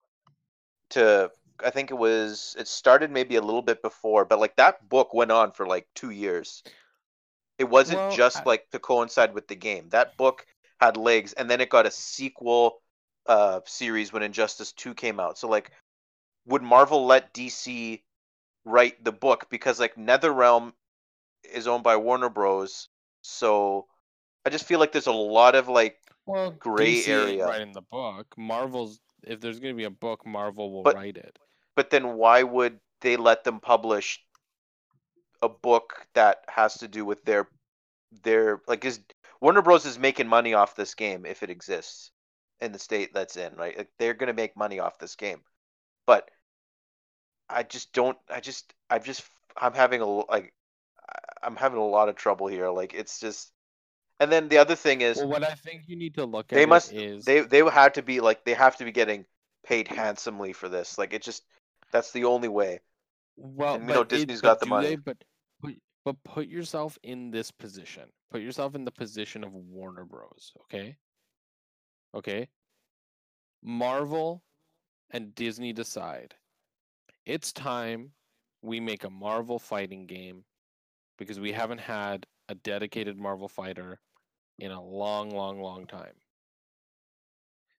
to 0.91 1.31
i 1.65 1.71
think 1.71 1.91
it 1.91 1.95
was 1.99 2.57
it 2.59 2.69
started 2.69 3.11
maybe 3.11 3.37
a 3.37 3.41
little 3.43 3.63
bit 3.63 3.83
before 3.83 4.25
but 4.25 4.39
like 4.41 4.57
that 4.57 4.89
book 4.89 5.13
went 5.15 5.31
on 5.33 5.53
for 5.53 5.67
like 5.67 5.87
two 5.95 6.11
years 6.11 6.63
it 7.59 7.65
wasn't 7.65 8.01
Well, 8.01 8.09
just 8.09 8.45
I- 8.45 8.47
like 8.47 8.69
to 8.71 8.79
coincide 8.79 9.35
with 9.35 9.49
the 9.49 9.57
game 9.57 9.89
that 9.91 10.17
book 10.17 10.47
had 10.81 10.97
legs 10.97 11.33
and 11.35 11.51
then 11.51 11.61
it 11.61 11.69
got 11.71 11.87
a 11.87 11.91
sequel 11.91 12.81
uh 13.27 13.61
series 13.67 14.13
when 14.13 14.23
injustice 14.23 14.73
2 14.73 14.95
came 14.95 15.21
out 15.21 15.39
so 15.39 15.49
like 15.49 15.71
would 16.47 16.63
marvel 16.63 17.07
let 17.07 17.35
dc 17.35 18.03
write 18.65 19.03
the 19.05 19.13
book 19.13 19.49
because 19.51 19.81
like 19.81 19.97
NetherRealm 19.97 20.73
is 21.53 21.67
owned 21.67 21.83
by 21.85 21.97
Warner 21.97 22.29
Bros. 22.29 22.89
So 23.23 23.87
I 24.45 24.51
just 24.51 24.65
feel 24.67 24.79
like 24.79 24.93
there's 24.93 25.07
a 25.07 25.13
lot 25.13 25.55
of 25.55 25.69
like 25.69 25.99
Well, 26.27 26.51
Gray 26.53 27.03
DC 27.03 27.07
area. 27.07 27.45
writing 27.45 27.73
the 27.73 27.83
book. 27.83 28.37
Marvel's 28.37 29.01
if 29.23 29.41
there's 29.41 29.61
going 29.61 29.75
to 29.75 29.77
be 29.77 29.85
a 29.85 29.91
book, 29.91 30.27
Marvel 30.27 30.73
will 30.73 30.83
But- 30.83 30.97
write 30.97 31.17
it. 31.17 31.39
but 31.77 31.91
then 31.91 32.15
why 32.17 32.43
would 32.43 32.81
they 33.01 33.17
let 33.17 33.45
them 33.45 33.61
publish 33.61 34.23
a 35.43 35.49
book 35.49 36.07
that 36.15 36.45
has 36.49 36.79
to 36.79 36.89
do 36.89 37.05
with 37.05 37.23
their 37.25 37.49
their 38.23 38.61
like 38.67 38.85
is 38.85 39.01
Warner 39.41 39.63
Bros 39.63 39.87
is 39.87 39.99
making 39.99 40.27
money 40.27 40.55
off 40.55 40.75
this 40.75 40.95
game 40.95 41.25
if 41.27 41.43
it 41.43 41.51
exists 41.51 42.11
in 42.61 42.73
the 42.73 42.79
state 42.79 43.15
that's 43.15 43.37
in, 43.37 43.55
right? 43.55 43.77
Like 43.79 43.91
they're 43.99 44.15
going 44.15 44.27
to 44.29 44.33
make 44.33 44.57
money 44.57 44.81
off 44.81 44.99
this 44.99 45.15
game. 45.15 45.43
But 46.07 46.29
I 47.49 47.63
just 47.63 47.93
don't 47.93 48.19
I 48.29 48.41
just 48.41 48.73
I 48.91 48.99
just 48.99 49.23
I'm 49.57 49.75
having 49.75 50.01
a 50.01 50.07
l- 50.07 50.27
like 50.29 50.53
I- 51.09 51.47
I'm 51.47 51.55
having 51.57 51.79
a 51.79 51.87
lot 51.87 52.09
of 52.09 52.17
trouble 52.17 52.49
here. 52.49 52.69
Like 52.71 52.95
it's 52.95 53.21
just 53.21 53.53
and 54.21 54.33
then 54.33 54.49
the 54.49 54.59
other 54.59 54.75
thing 54.75 55.01
is 55.01 55.19
Well, 55.19 55.29
what 55.29 55.45
I 55.45 55.55
think 55.55 55.83
you 55.87 55.97
need 55.97 56.15
to 56.15 56.25
look 56.25 56.53
at 56.53 56.57
they 56.57 56.67
must 56.67 56.93
is 56.93 57.25
they 57.25 57.41
they 57.41 57.59
have 57.59 57.93
to 57.95 58.03
be 58.03 58.21
like 58.21 58.45
they 58.45 58.55
have 58.55 58.77
to 58.77 58.85
be 58.85 58.93
getting 58.93 59.25
paid 59.65 59.89
handsomely 59.89 60.53
for 60.53 60.69
this. 60.69 60.99
Like 60.99 61.13
it 61.13 61.23
just 61.23 61.45
that's 61.93 62.13
the 62.13 62.25
only 62.25 62.49
way. 62.49 62.81
Well, 63.37 63.75
And, 63.75 63.89
you 63.89 63.95
know, 63.95 64.05
but 64.05 64.13
it- 64.13 64.43
got 64.43 64.61
the 64.61 64.67
money. 64.67 64.89
They, 64.89 64.97
but 64.97 65.17
put 65.63 65.75
but 66.05 66.17
put 66.25 66.49
yourself 66.49 66.99
in 67.03 67.31
this 67.31 67.51
position. 67.51 68.05
Put 68.31 68.43
yourself 68.43 68.75
in 68.75 68.85
the 68.85 68.91
position 68.91 69.45
of 69.45 69.55
Warner 69.55 70.05
Bros. 70.05 70.53
Okay. 70.65 70.97
Okay. 72.15 72.49
Marvel 73.63 74.43
and 75.11 75.35
Disney 75.35 75.73
decide 75.73 76.35
it's 77.27 77.53
time 77.53 78.13
we 78.63 78.81
make 78.81 79.05
a 79.05 79.11
Marvel 79.11 79.59
fighting 79.59 80.07
game 80.07 80.45
because 81.19 81.39
we 81.39 81.53
haven't 81.53 81.81
had 81.81 82.27
a 82.49 82.55
dedicated 82.55 83.19
Marvel 83.19 83.49
fighter 83.49 84.01
in 84.59 84.71
a 84.71 84.83
long, 84.83 85.31
long, 85.31 85.61
long 85.61 85.87
time. 85.87 86.15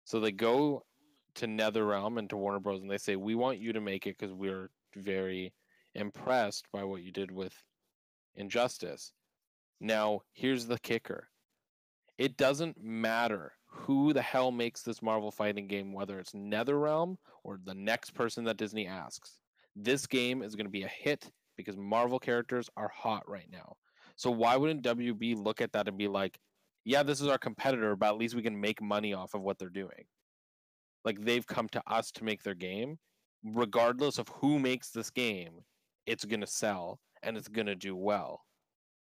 So 0.05 0.19
they 0.19 0.31
go 0.31 0.85
to 1.35 1.45
NetherRealm 1.45 2.17
and 2.17 2.29
to 2.29 2.37
Warner 2.37 2.59
Bros. 2.59 2.81
and 2.81 2.89
they 2.89 2.97
say, 2.97 3.15
"We 3.15 3.35
want 3.35 3.59
you 3.59 3.73
to 3.73 3.81
make 3.81 4.07
it 4.07 4.17
because 4.17 4.33
we're 4.33 4.71
very 4.95 5.53
impressed 5.93 6.65
by 6.71 6.83
what 6.83 7.03
you 7.03 7.11
did 7.11 7.31
with 7.31 7.63
Injustice." 8.35 9.13
Now, 9.79 10.21
here's 10.33 10.65
the 10.65 10.79
kicker. 10.79 11.29
It 12.17 12.35
doesn't 12.37 12.81
matter 12.81 13.53
who 13.65 14.11
the 14.13 14.21
hell 14.21 14.51
makes 14.51 14.81
this 14.81 15.01
Marvel 15.01 15.31
fighting 15.31 15.67
game, 15.67 15.93
whether 15.93 16.19
it's 16.19 16.33
NetherRealm 16.33 17.17
or 17.43 17.59
the 17.63 17.75
next 17.75 18.11
person 18.11 18.43
that 18.45 18.57
Disney 18.57 18.87
asks. 18.87 19.39
This 19.75 20.07
game 20.07 20.41
is 20.41 20.55
going 20.55 20.65
to 20.65 20.71
be 20.71 20.83
a 20.83 20.87
hit 20.87 21.31
because 21.55 21.77
Marvel 21.77 22.19
characters 22.19 22.69
are 22.75 22.89
hot 22.89 23.27
right 23.29 23.49
now. 23.51 23.77
So 24.15 24.31
why 24.31 24.57
wouldn't 24.57 24.83
WB 24.83 25.35
look 25.35 25.61
at 25.61 25.71
that 25.73 25.87
and 25.87 25.97
be 25.97 26.07
like, 26.07 26.39
yeah, 26.89 27.03
this 27.03 27.21
is 27.21 27.27
our 27.27 27.37
competitor, 27.37 27.95
but 27.95 28.07
at 28.09 28.17
least 28.17 28.33
we 28.33 28.41
can 28.41 28.59
make 28.59 28.81
money 28.81 29.13
off 29.13 29.35
of 29.35 29.41
what 29.41 29.59
they're 29.59 29.69
doing? 29.69 30.05
Like 31.05 31.21
they've 31.21 31.45
come 31.45 31.69
to 31.69 31.83
us 31.85 32.09
to 32.13 32.23
make 32.23 32.41
their 32.41 32.55
game. 32.55 32.97
Regardless 33.43 34.17
of 34.17 34.27
who 34.29 34.57
makes 34.57 34.89
this 34.89 35.11
game, 35.11 35.63
it's 36.07 36.25
going 36.25 36.41
to 36.41 36.47
sell 36.47 36.99
and 37.21 37.37
it's 37.37 37.47
going 37.47 37.67
to 37.67 37.75
do 37.75 37.95
well. 37.95 38.41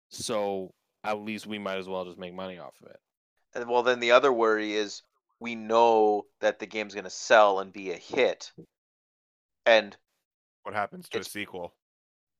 So 0.10 0.74
at 1.06 1.22
least 1.22 1.48
we 1.48 1.58
might 1.60 1.78
as 1.78 1.88
well 1.88 2.04
just 2.04 2.20
make 2.20 2.34
money 2.34 2.60
off 2.60 2.76
of 2.84 2.90
it. 2.90 3.00
And 3.56 3.70
well, 3.70 3.84
then 3.84 4.02
the 4.02 4.12
other 4.12 4.34
worry 4.34 4.74
is 4.74 5.02
we 5.40 5.56
know 5.56 6.24
that 6.42 6.60
the 6.60 6.68
game's 6.68 6.94
going 6.94 7.06
to 7.06 7.10
sell 7.10 7.62
and 7.62 7.72
be 7.72 7.92
a 7.92 7.98
hit. 7.98 8.52
And 9.66 9.96
What 10.64 10.76
happens 10.76 11.08
to 11.10 11.18
It's- 11.18 11.28
a 11.28 11.32
sequel? 11.32 11.74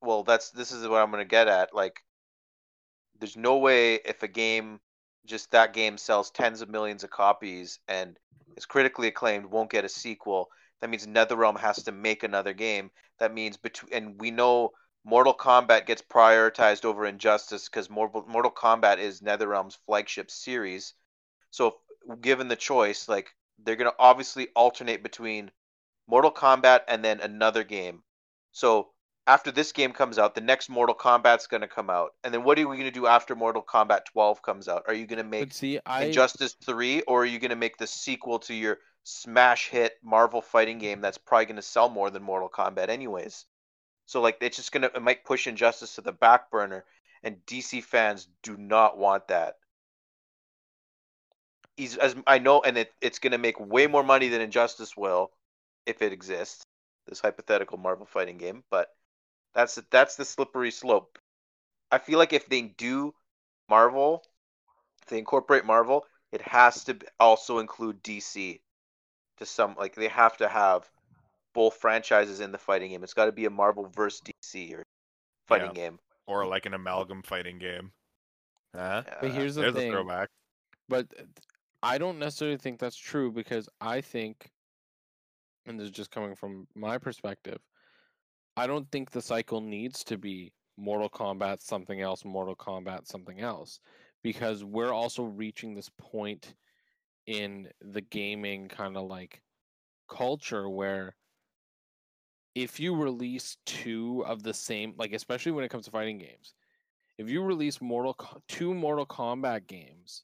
well, 0.02 0.24
that's 0.24 0.52
this 0.52 0.72
is 0.74 0.88
what 0.88 1.02
I'm 1.02 1.10
going 1.10 1.24
to 1.24 1.28
get 1.28 1.48
at. 1.48 1.74
Like, 1.74 2.04
there's 3.20 3.38
no 3.38 3.58
way 3.58 3.96
if 3.96 4.22
a 4.24 4.28
game, 4.28 4.80
just 5.26 5.52
that 5.52 5.74
game 5.74 5.98
sells 5.98 6.32
tens 6.32 6.62
of 6.62 6.70
millions 6.70 7.04
of 7.04 7.10
copies 7.10 7.80
and 7.88 8.18
is 8.58 8.66
critically 8.66 9.08
acclaimed, 9.08 9.46
won't 9.46 9.72
get 9.72 9.86
a 9.86 9.90
sequel. 9.90 10.50
That 10.82 10.90
means 10.90 11.06
NetherRealm 11.06 11.60
has 11.60 11.84
to 11.84 11.92
make 11.92 12.24
another 12.24 12.54
game. 12.54 12.92
That 13.20 13.34
means 13.34 13.58
between, 13.58 13.94
and 13.94 14.20
we 14.20 14.32
know 14.32 14.72
Mortal 15.04 15.34
Kombat 15.34 15.86
gets 15.86 16.02
prioritized 16.02 16.86
over 16.86 17.06
Injustice 17.06 17.70
because 17.70 17.90
Mortal 17.90 18.52
Kombat 18.52 18.98
is 18.98 19.22
NetherRealm's 19.22 19.78
flagship 19.86 20.32
series. 20.32 20.94
So, 21.52 21.68
if, 22.10 22.22
given 22.22 22.48
the 22.48 22.56
choice, 22.56 23.08
like 23.08 23.32
they're 23.64 23.76
gonna 23.76 23.94
obviously 24.00 24.48
alternate 24.56 25.04
between 25.04 25.52
Mortal 26.08 26.32
Kombat 26.32 26.82
and 26.88 27.04
then 27.06 27.20
another 27.22 27.64
game. 27.64 28.04
So 28.52 28.90
after 29.28 29.52
this 29.52 29.72
game 29.72 29.92
comes 29.92 30.18
out, 30.18 30.36
the 30.36 30.42
next 30.42 30.70
Mortal 30.70 30.96
Kombat's 30.96 31.48
gonna 31.48 31.68
come 31.68 31.90
out, 31.90 32.14
and 32.24 32.34
then 32.34 32.44
what 32.44 32.58
are 32.58 32.68
we 32.68 32.78
gonna 32.78 32.92
do 32.92 33.08
after 33.08 33.36
Mortal 33.36 33.64
Kombat 33.64 34.06
12 34.06 34.42
comes 34.42 34.68
out? 34.68 34.84
Are 34.88 34.94
you 34.94 35.06
gonna 35.06 35.24
make 35.24 35.50
But 35.50 35.54
see, 35.54 35.80
I 35.86 36.06
Injustice 36.06 36.54
3, 36.66 37.02
or 37.02 37.24
are 37.24 37.26
you 37.26 37.40
gonna 37.40 37.56
make 37.56 37.78
the 37.78 37.88
sequel 37.88 38.40
to 38.40 38.54
your 38.54 38.80
smash 39.04 39.70
hit 39.70 39.98
Marvel 40.04 40.42
fighting 40.42 40.80
game 40.80 41.02
that's 41.02 41.18
probably 41.18 41.46
gonna 41.46 41.62
sell 41.62 41.90
more 41.90 42.10
than 42.10 42.24
Mortal 42.24 42.50
Kombat 42.50 42.90
anyways? 42.90 43.46
So 44.08 44.22
like 44.22 44.38
it's 44.42 44.58
just 44.58 44.72
gonna 44.72 44.90
it 44.94 45.02
might 45.02 45.24
push 45.24 45.48
Injustice 45.48 45.96
to 45.96 46.02
the 46.02 46.12
back 46.12 46.50
burner, 46.50 46.84
and 47.24 47.46
DC 47.46 47.84
fans 47.84 48.28
do 48.42 48.58
not 48.58 48.98
want 48.98 49.28
that. 49.28 49.58
He's 51.78 51.96
as 51.96 52.16
I 52.26 52.40
know, 52.40 52.62
and 52.62 52.78
it, 52.78 52.92
it's 53.02 53.20
gonna 53.20 53.38
make 53.38 53.60
way 53.60 53.86
more 53.86 54.04
money 54.04 54.30
than 54.30 54.42
Injustice 54.42 54.98
will, 54.98 55.32
if 55.86 56.02
it 56.02 56.12
exists. 56.12 56.66
This 57.08 57.20
hypothetical 57.20 57.78
Marvel 57.78 58.06
fighting 58.06 58.38
game, 58.38 58.64
but 58.70 58.90
that's 59.54 59.76
that's 59.92 60.16
the 60.16 60.26
slippery 60.26 60.72
slope. 60.72 61.18
I 61.92 61.98
feel 61.98 62.20
like 62.20 62.34
if 62.34 62.48
they 62.48 62.62
do 62.62 63.14
Marvel, 63.70 64.24
if 65.02 65.10
they 65.10 65.20
incorporate 65.20 65.66
Marvel, 65.66 66.06
it 66.32 66.42
has 66.42 66.84
to 66.86 66.98
also 67.20 67.60
include 67.60 68.02
DC. 68.04 68.62
To 69.38 69.46
some 69.46 69.76
like 69.78 69.96
they 69.96 70.08
have 70.08 70.38
to 70.38 70.48
have 70.48 70.90
both 71.54 71.76
franchises 71.76 72.40
in 72.40 72.52
the 72.52 72.58
fighting 72.58 72.92
game. 72.92 73.04
It's 73.04 73.14
got 73.14 73.26
to 73.26 73.32
be 73.32 73.46
a 73.46 73.50
Marvel 73.50 73.88
versus 73.96 74.22
DC 74.22 74.74
or 74.76 74.84
fighting 75.48 75.74
Yeah. 75.74 75.74
game. 75.74 76.00
Or 76.28 76.46
like 76.46 76.66
an 76.66 76.74
amalgam 76.74 77.24
fighting 77.24 77.60
game? 77.60 77.92
Huh? 78.76 79.04
but 79.20 79.30
Uh, 79.30 79.34
here's 79.34 79.56
the 79.56 79.64
There's 79.64 79.76
a 79.76 79.80
thing. 79.80 79.92
throwback. 79.92 80.30
But 80.88 81.08
I 81.84 81.98
don't 81.98 82.20
necessarily 82.20 82.58
think 82.58 82.80
that's 82.80 82.96
true 82.98 83.32
because 83.32 83.68
I 83.80 84.02
think, 84.02 84.48
and 85.66 85.80
this 85.80 85.86
is 85.86 85.92
just 85.92 86.12
coming 86.12 86.36
from 86.36 86.68
my 86.76 86.98
perspective, 86.98 87.60
I 88.58 88.68
don't 88.68 88.90
think 88.92 89.12
the 89.12 89.22
cycle 89.22 89.62
needs 89.62 90.04
to 90.06 90.18
be 90.18 90.54
Mortal 90.78 91.10
Kombat 91.10 91.62
something 91.62 92.02
else, 92.02 92.26
Mortal 92.26 92.56
Kombat 92.56 93.08
something 93.08 93.40
else, 93.40 93.80
because 94.24 94.64
we're 94.64 94.92
also 94.94 95.24
reaching 95.24 95.74
this 95.74 95.90
point 95.98 96.56
in 97.28 97.70
the 97.82 98.02
gaming 98.02 98.68
kind 98.68 98.98
of 98.98 99.08
like 99.08 99.42
culture 100.10 100.70
where 100.70 101.16
if 102.56 102.80
you 102.80 102.96
release 102.96 103.58
two 103.66 104.24
of 104.28 104.44
the 104.44 104.54
same, 104.54 104.94
like 104.98 105.14
especially 105.14 105.54
when 105.54 105.64
it 105.64 105.70
comes 105.70 105.86
to 105.86 105.92
fighting 105.92 106.18
games, 106.18 106.54
if 107.18 107.30
you 107.30 107.42
release 107.42 107.80
Mortal 107.80 108.16
two 108.48 108.74
Mortal 108.74 109.06
Kombat 109.06 109.68
games 109.68 110.24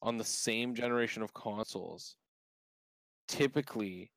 on 0.00 0.16
the 0.16 0.24
same 0.24 0.74
generation 0.74 1.22
of 1.22 1.34
consoles, 1.34 2.16
typically 3.26 4.10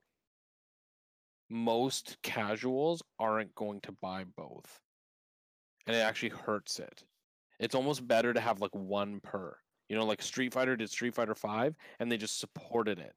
most 1.51 2.17
casuals 2.23 3.03
aren't 3.19 3.53
going 3.55 3.81
to 3.81 3.91
buy 4.01 4.23
both. 4.37 4.79
And 5.85 5.95
it 5.95 5.99
actually 5.99 6.29
hurts 6.29 6.79
it. 6.79 7.03
It's 7.59 7.75
almost 7.75 8.07
better 8.07 8.33
to 8.33 8.39
have 8.39 8.61
like 8.61 8.73
one 8.73 9.19
per. 9.19 9.55
You 9.89 9.97
know, 9.97 10.05
like 10.05 10.21
Street 10.21 10.53
Fighter 10.53 10.75
did 10.77 10.89
Street 10.89 11.13
Fighter 11.13 11.35
5 11.35 11.75
and 11.99 12.11
they 12.11 12.17
just 12.17 12.39
supported 12.39 12.99
it 12.99 13.13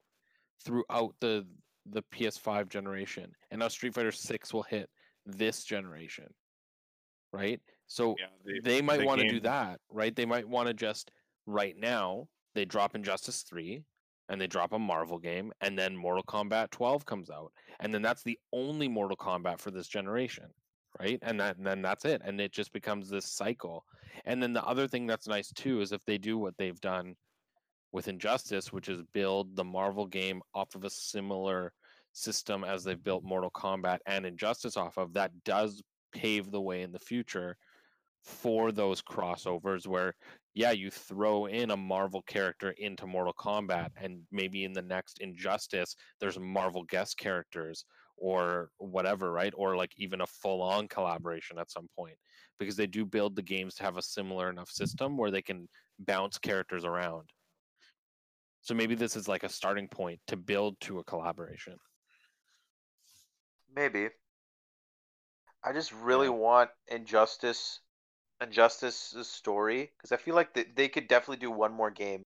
throughout 0.63 1.15
the 1.21 1.47
the 1.87 2.01
PS5 2.11 2.67
generation. 2.67 3.31
And 3.51 3.59
now 3.59 3.67
Street 3.67 3.93
Fighter 3.93 4.11
6 4.11 4.53
will 4.53 4.63
hit 4.63 4.89
this 5.25 5.63
generation. 5.63 6.27
Right? 7.31 7.61
So 7.87 8.15
Yeah, 8.19 8.25
the- 8.43 8.59
they 8.61 8.81
might 8.81 8.97
the 8.97 9.05
want 9.05 9.21
to 9.21 9.29
do 9.29 9.39
that, 9.41 9.79
right? 9.89 10.15
They 10.15 10.25
might 10.25 10.47
want 10.47 10.67
to 10.67 10.73
just 10.73 11.11
right 11.45 11.77
now 11.77 12.27
they 12.55 12.65
drop 12.65 12.95
Injustice 12.95 13.43
3 13.43 13.83
and 14.29 14.39
they 14.39 14.47
drop 14.47 14.73
a 14.73 14.79
Marvel 14.79 15.19
game 15.19 15.51
and 15.61 15.77
then 15.77 15.95
Mortal 15.95 16.23
Kombat 16.23 16.71
12 16.71 17.05
comes 17.05 17.29
out. 17.29 17.51
And 17.79 17.93
then 17.93 18.01
that's 18.01 18.23
the 18.23 18.39
only 18.51 18.87
Mortal 18.87 19.17
Kombat 19.17 19.59
for 19.59 19.71
this 19.71 19.87
generation, 19.87 20.45
right? 20.99 21.19
And, 21.21 21.39
that, 21.39 21.57
and 21.57 21.65
then 21.65 21.81
that's 21.81 22.05
it 22.05 22.21
and 22.25 22.39
it 22.41 22.51
just 22.51 22.73
becomes 22.73 23.09
this 23.09 23.25
cycle. 23.25 23.85
And 24.25 24.41
then 24.41 24.53
the 24.53 24.63
other 24.63 24.87
thing 24.87 25.07
that's 25.07 25.27
nice 25.27 25.51
too 25.51 25.81
is 25.81 25.91
if 25.91 26.03
they 26.05 26.17
do 26.17 26.37
what 26.37 26.57
they've 26.57 26.79
done 26.81 27.15
with 27.91 28.07
Injustice, 28.07 28.73
which 28.73 28.89
is 28.89 29.01
build 29.13 29.55
the 29.55 29.63
Marvel 29.63 30.05
game 30.05 30.41
off 30.53 30.75
of 30.75 30.83
a 30.83 30.89
similar 30.89 31.71
system 32.13 32.63
as 32.63 32.83
they've 32.83 33.03
built 33.03 33.23
Mortal 33.23 33.51
Kombat 33.51 33.99
and 34.05 34.25
Injustice 34.25 34.77
off 34.77 34.97
of, 34.97 35.13
that 35.13 35.31
does 35.43 35.81
pave 36.11 36.49
the 36.49 36.61
way 36.61 36.81
in 36.81 36.91
the 36.91 36.99
future 36.99 37.57
for 38.25 38.71
those 38.71 39.01
crossovers 39.01 39.85
where 39.87 40.15
yeah 40.55 40.71
you 40.71 40.89
throw 40.89 41.45
in 41.45 41.71
a 41.71 41.77
marvel 41.77 42.23
character 42.23 42.71
into 42.77 43.05
mortal 43.05 43.33
kombat 43.33 43.89
and 44.01 44.21
maybe 44.31 44.63
in 44.63 44.73
the 44.73 44.81
next 44.81 45.19
injustice 45.21 45.95
there's 46.19 46.39
marvel 46.39 46.83
guest 46.85 47.17
characters 47.17 47.85
or 48.17 48.69
whatever 48.77 49.31
right 49.31 49.53
or 49.57 49.75
like 49.77 49.91
even 49.97 50.21
a 50.21 50.27
full 50.27 50.61
on 50.61 50.87
collaboration 50.87 51.59
at 51.59 51.69
some 51.69 51.87
point 51.95 52.17
because 52.59 52.75
they 52.75 52.87
do 52.87 53.05
build 53.05 53.35
the 53.35 53.43
games 53.43 53.75
to 53.75 53.83
have 53.83 53.97
a 53.97 54.01
similar 54.01 54.49
enough 54.49 54.69
system 54.69 55.17
where 55.17 55.31
they 55.31 55.41
can 55.41 55.67
bounce 55.99 56.37
characters 56.39 56.85
around 56.85 57.29
so 58.61 58.73
maybe 58.73 58.95
this 58.95 59.15
is 59.15 59.27
like 59.27 59.43
a 59.43 59.49
starting 59.49 59.87
point 59.87 60.19
to 60.27 60.35
build 60.37 60.79
to 60.79 60.99
a 60.99 61.03
collaboration 61.03 61.75
Maybe. 63.75 64.09
I 65.63 65.73
just 65.73 65.91
really 65.91 66.27
Yeah. 66.27 66.33
want 66.33 66.71
Injustice, 66.87 67.81
Injustice's 68.41 69.29
story 69.29 69.91
because 69.97 70.11
I 70.11 70.17
feel 70.17 70.35
like 70.35 70.53
they, 70.53 70.63
they 70.63 70.87
could 70.89 71.07
definitely 71.07 71.37
do 71.37 71.51
one 71.51 71.73
more 71.73 71.91
game 71.91 72.23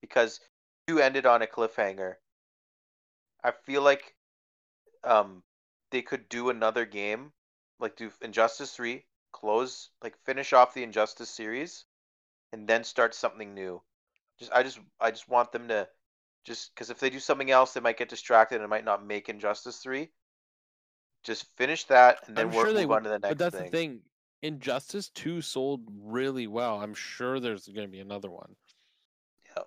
because 0.00 0.40
two 0.86 1.00
ended 1.00 1.26
on 1.26 1.42
a 1.42 1.46
cliffhanger. 1.46 2.14
I 3.42 3.52
feel 3.64 3.82
like 3.82 4.14
um 5.04 5.42
they 5.90 6.02
could 6.02 6.28
do 6.28 6.50
another 6.50 6.84
game, 6.84 7.32
like 7.80 7.96
do 7.96 8.10
Injustice 8.20 8.74
3, 8.74 9.04
close 9.32 9.90
like 10.02 10.16
finish 10.24 10.52
off 10.52 10.74
the 10.74 10.82
Injustice 10.82 11.30
series 11.30 11.84
and 12.52 12.68
then 12.68 12.84
start 12.84 13.14
something 13.14 13.54
new. 13.54 13.80
Just 14.38 14.52
I 14.52 14.62
just 14.62 14.78
I 15.00 15.10
just 15.10 15.28
want 15.28 15.52
them 15.52 15.68
to 15.68 15.88
just 16.44 16.74
because 16.74 16.90
if 16.90 17.00
they 17.00 17.10
do 17.10 17.20
something 17.20 17.50
else 17.50 17.72
they 17.72 17.80
might 17.80 17.98
get 17.98 18.08
distracted 18.10 18.56
and 18.56 18.64
it 18.64 18.68
might 18.68 18.84
not 18.84 19.04
make 19.04 19.28
Injustice 19.28 19.78
3. 19.78 20.10
Just 21.24 21.46
finish 21.56 21.84
that 21.84 22.28
and 22.28 22.36
then 22.36 22.48
i'm 22.48 22.52
work 22.52 22.68
sure 22.68 22.74
move 22.74 22.92
on 22.92 23.02
to 23.02 23.08
the 23.08 23.18
next 23.18 23.30
but 23.30 23.38
that's 23.38 23.56
thing. 23.56 23.64
the 23.64 23.70
thing 23.70 24.00
injustice 24.42 25.08
2 25.10 25.40
sold 25.40 25.80
really 26.02 26.46
well 26.46 26.80
i'm 26.80 26.94
sure 26.94 27.40
there's 27.40 27.66
going 27.68 27.86
to 27.86 27.90
be 27.92 28.00
another 28.00 28.30
one 28.30 28.54
Yeah. 29.56 29.62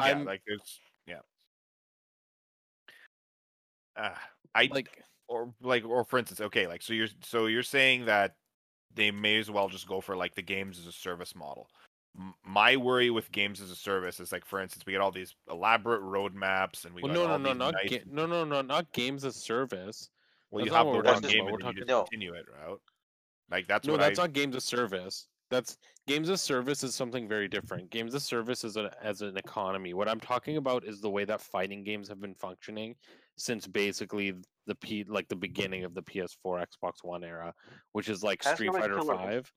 Yeah, 0.00 0.04
i'm 0.06 0.24
like 0.24 0.42
there's 0.46 0.80
yeah. 1.06 1.20
Uh, 3.96 4.14
I 4.54 4.68
like 4.72 5.02
or 5.26 5.52
like 5.60 5.84
or 5.84 6.04
for 6.04 6.18
instance, 6.18 6.40
okay, 6.40 6.66
like 6.66 6.82
so 6.82 6.92
you're 6.92 7.08
so 7.24 7.46
you're 7.46 7.62
saying 7.64 8.04
that 8.06 8.36
they 8.94 9.10
may 9.10 9.38
as 9.38 9.50
well 9.50 9.68
just 9.68 9.88
go 9.88 10.00
for 10.00 10.16
like 10.16 10.34
the 10.34 10.42
games 10.42 10.78
as 10.78 10.86
a 10.86 10.92
service 10.92 11.34
model. 11.34 11.68
M- 12.16 12.34
My 12.44 12.76
worry 12.76 13.10
with 13.10 13.30
games 13.32 13.60
as 13.60 13.70
a 13.70 13.76
service 13.76 14.20
is 14.20 14.30
like, 14.32 14.44
for 14.44 14.60
instance, 14.60 14.84
we 14.86 14.92
get 14.92 15.00
all 15.00 15.10
these 15.10 15.34
elaborate 15.50 16.02
roadmaps 16.02 16.84
and 16.84 16.94
we 16.94 17.02
well, 17.02 17.12
got 17.12 17.20
no 17.20 17.26
no 17.26 17.32
all 17.32 17.38
no 17.38 17.48
these 17.50 17.58
not 17.58 17.74
nice- 17.74 17.90
ga- 17.90 18.04
no 18.10 18.26
no 18.26 18.44
no 18.44 18.62
not 18.62 18.92
games 18.92 19.24
as 19.24 19.34
service 19.36 20.10
well, 20.50 20.64
you 20.64 20.70
That's 20.70 20.74
not 20.74 20.78
have 20.78 20.86
what 20.86 21.04
the 21.04 21.12
one 21.12 21.22
game 21.22 21.40
about. 21.40 21.48
and 21.48 21.52
We're 21.52 21.58
then 21.58 21.68
you 21.68 21.80
just 21.80 21.88
No. 21.88 22.02
continue 22.04 22.34
it, 22.34 22.46
right? 22.48 22.76
Like 23.50 23.66
that's 23.66 23.86
what 23.86 23.92
no, 23.94 23.98
what 23.98 24.00
that's 24.08 24.18
I. 24.18 24.22
not 24.24 24.32
games 24.32 24.56
of 24.56 24.62
service. 24.62 25.28
That's 25.50 25.78
games 26.06 26.28
of 26.28 26.38
service 26.38 26.84
is 26.84 26.94
something 26.94 27.26
very 27.26 27.48
different. 27.48 27.90
Games 27.90 28.14
of 28.14 28.20
service 28.20 28.64
is 28.64 28.76
a, 28.76 28.94
as 29.02 29.22
an 29.22 29.36
economy. 29.38 29.94
What 29.94 30.06
I'm 30.08 30.20
talking 30.20 30.58
about 30.58 30.84
is 30.84 31.00
the 31.00 31.08
way 31.08 31.24
that 31.24 31.40
fighting 31.40 31.82
games 31.84 32.06
have 32.08 32.20
been 32.20 32.34
functioning 32.34 32.94
since 33.38 33.66
basically 33.66 34.34
the 34.66 34.74
P 34.74 35.04
like 35.08 35.28
the 35.28 35.36
beginning 35.36 35.84
of 35.84 35.94
the 35.94 36.02
PS4 36.02 36.66
Xbox 36.66 37.02
One 37.02 37.24
era, 37.24 37.54
which 37.92 38.10
is 38.10 38.22
like 38.22 38.44
Ask 38.44 38.56
Street 38.56 38.72
Fighter 38.72 38.96
Killer 38.96 39.16
Five 39.16 39.52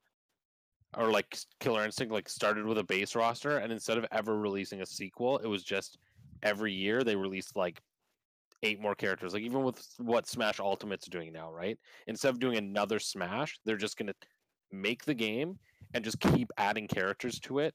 or 0.98 1.10
like 1.12 1.38
Killer 1.60 1.84
Instinct 1.84 2.14
like 2.14 2.30
started 2.30 2.66
with 2.66 2.78
a 2.78 2.84
base 2.84 3.16
roster 3.16 3.58
and 3.58 3.72
instead 3.72 3.98
of 3.98 4.06
ever 4.12 4.38
releasing 4.38 4.82
a 4.82 4.86
sequel, 4.86 5.40
it 5.40 5.48
was 5.48 5.64
just 5.64 5.98
every 6.44 6.74
year 6.74 7.04
they 7.04 7.16
released 7.18 7.58
like 7.58 7.82
eight 8.64 8.82
more 8.82 8.96
characters. 8.96 9.34
Like 9.34 9.44
even 9.44 9.64
with 9.64 9.84
what 9.98 10.28
Smash 10.28 10.60
Ultimate's 10.60 11.08
doing 11.08 11.34
now, 11.34 11.52
right? 11.52 11.78
Instead 12.08 12.30
of 12.30 12.40
doing 12.40 12.58
another 12.58 13.00
Smash, 13.00 13.60
they're 13.66 13.78
just 13.78 13.98
gonna 13.98 14.14
make 14.72 15.06
the 15.06 15.14
game 15.14 15.60
and 15.94 16.04
just 16.04 16.20
keep 16.20 16.50
adding 16.58 16.88
characters 16.88 17.40
to 17.42 17.60
it 17.60 17.74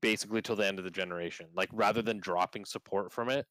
basically 0.00 0.42
till 0.42 0.56
the 0.56 0.66
end 0.66 0.78
of 0.78 0.84
the 0.84 0.90
generation. 0.90 1.46
Like 1.54 1.70
rather 1.72 2.02
than 2.02 2.18
dropping 2.18 2.64
support 2.64 3.12
from 3.12 3.28
it 3.28 3.46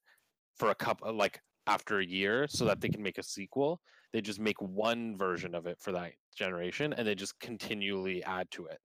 for 0.57 0.69
a 0.69 0.75
couple 0.75 1.13
like 1.13 1.39
after 1.67 1.99
a 1.99 2.05
year 2.05 2.47
so 2.47 2.65
that 2.65 2.81
they 2.81 2.89
can 2.89 3.03
make 3.03 3.17
a 3.17 3.23
sequel, 3.23 3.79
they 4.13 4.21
just 4.21 4.39
make 4.39 4.59
one 4.61 5.17
version 5.17 5.53
of 5.53 5.67
it 5.67 5.77
for 5.79 5.91
that 5.91 6.11
generation 6.35 6.93
and 6.93 7.07
they 7.07 7.15
just 7.15 7.39
continually 7.39 8.23
add 8.23 8.49
to 8.51 8.65
it. 8.65 8.79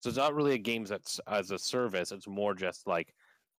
So 0.00 0.08
it's 0.08 0.18
not 0.18 0.34
really 0.34 0.54
a 0.54 0.58
game 0.58 0.84
that's 0.84 1.20
as 1.28 1.50
a 1.50 1.58
service, 1.58 2.12
it's 2.12 2.28
more 2.28 2.54
just 2.54 2.86
like 2.86 3.12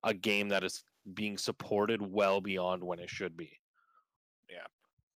a 0.04 0.14
game 0.14 0.50
that 0.50 0.64
is 0.64 0.84
being 1.13 1.38
supported 1.38 2.02
well 2.02 2.41
beyond 2.41 2.84
when 2.84 3.00
it 3.00 3.10
should 3.10 3.38
be. 3.38 3.60
Yeah. 4.50 4.65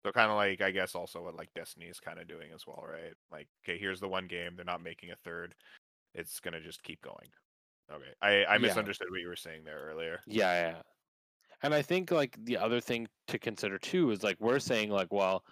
So 0.05 0.11
kind 0.11 0.31
of 0.31 0.37
like 0.37 0.61
I 0.61 0.71
guess 0.71 0.95
also 0.95 1.23
what 1.23 1.35
like 1.35 1.53
Destiny 1.53 1.87
is 1.87 1.99
kind 1.99 2.19
of 2.19 2.27
doing 2.27 2.51
as 2.53 2.65
well, 2.65 2.83
right? 2.89 3.13
Like, 3.31 3.47
okay, 3.63 3.77
here's 3.77 3.99
the 3.99 4.07
one 4.07 4.27
game. 4.27 4.55
They're 4.55 4.65
not 4.65 4.83
making 4.83 5.11
a 5.11 5.15
third. 5.23 5.53
It's 6.13 6.39
gonna 6.39 6.61
just 6.61 6.83
keep 6.83 7.01
going. 7.01 7.27
Okay, 7.91 8.13
I 8.21 8.43
I 8.43 8.53
Yeah. 8.53 8.59
misunderstood 8.59 9.09
what 9.09 9.21
you 9.21 9.27
were 9.27 9.35
saying 9.35 9.63
there 9.63 9.89
earlier. 9.89 10.21
Yeah, 10.25 10.71
yeah. 10.71 10.81
And 11.61 11.73
I 11.73 11.81
think 11.81 12.11
like 12.11 12.37
the 12.45 12.57
other 12.57 12.79
thing 12.79 13.07
to 13.27 13.37
consider 13.37 13.77
too 13.77 14.11
is 14.11 14.23
like 14.23 14.37
we're 14.39 14.59
saying 14.59 14.89
like 14.89 15.11
well 15.11 15.43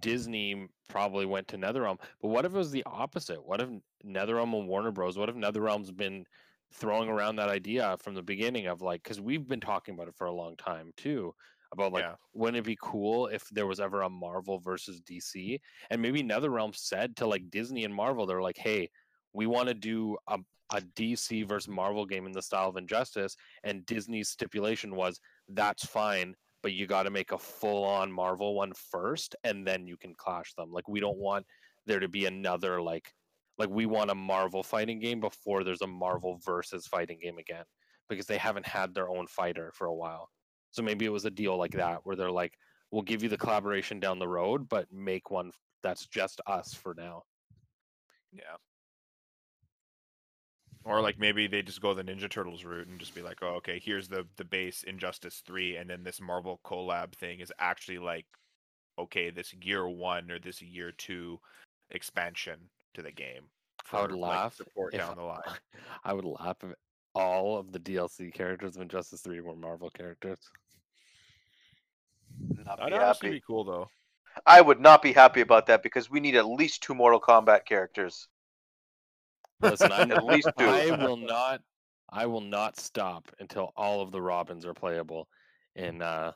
Disney 0.00 0.68
probably 0.88 1.26
went 1.26 1.48
to 1.48 1.58
NetherRealm, 1.58 2.00
but 2.20 2.28
what 2.28 2.44
if 2.44 2.54
it 2.54 2.58
was 2.58 2.70
the 2.70 2.84
opposite? 2.84 3.44
What 3.44 3.60
if 3.60 3.68
NetherRealm 4.04 4.58
and 4.58 4.68
Warner 4.68 4.90
Bros. 4.90 5.16
What 5.16 5.28
if 5.28 5.36
NetherRealm's 5.36 5.90
been 5.90 6.26
throwing 6.72 7.08
around 7.08 7.36
that 7.36 7.48
idea 7.48 7.96
from 8.00 8.14
the 8.14 8.22
beginning 8.22 8.66
of 8.66 8.82
like 8.82 9.02
because 9.02 9.20
we've 9.20 9.46
been 9.48 9.60
talking 9.60 9.94
about 9.94 10.08
it 10.08 10.14
for 10.14 10.26
a 10.26 10.32
long 10.32 10.56
time 10.56 10.92
too 10.96 11.34
about 11.72 11.92
like 11.92 12.04
Yeah. 12.04 12.14
wouldn't 12.34 12.58
it 12.58 12.64
be 12.64 12.78
cool 12.80 13.26
if 13.28 13.48
there 13.50 13.66
was 13.66 13.80
ever 13.80 14.02
a 14.02 14.10
Marvel 14.10 14.58
versus 14.58 15.00
DC 15.00 15.60
and 15.90 16.00
maybe 16.00 16.22
NetherRealm 16.22 16.74
said 16.74 17.16
to 17.16 17.26
like 17.26 17.50
Disney 17.50 17.84
and 17.84 17.94
Marvel 17.94 18.26
they're 18.26 18.42
like 18.42 18.58
hey 18.58 18.88
we 19.32 19.46
want 19.46 19.68
to 19.68 19.74
do 19.74 20.16
a, 20.28 20.38
a 20.70 20.80
DC 20.80 21.46
versus 21.46 21.68
Marvel 21.68 22.06
game 22.06 22.26
in 22.26 22.32
the 22.32 22.42
style 22.42 22.68
of 22.68 22.76
Injustice 22.76 23.36
and 23.64 23.86
Disney's 23.86 24.28
stipulation 24.28 24.94
was 24.94 25.20
that's 25.48 25.86
fine 25.86 26.34
but 26.62 26.72
you 26.72 26.86
got 26.86 27.02
to 27.02 27.10
make 27.10 27.32
a 27.32 27.38
full 27.38 27.84
on 27.84 28.10
Marvel 28.12 28.54
one 28.54 28.72
first 28.74 29.34
and 29.44 29.66
then 29.66 29.86
you 29.86 29.96
can 29.96 30.14
clash 30.14 30.54
them 30.54 30.72
like 30.72 30.88
we 30.88 31.00
don't 31.00 31.18
want 31.18 31.44
there 31.86 32.00
to 32.00 32.08
be 32.08 32.26
another 32.26 32.80
like 32.80 33.12
like 33.58 33.68
we 33.68 33.86
want 33.86 34.10
a 34.10 34.14
Marvel 34.14 34.62
fighting 34.62 34.98
game 34.98 35.20
before 35.20 35.64
there's 35.64 35.82
a 35.82 35.86
Marvel 35.86 36.38
versus 36.44 36.86
fighting 36.86 37.18
game 37.22 37.38
again 37.38 37.64
because 38.08 38.26
they 38.26 38.38
haven't 38.38 38.66
had 38.66 38.94
their 38.94 39.08
own 39.08 39.26
fighter 39.26 39.72
for 39.74 39.86
a 39.86 39.94
while. 39.94 40.28
So 40.70 40.82
maybe 40.82 41.04
it 41.04 41.12
was 41.12 41.24
a 41.24 41.30
deal 41.30 41.56
like 41.56 41.72
that 41.72 42.00
where 42.04 42.16
they're 42.16 42.30
like, 42.30 42.54
we'll 42.90 43.02
give 43.02 43.22
you 43.22 43.28
the 43.28 43.36
collaboration 43.36 44.00
down 44.00 44.18
the 44.18 44.28
road, 44.28 44.68
but 44.68 44.86
make 44.92 45.30
one 45.30 45.50
that's 45.82 46.06
just 46.06 46.40
us 46.46 46.74
for 46.74 46.94
now. 46.96 47.22
Yeah. 48.32 48.56
Or 50.84 51.00
like 51.00 51.18
maybe 51.18 51.46
they 51.46 51.62
just 51.62 51.80
go 51.80 51.94
the 51.94 52.02
Ninja 52.02 52.28
Turtles 52.28 52.64
route 52.64 52.88
and 52.88 52.98
just 52.98 53.14
be 53.14 53.22
like, 53.22 53.38
oh, 53.42 53.54
okay, 53.56 53.80
here's 53.82 54.08
the 54.08 54.26
the 54.36 54.44
base 54.44 54.82
Injustice 54.82 55.42
three, 55.46 55.76
and 55.76 55.88
then 55.88 56.02
this 56.02 56.20
Marvel 56.20 56.60
collab 56.64 57.14
thing 57.14 57.40
is 57.40 57.52
actually 57.58 57.98
like, 57.98 58.26
okay, 58.98 59.30
this 59.30 59.54
year 59.54 59.88
one 59.88 60.30
or 60.30 60.38
this 60.40 60.60
year 60.60 60.92
two 60.92 61.38
expansion 61.90 62.58
to 62.94 63.02
the 63.02 63.12
game. 63.12 63.44
I 63.92 64.00
would 64.00 64.10
for, 64.10 64.16
like, 64.16 64.30
laugh 64.30 64.54
support 64.54 64.94
if 64.94 65.00
down 65.00 65.16
the 65.16 65.22
line. 65.22 65.40
I 66.04 66.12
would 66.12 66.24
laugh 66.24 66.56
if 66.62 66.74
all 67.14 67.58
of 67.58 67.72
the 67.72 67.78
DLC 67.78 68.32
characters 68.32 68.76
of 68.76 68.82
Injustice 68.82 69.20
3 69.20 69.40
were 69.40 69.54
Marvel 69.54 69.90
characters. 69.90 70.38
Not 72.64 72.78
That'd 72.78 72.94
be 72.94 72.98
actually 72.98 73.28
happy. 73.28 73.36
be 73.36 73.42
cool 73.46 73.64
though. 73.64 73.88
I 74.46 74.60
would 74.60 74.80
not 74.80 75.02
be 75.02 75.12
happy 75.12 75.42
about 75.42 75.66
that 75.66 75.82
because 75.82 76.10
we 76.10 76.20
need 76.20 76.36
at 76.36 76.46
least 76.46 76.82
two 76.82 76.94
Mortal 76.94 77.20
Kombat 77.20 77.66
characters. 77.66 78.28
Listen, 79.60 79.92
I'm, 79.92 80.10
At 80.10 80.24
least 80.24 80.48
two. 80.58 80.64
I 80.64 80.90
will 80.90 81.16
not 81.16 81.60
I 82.10 82.26
will 82.26 82.40
not 82.40 82.78
stop 82.78 83.30
until 83.40 83.72
all 83.76 84.00
of 84.00 84.12
the 84.12 84.20
Robins 84.20 84.66
are 84.66 84.74
playable 84.74 85.28
in 85.76 86.02
uh 86.02 86.32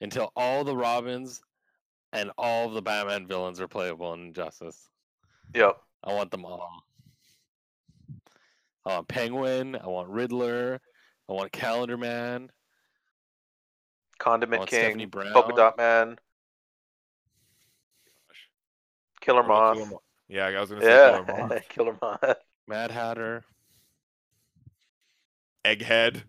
until 0.00 0.32
all 0.36 0.64
the 0.64 0.76
Robins 0.76 1.40
and 2.12 2.30
all 2.38 2.68
of 2.68 2.74
the 2.74 2.82
Batman 2.82 3.26
villains 3.26 3.60
are 3.60 3.68
playable 3.68 4.12
in 4.14 4.26
Injustice. 4.28 4.88
Yep. 5.54 5.76
I 6.04 6.12
want 6.12 6.30
them 6.30 6.44
all. 6.44 6.84
I 8.86 8.94
want 8.94 9.08
Penguin, 9.08 9.76
I 9.76 9.86
want 9.86 10.08
Riddler, 10.08 10.80
I 11.28 11.32
want 11.32 11.52
Calendar 11.52 11.98
Man, 11.98 12.50
Condiment 14.18 14.66
King. 14.66 15.10
Polka 15.10 15.52
Dot 15.54 15.76
Man, 15.76 16.18
Killer 19.20 19.42
Moth. 19.42 19.76
Killer 19.76 19.86
Mo- 19.90 20.02
Yeah, 20.28 20.46
I 20.46 20.60
was 20.60 20.70
gonna 20.70 20.82
say 20.82 20.86
Killer 20.88 21.24
Yeah, 21.28 21.48
Moth. 21.48 21.62
Killer 21.68 21.98
Moth. 22.00 22.36
Mad 22.66 22.90
Hatter. 22.90 23.44
Egghead. 25.64 26.22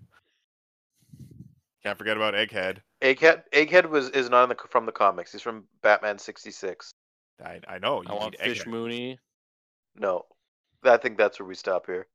Can't 1.83 1.97
forget 1.97 2.17
about 2.17 2.33
Egghead. 2.33 2.79
Egghead. 3.01 3.43
Egghead 3.53 3.89
was 3.89 4.09
is 4.09 4.29
not 4.29 4.43
in 4.43 4.49
the, 4.49 4.55
from 4.69 4.85
the 4.85 4.91
comics. 4.91 5.31
He's 5.31 5.41
from 5.41 5.65
Batman 5.81 6.19
sixty 6.19 6.51
six. 6.51 6.91
I 7.43 7.59
I 7.67 7.79
know. 7.79 8.01
You 8.01 8.09
I 8.09 8.15
want 8.15 8.37
Fish 8.37 8.63
Egghead. 8.63 8.67
Mooney. 8.67 9.19
No, 9.95 10.25
I 10.83 10.97
think 10.97 11.17
that's 11.17 11.39
where 11.39 11.47
we 11.47 11.55
stop 11.55 11.85
here. 11.85 12.07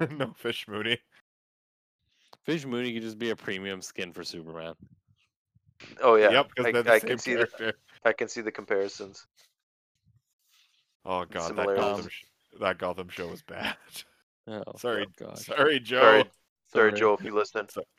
no 0.10 0.32
Fish 0.36 0.66
Mooney. 0.68 0.98
Fish 2.44 2.64
Mooney 2.64 2.92
could 2.92 3.02
just 3.02 3.18
be 3.18 3.30
a 3.30 3.36
premium 3.36 3.82
skin 3.82 4.12
for 4.12 4.22
Superman. 4.22 4.74
Oh 6.00 6.14
yeah, 6.14 6.30
Yep, 6.30 6.50
I, 6.58 6.72
the 6.72 6.92
I 6.92 7.00
can 7.00 7.18
see 7.18 7.34
the. 7.34 7.74
I 8.04 8.12
can 8.12 8.28
see 8.28 8.40
the 8.40 8.52
comparisons. 8.52 9.26
Oh 11.04 11.24
god, 11.24 11.56
that. 11.56 11.76
Gotham, 11.76 12.08
that 12.60 12.78
Gotham 12.78 13.08
show 13.08 13.28
was 13.28 13.42
bad. 13.42 13.76
Oh, 14.48 14.62
Sorry, 14.76 15.06
gosh. 15.18 15.44
sorry, 15.44 15.80
Joe. 15.80 16.00
Sorry, 16.00 16.24
sorry, 16.72 16.90
Sorry. 16.90 16.92
Joe, 16.92 17.14
if 17.14 17.24
you 17.24 17.34
listen. 17.34 17.66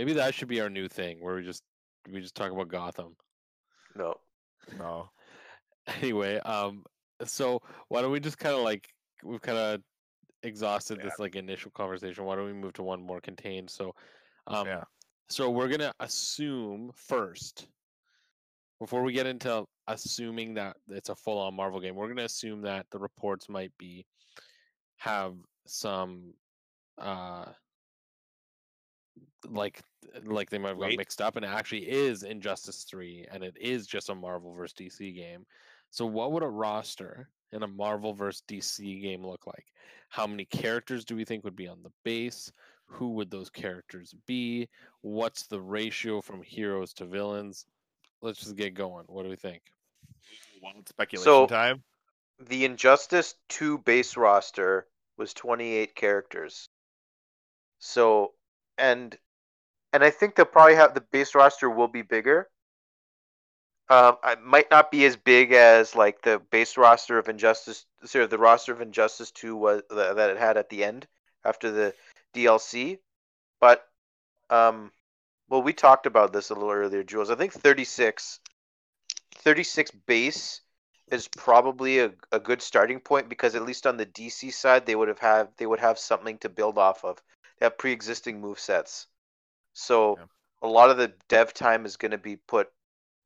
Maybe 0.00 0.14
that 0.14 0.34
should 0.34 0.48
be 0.48 0.62
our 0.62 0.70
new 0.70 0.88
thing 0.88 1.18
where 1.20 1.34
we 1.34 1.42
just 1.42 1.62
we 2.10 2.22
just 2.22 2.34
talk 2.34 2.50
about 2.50 2.68
Gotham. 2.68 3.14
No, 3.94 4.14
No, 4.78 5.10
Anyway, 6.00 6.38
um 6.38 6.84
so 7.26 7.60
why 7.88 8.00
don't 8.00 8.10
we 8.10 8.18
just 8.18 8.38
kind 8.38 8.54
of 8.56 8.62
like 8.62 8.88
we've 9.22 9.42
kind 9.42 9.58
of 9.58 9.82
exhausted 10.42 10.96
Yeah. 10.96 11.04
this 11.04 11.18
like 11.18 11.36
initial 11.36 11.70
conversation. 11.72 12.24
Why 12.24 12.36
don't 12.36 12.46
we 12.46 12.54
move 12.54 12.72
to 12.74 12.82
one 12.82 13.02
more 13.02 13.20
contained? 13.20 13.68
So 13.68 13.94
um 14.46 14.66
Yeah. 14.66 14.84
so 15.28 15.50
we're 15.50 15.68
going 15.68 15.80
to 15.80 15.92
assume 16.00 16.92
first 16.94 17.68
before 18.78 19.02
we 19.02 19.12
get 19.12 19.26
into 19.26 19.66
assuming 19.86 20.54
that 20.54 20.78
it's 20.88 21.10
a 21.10 21.14
full-on 21.14 21.52
Marvel 21.54 21.78
game, 21.78 21.94
we're 21.94 22.06
going 22.06 22.16
to 22.16 22.24
assume 22.24 22.62
that 22.62 22.86
the 22.90 22.98
reports 22.98 23.50
might 23.50 23.76
be 23.76 24.06
have 24.96 25.34
some 25.66 26.32
uh 26.96 27.52
like 29.48 29.80
like 30.24 30.50
they 30.50 30.58
might 30.58 30.70
have 30.70 30.78
got 30.80 30.96
mixed 30.96 31.20
up 31.22 31.36
and 31.36 31.44
it 31.44 31.48
actually 31.48 31.88
is 31.88 32.22
Injustice 32.24 32.84
3 32.84 33.26
and 33.32 33.42
it 33.44 33.56
is 33.60 33.86
just 33.86 34.10
a 34.10 34.14
Marvel 34.14 34.52
versus 34.54 34.74
DC 34.78 35.14
game. 35.14 35.46
So 35.90 36.06
what 36.06 36.32
would 36.32 36.42
a 36.42 36.48
roster 36.48 37.28
in 37.52 37.62
a 37.62 37.68
Marvel 37.68 38.12
versus 38.12 38.42
DC 38.48 39.00
game 39.02 39.24
look 39.24 39.46
like? 39.46 39.66
How 40.08 40.26
many 40.26 40.44
characters 40.44 41.04
do 41.04 41.16
we 41.16 41.24
think 41.24 41.44
would 41.44 41.56
be 41.56 41.68
on 41.68 41.82
the 41.82 41.92
base? 42.04 42.52
Who 42.86 43.10
would 43.14 43.30
those 43.30 43.50
characters 43.50 44.14
be? 44.26 44.68
What's 45.02 45.46
the 45.46 45.60
ratio 45.60 46.20
from 46.20 46.42
heroes 46.42 46.92
to 46.94 47.04
villains? 47.06 47.66
Let's 48.20 48.40
just 48.40 48.56
get 48.56 48.74
going. 48.74 49.04
What 49.08 49.22
do 49.22 49.28
we 49.30 49.36
think? 49.36 49.62
wild 50.62 50.88
speculation 50.88 51.24
So- 51.24 51.46
time. 51.46 51.82
the 52.38 52.64
Injustice 52.64 53.34
two 53.48 53.78
base 53.78 54.16
roster 54.16 54.86
was 55.16 55.32
twenty 55.34 55.72
eight 55.72 55.94
characters. 55.94 56.68
So 57.78 58.34
and 58.78 59.16
and 59.92 60.04
I 60.04 60.10
think 60.10 60.34
they'll 60.34 60.46
probably 60.46 60.76
have 60.76 60.94
the 60.94 61.00
base 61.00 61.34
roster 61.34 61.68
will 61.68 61.88
be 61.88 62.02
bigger. 62.02 62.48
Um, 63.88 64.18
it 64.24 64.40
might 64.42 64.70
not 64.70 64.92
be 64.92 65.04
as 65.04 65.16
big 65.16 65.52
as 65.52 65.96
like 65.96 66.22
the 66.22 66.40
base 66.50 66.76
roster 66.76 67.18
of 67.18 67.28
Injustice, 67.28 67.86
sorry, 68.04 68.26
the 68.26 68.38
roster 68.38 68.72
of 68.72 68.80
Injustice 68.80 69.32
Two 69.32 69.56
was 69.56 69.82
that 69.90 70.30
it 70.30 70.38
had 70.38 70.56
at 70.56 70.68
the 70.68 70.84
end 70.84 71.08
after 71.44 71.72
the 71.72 71.94
DLC, 72.34 72.98
but 73.60 73.88
um, 74.48 74.92
well, 75.48 75.62
we 75.62 75.72
talked 75.72 76.06
about 76.06 76.32
this 76.32 76.50
a 76.50 76.54
little 76.54 76.70
earlier, 76.70 77.02
Jules. 77.02 77.30
I 77.30 77.34
think 77.34 77.52
36, 77.52 78.38
36 79.36 79.90
base 80.06 80.60
is 81.10 81.26
probably 81.26 81.98
a, 81.98 82.12
a 82.30 82.38
good 82.38 82.62
starting 82.62 83.00
point 83.00 83.28
because 83.28 83.56
at 83.56 83.64
least 83.64 83.86
on 83.86 83.96
the 83.96 84.06
DC 84.06 84.52
side 84.52 84.86
they 84.86 84.94
would 84.94 85.08
have 85.08 85.18
had 85.18 85.48
they 85.56 85.66
would 85.66 85.80
have 85.80 85.98
something 85.98 86.38
to 86.38 86.48
build 86.48 86.78
off 86.78 87.04
of. 87.04 87.20
They 87.58 87.66
have 87.66 87.78
pre-existing 87.78 88.40
move 88.40 88.60
sets. 88.60 89.08
So 89.74 90.16
Yeah. 90.18 90.26
a 90.62 90.68
lot 90.68 90.90
of 90.90 90.96
the 90.98 91.12
dev 91.28 91.54
time 91.54 91.86
is 91.86 91.96
going 91.96 92.10
to 92.12 92.18
be 92.18 92.36
put 92.36 92.68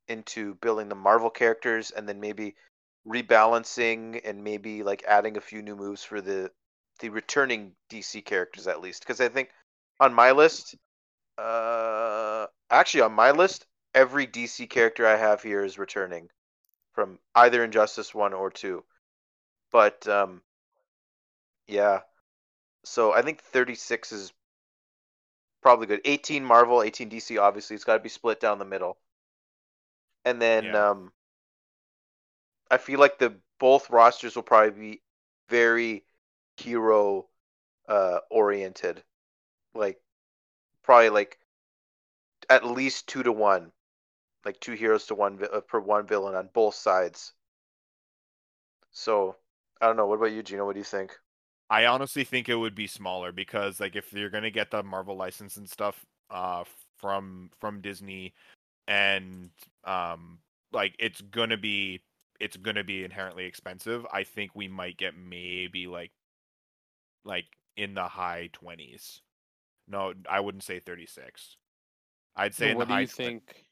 into 0.09 0.55
building 0.57 0.89
the 0.89 0.95
Marvel 0.95 1.31
characters 1.31 1.91
and 1.91 2.09
then 2.09 2.21
maybe 2.21 2.57
rebalancing 3.07 4.21
and 4.25 4.43
maybe 4.45 4.83
like 4.83 5.05
adding 5.07 5.37
a 5.37 5.41
few 5.41 5.63
new 5.63 5.77
moves 5.77 6.05
for 6.05 6.21
the 6.21 6.51
the 7.01 7.09
returning 7.09 7.73
DC 7.91 8.23
characters 8.23 8.67
at 8.67 8.81
least 8.81 9.03
because 9.03 9.21
I 9.21 9.29
think 9.29 9.51
on 10.01 10.15
my 10.15 10.31
list 10.33 10.75
uh 11.39 12.47
actually 12.71 13.03
on 13.03 13.13
my 13.13 13.31
list 13.33 13.67
every 13.95 14.27
DC 14.27 14.67
character 14.67 15.07
I 15.07 15.17
have 15.17 15.43
here 15.43 15.65
is 15.65 15.79
returning 15.79 16.29
from 16.95 17.19
either 17.35 17.65
Injustice 17.65 18.15
1 18.15 18.33
or 18.35 18.51
2. 18.51 18.85
But 19.73 20.07
um 20.09 20.43
yeah. 21.67 22.01
So 22.85 23.13
I 23.13 23.23
think 23.23 23.43
36 23.43 24.13
is 24.13 24.33
probably 25.65 25.87
good. 25.89 26.03
18 26.05 26.45
Marvel, 26.45 26.83
18 26.83 27.09
DC 27.11 27.39
obviously. 27.39 27.75
It's 27.75 27.85
got 27.85 27.95
to 27.95 28.01
be 28.01 28.11
split 28.11 28.39
down 28.41 28.61
the 28.61 28.67
middle. 28.67 28.99
And 30.27 30.41
then 30.43 30.75
Yeah. 30.75 30.77
um 30.77 31.13
I 32.71 32.77
feel 32.77 33.01
like 33.01 33.19
the 33.19 33.41
both 33.59 33.89
rosters 33.91 34.37
will 34.37 34.43
probably 34.43 34.71
be 34.93 35.03
very 35.49 36.05
hero 36.59 37.29
uh 37.89 38.21
oriented. 38.31 39.03
Like 39.75 40.01
probably 40.83 41.11
like 41.11 41.39
at 42.49 42.65
least 42.65 43.07
2 43.09 43.23
to 43.25 43.33
1. 43.33 43.73
Like 44.45 44.61
two 44.61 44.73
heroes 44.75 45.07
to 45.07 45.15
one 45.15 45.43
uh, 45.53 45.61
per 45.61 45.81
one 45.81 46.07
villain 46.07 46.35
on 46.35 46.49
both 46.55 46.75
sides. 46.75 47.35
So, 48.93 49.37
I 49.81 49.87
don't 49.87 49.97
know. 49.97 50.07
What 50.07 50.17
about 50.17 50.33
you, 50.33 50.43
Gino? 50.43 50.65
What 50.65 50.73
do 50.75 50.81
you 50.81 50.85
think? 50.85 51.19
I 51.71 51.87
honestly 51.87 52.25
think 52.25 52.49
it 52.49 52.55
would 52.55 52.75
be 52.75 52.87
smaller 52.87 53.33
because 53.33 53.81
like 53.81 53.97
if 53.97 54.13
you're 54.13 54.31
gonna 54.31 54.51
get 54.51 54.71
the 54.71 54.83
Marvel 54.83 55.17
license 55.17 55.57
and 55.57 55.69
stuff 55.69 56.05
uh 56.31 56.65
from 56.99 57.51
from 57.61 57.81
Disney 57.81 58.35
and 58.87 59.51
um 59.85 60.39
like 60.73 60.95
it's 60.99 61.21
gonna 61.21 61.57
be 61.57 62.03
it's 62.41 62.57
gonna 62.57 62.85
be 62.85 63.05
inherently 63.05 63.47
expensive. 63.47 64.07
I 64.13 64.25
think 64.25 64.51
we 64.55 64.69
might 64.69 64.97
get 64.97 65.15
maybe 65.17 65.87
like 65.87 66.13
like 67.25 67.47
in 67.77 67.95
the 67.95 68.05
high 68.05 68.51
twenties. 68.53 69.23
No, 69.89 70.15
I 70.29 70.41
wouldn't 70.41 70.65
say 70.65 70.81
thirty 70.81 71.07
six. 71.07 71.57
I'd 72.37 72.55
say 72.55 72.75
what 72.75 72.81
the 72.81 72.87
do 72.87 72.95
high 72.95 73.01
you 73.03 73.07
think? 73.07 73.67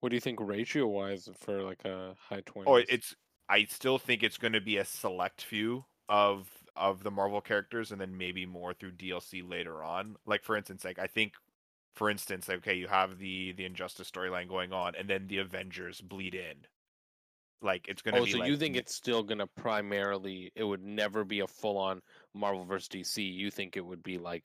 What 0.00 0.10
do 0.10 0.16
you 0.16 0.20
think 0.20 0.40
ratio 0.40 0.86
wise 0.86 1.28
for 1.40 1.62
like 1.62 1.84
a 1.84 2.14
high 2.28 2.42
twenty? 2.44 2.70
Oh, 2.70 2.76
it's. 2.76 3.14
I 3.48 3.64
still 3.64 3.98
think 3.98 4.22
it's 4.22 4.38
going 4.38 4.54
to 4.54 4.60
be 4.60 4.78
a 4.78 4.84
select 4.84 5.42
few 5.42 5.84
of 6.08 6.48
of 6.76 7.02
the 7.02 7.10
Marvel 7.10 7.40
characters, 7.40 7.92
and 7.92 8.00
then 8.00 8.16
maybe 8.16 8.46
more 8.46 8.74
through 8.74 8.92
DLC 8.92 9.42
later 9.48 9.82
on. 9.82 10.16
Like 10.26 10.44
for 10.44 10.56
instance, 10.56 10.84
like 10.84 10.98
I 10.98 11.06
think, 11.06 11.34
for 11.94 12.10
instance, 12.10 12.48
like, 12.48 12.58
okay, 12.58 12.74
you 12.74 12.88
have 12.88 13.18
the 13.18 13.52
the 13.52 13.64
Injustice 13.64 14.10
storyline 14.10 14.48
going 14.48 14.72
on, 14.72 14.94
and 14.94 15.08
then 15.08 15.26
the 15.26 15.38
Avengers 15.38 16.00
bleed 16.00 16.34
in. 16.34 16.56
Like 17.62 17.88
it's 17.88 18.02
going 18.02 18.14
to 18.14 18.20
Oh, 18.20 18.24
be. 18.24 18.32
so 18.32 18.38
like, 18.38 18.48
you 18.48 18.56
think 18.56 18.76
it's 18.76 18.94
still 18.94 19.22
gonna 19.22 19.46
primarily? 19.46 20.52
It 20.54 20.64
would 20.64 20.82
never 20.82 21.24
be 21.24 21.40
a 21.40 21.46
full 21.46 21.78
on 21.78 22.02
Marvel 22.34 22.64
versus 22.64 22.88
DC. 22.88 23.34
You 23.34 23.50
think 23.50 23.76
it 23.76 23.84
would 23.84 24.02
be 24.02 24.18
like 24.18 24.44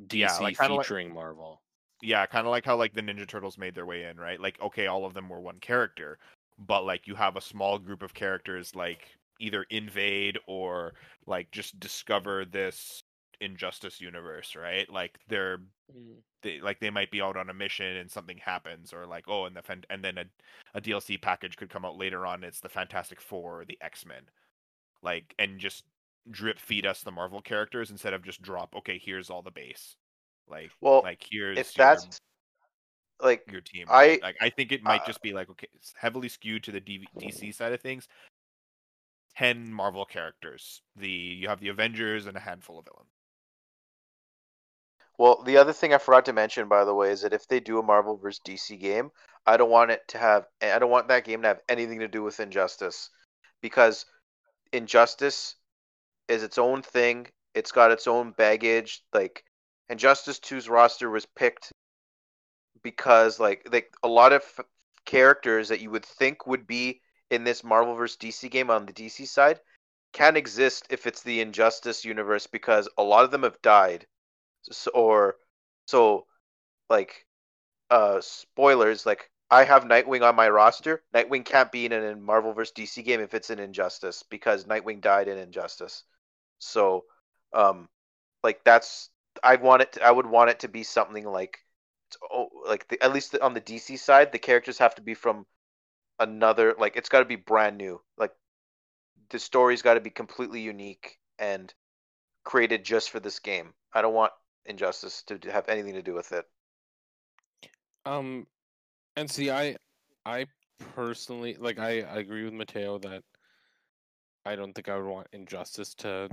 DC 0.00 0.18
Yeah, 0.20 0.36
like, 0.38 0.58
kinda 0.58 0.74
like- 0.74 0.86
featuring 0.86 1.12
Marvel? 1.12 1.62
yeah, 2.02 2.24
kind 2.26 2.46
of 2.46 2.50
like 2.50 2.64
how 2.64 2.76
like 2.76 2.92
the 2.94 3.00
Ninja 3.02 3.26
Turtles 3.26 3.56
made 3.58 3.74
their 3.74 3.86
way 3.86 4.04
in, 4.04 4.16
right? 4.18 4.40
Like 4.40 4.60
okay, 4.60 4.86
all 4.86 5.04
of 5.04 5.14
them 5.14 5.28
were 5.28 5.40
one 5.40 5.58
character, 5.60 6.18
but 6.58 6.84
like 6.84 7.06
you 7.06 7.14
have 7.14 7.36
a 7.36 7.40
small 7.40 7.78
group 7.78 8.02
of 8.02 8.12
characters 8.14 8.74
like 8.74 9.16
either 9.40 9.64
invade 9.70 10.38
or 10.46 10.94
like 11.26 11.50
just 11.50 11.78
discover 11.80 12.44
this 12.44 13.02
injustice 13.40 14.00
universe, 14.00 14.56
right? 14.56 14.88
Like 14.90 15.18
they're 15.28 15.58
Mm. 15.96 16.16
they 16.42 16.58
like 16.60 16.80
they 16.80 16.90
might 16.90 17.12
be 17.12 17.22
out 17.22 17.36
on 17.36 17.48
a 17.48 17.54
mission 17.54 17.86
and 17.98 18.10
something 18.10 18.38
happens 18.38 18.92
or 18.92 19.06
like 19.06 19.24
oh 19.28 19.44
and 19.44 19.54
the 19.54 19.62
fan- 19.62 19.84
and 19.88 20.02
then 20.02 20.18
a, 20.18 20.24
a 20.74 20.80
DLC 20.80 21.16
package 21.20 21.56
could 21.56 21.70
come 21.70 21.84
out 21.84 21.96
later 21.96 22.26
on 22.26 22.42
it's 22.42 22.58
the 22.58 22.68
Fantastic 22.68 23.20
Four 23.20 23.60
or 23.60 23.64
the 23.64 23.78
X-Men. 23.80 24.22
Like 25.02 25.32
and 25.38 25.60
just 25.60 25.84
drip 26.32 26.58
feed 26.58 26.86
us 26.86 27.02
the 27.02 27.12
Marvel 27.12 27.40
characters 27.40 27.92
instead 27.92 28.14
of 28.14 28.24
just 28.24 28.42
drop 28.42 28.74
okay, 28.74 28.98
here's 29.00 29.30
all 29.30 29.42
the 29.42 29.50
base. 29.52 29.94
Like 30.48 30.72
Well, 30.80 31.02
like 31.04 31.24
here's 31.30 31.56
If 31.56 31.76
your- 31.78 31.86
that's 31.86 32.18
like 33.20 33.42
your 33.50 33.60
team. 33.60 33.86
I- 33.88 34.18
like 34.22 34.36
I 34.40 34.50
think 34.50 34.72
it 34.72 34.82
might 34.82 35.02
uh, 35.02 35.06
just 35.06 35.22
be 35.22 35.32
like 35.32 35.48
okay, 35.50 35.68
it's 35.74 35.94
heavily 35.96 36.28
skewed 36.28 36.64
to 36.64 36.72
the 36.72 36.80
DV- 36.80 37.04
DC 37.16 37.54
side 37.54 37.72
of 37.72 37.80
things. 37.80 38.08
Ten 39.36 39.72
Marvel 39.72 40.04
characters. 40.04 40.82
The 40.96 41.08
you 41.08 41.48
have 41.48 41.60
the 41.60 41.68
Avengers 41.68 42.26
and 42.26 42.36
a 42.36 42.40
handful 42.40 42.78
of 42.78 42.86
villains. 42.86 43.10
Well, 45.18 45.42
the 45.42 45.56
other 45.56 45.72
thing 45.72 45.94
I 45.94 45.98
forgot 45.98 46.26
to 46.26 46.32
mention, 46.32 46.68
by 46.68 46.84
the 46.84 46.94
way, 46.94 47.10
is 47.10 47.22
that 47.22 47.32
if 47.32 47.48
they 47.48 47.60
do 47.60 47.78
a 47.78 47.82
Marvel 47.82 48.16
versus 48.16 48.40
DC 48.44 48.78
game, 48.78 49.10
I 49.46 49.56
don't 49.56 49.70
want 49.70 49.90
it 49.90 50.06
to 50.08 50.18
have, 50.18 50.44
I 50.60 50.78
don't 50.78 50.90
want 50.90 51.08
that 51.08 51.24
game 51.24 51.42
to 51.42 51.48
have 51.48 51.60
anything 51.68 52.00
to 52.00 52.08
do 52.08 52.22
with 52.22 52.40
Injustice, 52.40 53.08
because 53.62 54.04
Injustice 54.72 55.56
is 56.28 56.42
its 56.42 56.58
own 56.58 56.82
thing. 56.82 57.28
It's 57.54 57.72
got 57.72 57.92
its 57.92 58.06
own 58.06 58.32
baggage. 58.32 59.02
Like 59.14 59.42
Injustice 59.88 60.38
2's 60.40 60.68
roster 60.68 61.08
was 61.08 61.24
picked 61.24 61.72
because, 62.82 63.40
like, 63.40 63.66
like 63.72 63.90
a 64.02 64.08
lot 64.08 64.34
of 64.34 64.42
characters 65.06 65.68
that 65.68 65.80
you 65.80 65.90
would 65.90 66.04
think 66.04 66.46
would 66.46 66.66
be 66.66 67.00
in 67.30 67.44
this 67.44 67.64
Marvel 67.64 67.94
vs. 67.94 68.16
DC 68.16 68.50
game 68.50 68.70
on 68.70 68.86
the 68.86 68.92
DC 68.92 69.26
side 69.26 69.60
can 70.12 70.36
exist 70.36 70.86
if 70.90 71.06
it's 71.06 71.22
the 71.22 71.40
Injustice 71.40 72.04
universe 72.04 72.46
because 72.46 72.88
a 72.96 73.02
lot 73.02 73.24
of 73.24 73.30
them 73.30 73.42
have 73.42 73.60
died 73.62 74.06
so, 74.62 74.90
or 74.94 75.36
so 75.86 76.26
like 76.88 77.26
uh 77.90 78.20
spoilers 78.20 79.04
like 79.04 79.30
I 79.50 79.64
have 79.64 79.84
Nightwing 79.84 80.28
on 80.28 80.34
my 80.34 80.48
roster. 80.48 81.04
Nightwing 81.14 81.44
can't 81.44 81.70
be 81.70 81.86
in 81.86 81.92
a 81.92 82.16
Marvel 82.16 82.52
vs 82.52 82.72
DC 82.74 83.04
game 83.04 83.20
if 83.20 83.34
it's 83.34 83.50
an 83.50 83.60
Injustice 83.60 84.24
because 84.28 84.64
Nightwing 84.64 85.00
died 85.00 85.28
in 85.28 85.38
Injustice. 85.38 86.04
So 86.58 87.04
um 87.52 87.88
like 88.42 88.64
that's 88.64 89.10
I 89.42 89.56
want 89.56 89.82
it 89.82 89.92
to, 89.92 90.04
I 90.04 90.10
would 90.10 90.26
want 90.26 90.50
it 90.50 90.60
to 90.60 90.68
be 90.68 90.82
something 90.82 91.24
like 91.24 91.58
oh, 92.32 92.48
like 92.66 92.88
the, 92.88 93.02
at 93.02 93.12
least 93.12 93.36
on 93.38 93.54
the 93.54 93.60
DC 93.60 93.98
side 93.98 94.32
the 94.32 94.38
characters 94.38 94.78
have 94.78 94.94
to 94.94 95.02
be 95.02 95.14
from 95.14 95.46
another 96.18 96.74
like 96.78 96.96
it's 96.96 97.08
got 97.08 97.20
to 97.20 97.24
be 97.24 97.36
brand 97.36 97.76
new. 97.76 98.00
Like 98.16 98.32
the 99.30 99.38
story's 99.38 99.82
got 99.82 99.94
to 99.94 100.00
be 100.00 100.10
completely 100.10 100.60
unique 100.60 101.18
and 101.38 101.72
created 102.44 102.84
just 102.84 103.10
for 103.10 103.20
this 103.20 103.38
game. 103.38 103.74
I 103.92 104.02
don't 104.02 104.14
want 104.14 104.32
Injustice 104.64 105.22
to 105.24 105.38
have 105.52 105.68
anything 105.68 105.94
to 105.94 106.02
do 106.02 106.14
with 106.14 106.32
it. 106.32 106.44
Um, 108.04 108.46
and 109.16 109.30
see, 109.30 109.50
I, 109.50 109.76
I 110.24 110.46
personally 110.94 111.56
like. 111.58 111.78
I, 111.78 112.00
I 112.00 112.18
agree 112.18 112.44
with 112.44 112.52
Matteo 112.52 112.98
that 112.98 113.22
I 114.44 114.54
don't 114.56 114.72
think 114.72 114.88
I 114.88 114.96
would 114.96 115.06
want 115.06 115.26
Injustice 115.32 115.94
to 115.96 116.28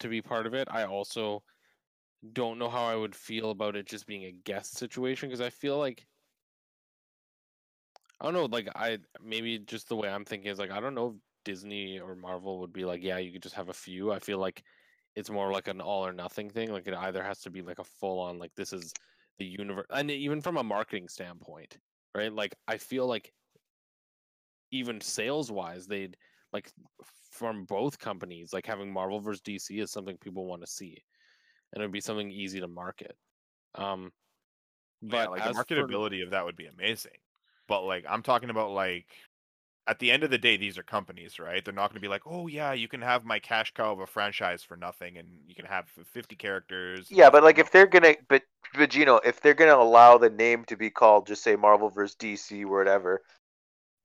to 0.00 0.08
be 0.08 0.20
part 0.20 0.46
of 0.46 0.54
it. 0.54 0.68
I 0.70 0.84
also 0.84 1.42
don't 2.32 2.58
know 2.58 2.68
how 2.68 2.84
I 2.84 2.96
would 2.96 3.14
feel 3.14 3.50
about 3.50 3.76
it 3.76 3.86
just 3.86 4.06
being 4.06 4.24
a 4.24 4.32
guest 4.44 4.76
situation 4.76 5.28
because 5.28 5.40
I 5.40 5.50
feel 5.50 5.78
like 5.78 6.06
I 8.20 8.24
don't 8.24 8.34
know. 8.34 8.46
Like 8.46 8.68
I 8.74 8.98
maybe 9.22 9.58
just 9.58 9.88
the 9.88 9.96
way 9.96 10.08
I'm 10.08 10.24
thinking 10.24 10.50
is 10.50 10.58
like 10.58 10.70
I 10.70 10.80
don't 10.80 10.94
know 10.94 11.08
if 11.08 11.14
Disney 11.44 11.98
or 12.00 12.14
Marvel 12.16 12.60
would 12.60 12.72
be 12.72 12.84
like, 12.84 13.02
yeah, 13.02 13.18
you 13.18 13.32
could 13.32 13.42
just 13.42 13.54
have 13.54 13.68
a 13.68 13.74
few. 13.74 14.12
I 14.12 14.18
feel 14.18 14.38
like 14.38 14.62
it's 15.16 15.30
more 15.30 15.52
like 15.52 15.68
an 15.68 15.80
all 15.80 16.06
or 16.06 16.12
nothing 16.12 16.50
thing. 16.50 16.72
Like 16.72 16.86
it 16.86 16.94
either 16.94 17.22
has 17.22 17.40
to 17.42 17.50
be 17.50 17.62
like 17.62 17.78
a 17.78 17.84
full 17.84 18.20
on 18.20 18.38
like 18.38 18.54
this 18.56 18.72
is 18.72 18.92
the 19.38 19.44
universe, 19.46 19.86
and 19.90 20.10
even 20.10 20.40
from 20.40 20.56
a 20.56 20.62
marketing 20.64 21.08
standpoint, 21.08 21.78
right? 22.14 22.32
Like 22.32 22.54
I 22.68 22.78
feel 22.78 23.06
like 23.06 23.32
even 24.70 25.00
sales 25.00 25.50
wise, 25.50 25.86
they'd 25.86 26.16
like 26.52 26.70
from 27.30 27.64
both 27.64 27.98
companies, 27.98 28.52
like 28.52 28.66
having 28.66 28.92
Marvel 28.92 29.20
versus 29.20 29.42
DC 29.42 29.80
is 29.82 29.90
something 29.90 30.16
people 30.18 30.46
want 30.46 30.62
to 30.62 30.66
see, 30.70 31.02
and 31.72 31.82
it'd 31.82 31.92
be 31.92 32.00
something 32.00 32.30
easy 32.30 32.60
to 32.60 32.68
market. 32.68 33.16
Um, 33.74 34.12
yeah, 35.02 35.26
but 35.26 35.30
like 35.30 35.46
as 35.46 35.56
the 35.56 35.64
for- 35.64 35.88
marketability 35.88 36.22
of 36.22 36.30
that 36.30 36.44
would 36.44 36.56
be 36.56 36.66
amazing. 36.66 37.12
But 37.68 37.84
like 37.84 38.04
I'm 38.08 38.22
talking 38.22 38.50
about 38.50 38.70
like 38.70 39.06
at 39.86 39.98
the 39.98 40.10
end 40.10 40.22
of 40.22 40.30
the 40.30 40.38
day, 40.38 40.56
these 40.56 40.78
are 40.78 40.82
companies, 40.82 41.38
right? 41.38 41.62
They're 41.64 41.74
not 41.74 41.90
going 41.90 41.96
to 41.96 42.00
be 42.00 42.08
like, 42.08 42.22
oh 42.26 42.46
yeah, 42.46 42.72
you 42.72 42.88
can 42.88 43.02
have 43.02 43.24
my 43.24 43.38
cash 43.38 43.72
cow 43.74 43.92
of 43.92 44.00
a 44.00 44.06
franchise 44.06 44.62
for 44.62 44.76
nothing, 44.76 45.18
and 45.18 45.28
you 45.46 45.54
can 45.54 45.66
have 45.66 45.88
50 45.88 46.36
characters. 46.36 47.08
Yeah, 47.10 47.30
but 47.30 47.42
like 47.42 47.58
if 47.58 47.70
they're 47.70 47.86
gonna, 47.86 48.14
but 48.28 48.42
but 48.74 48.90
Gino, 48.90 49.16
if 49.16 49.40
they're 49.40 49.54
gonna 49.54 49.76
allow 49.76 50.18
the 50.18 50.30
name 50.30 50.64
to 50.66 50.76
be 50.76 50.90
called, 50.90 51.26
just 51.26 51.42
say 51.42 51.56
Marvel 51.56 51.90
versus 51.90 52.16
DC, 52.16 52.64
or 52.64 52.78
whatever, 52.78 53.22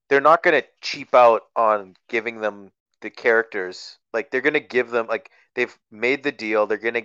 they're 0.08 0.20
not 0.20 0.42
gonna 0.42 0.62
cheap 0.82 1.14
out 1.14 1.42
on 1.56 1.94
giving 2.08 2.40
them 2.40 2.70
the 3.00 3.10
characters. 3.10 3.98
Like 4.12 4.30
they're 4.30 4.40
gonna 4.42 4.60
give 4.60 4.90
them 4.90 5.06
like 5.06 5.30
they've 5.54 5.76
made 5.90 6.22
the 6.22 6.32
deal. 6.32 6.66
They're 6.66 6.78
gonna 6.78 7.04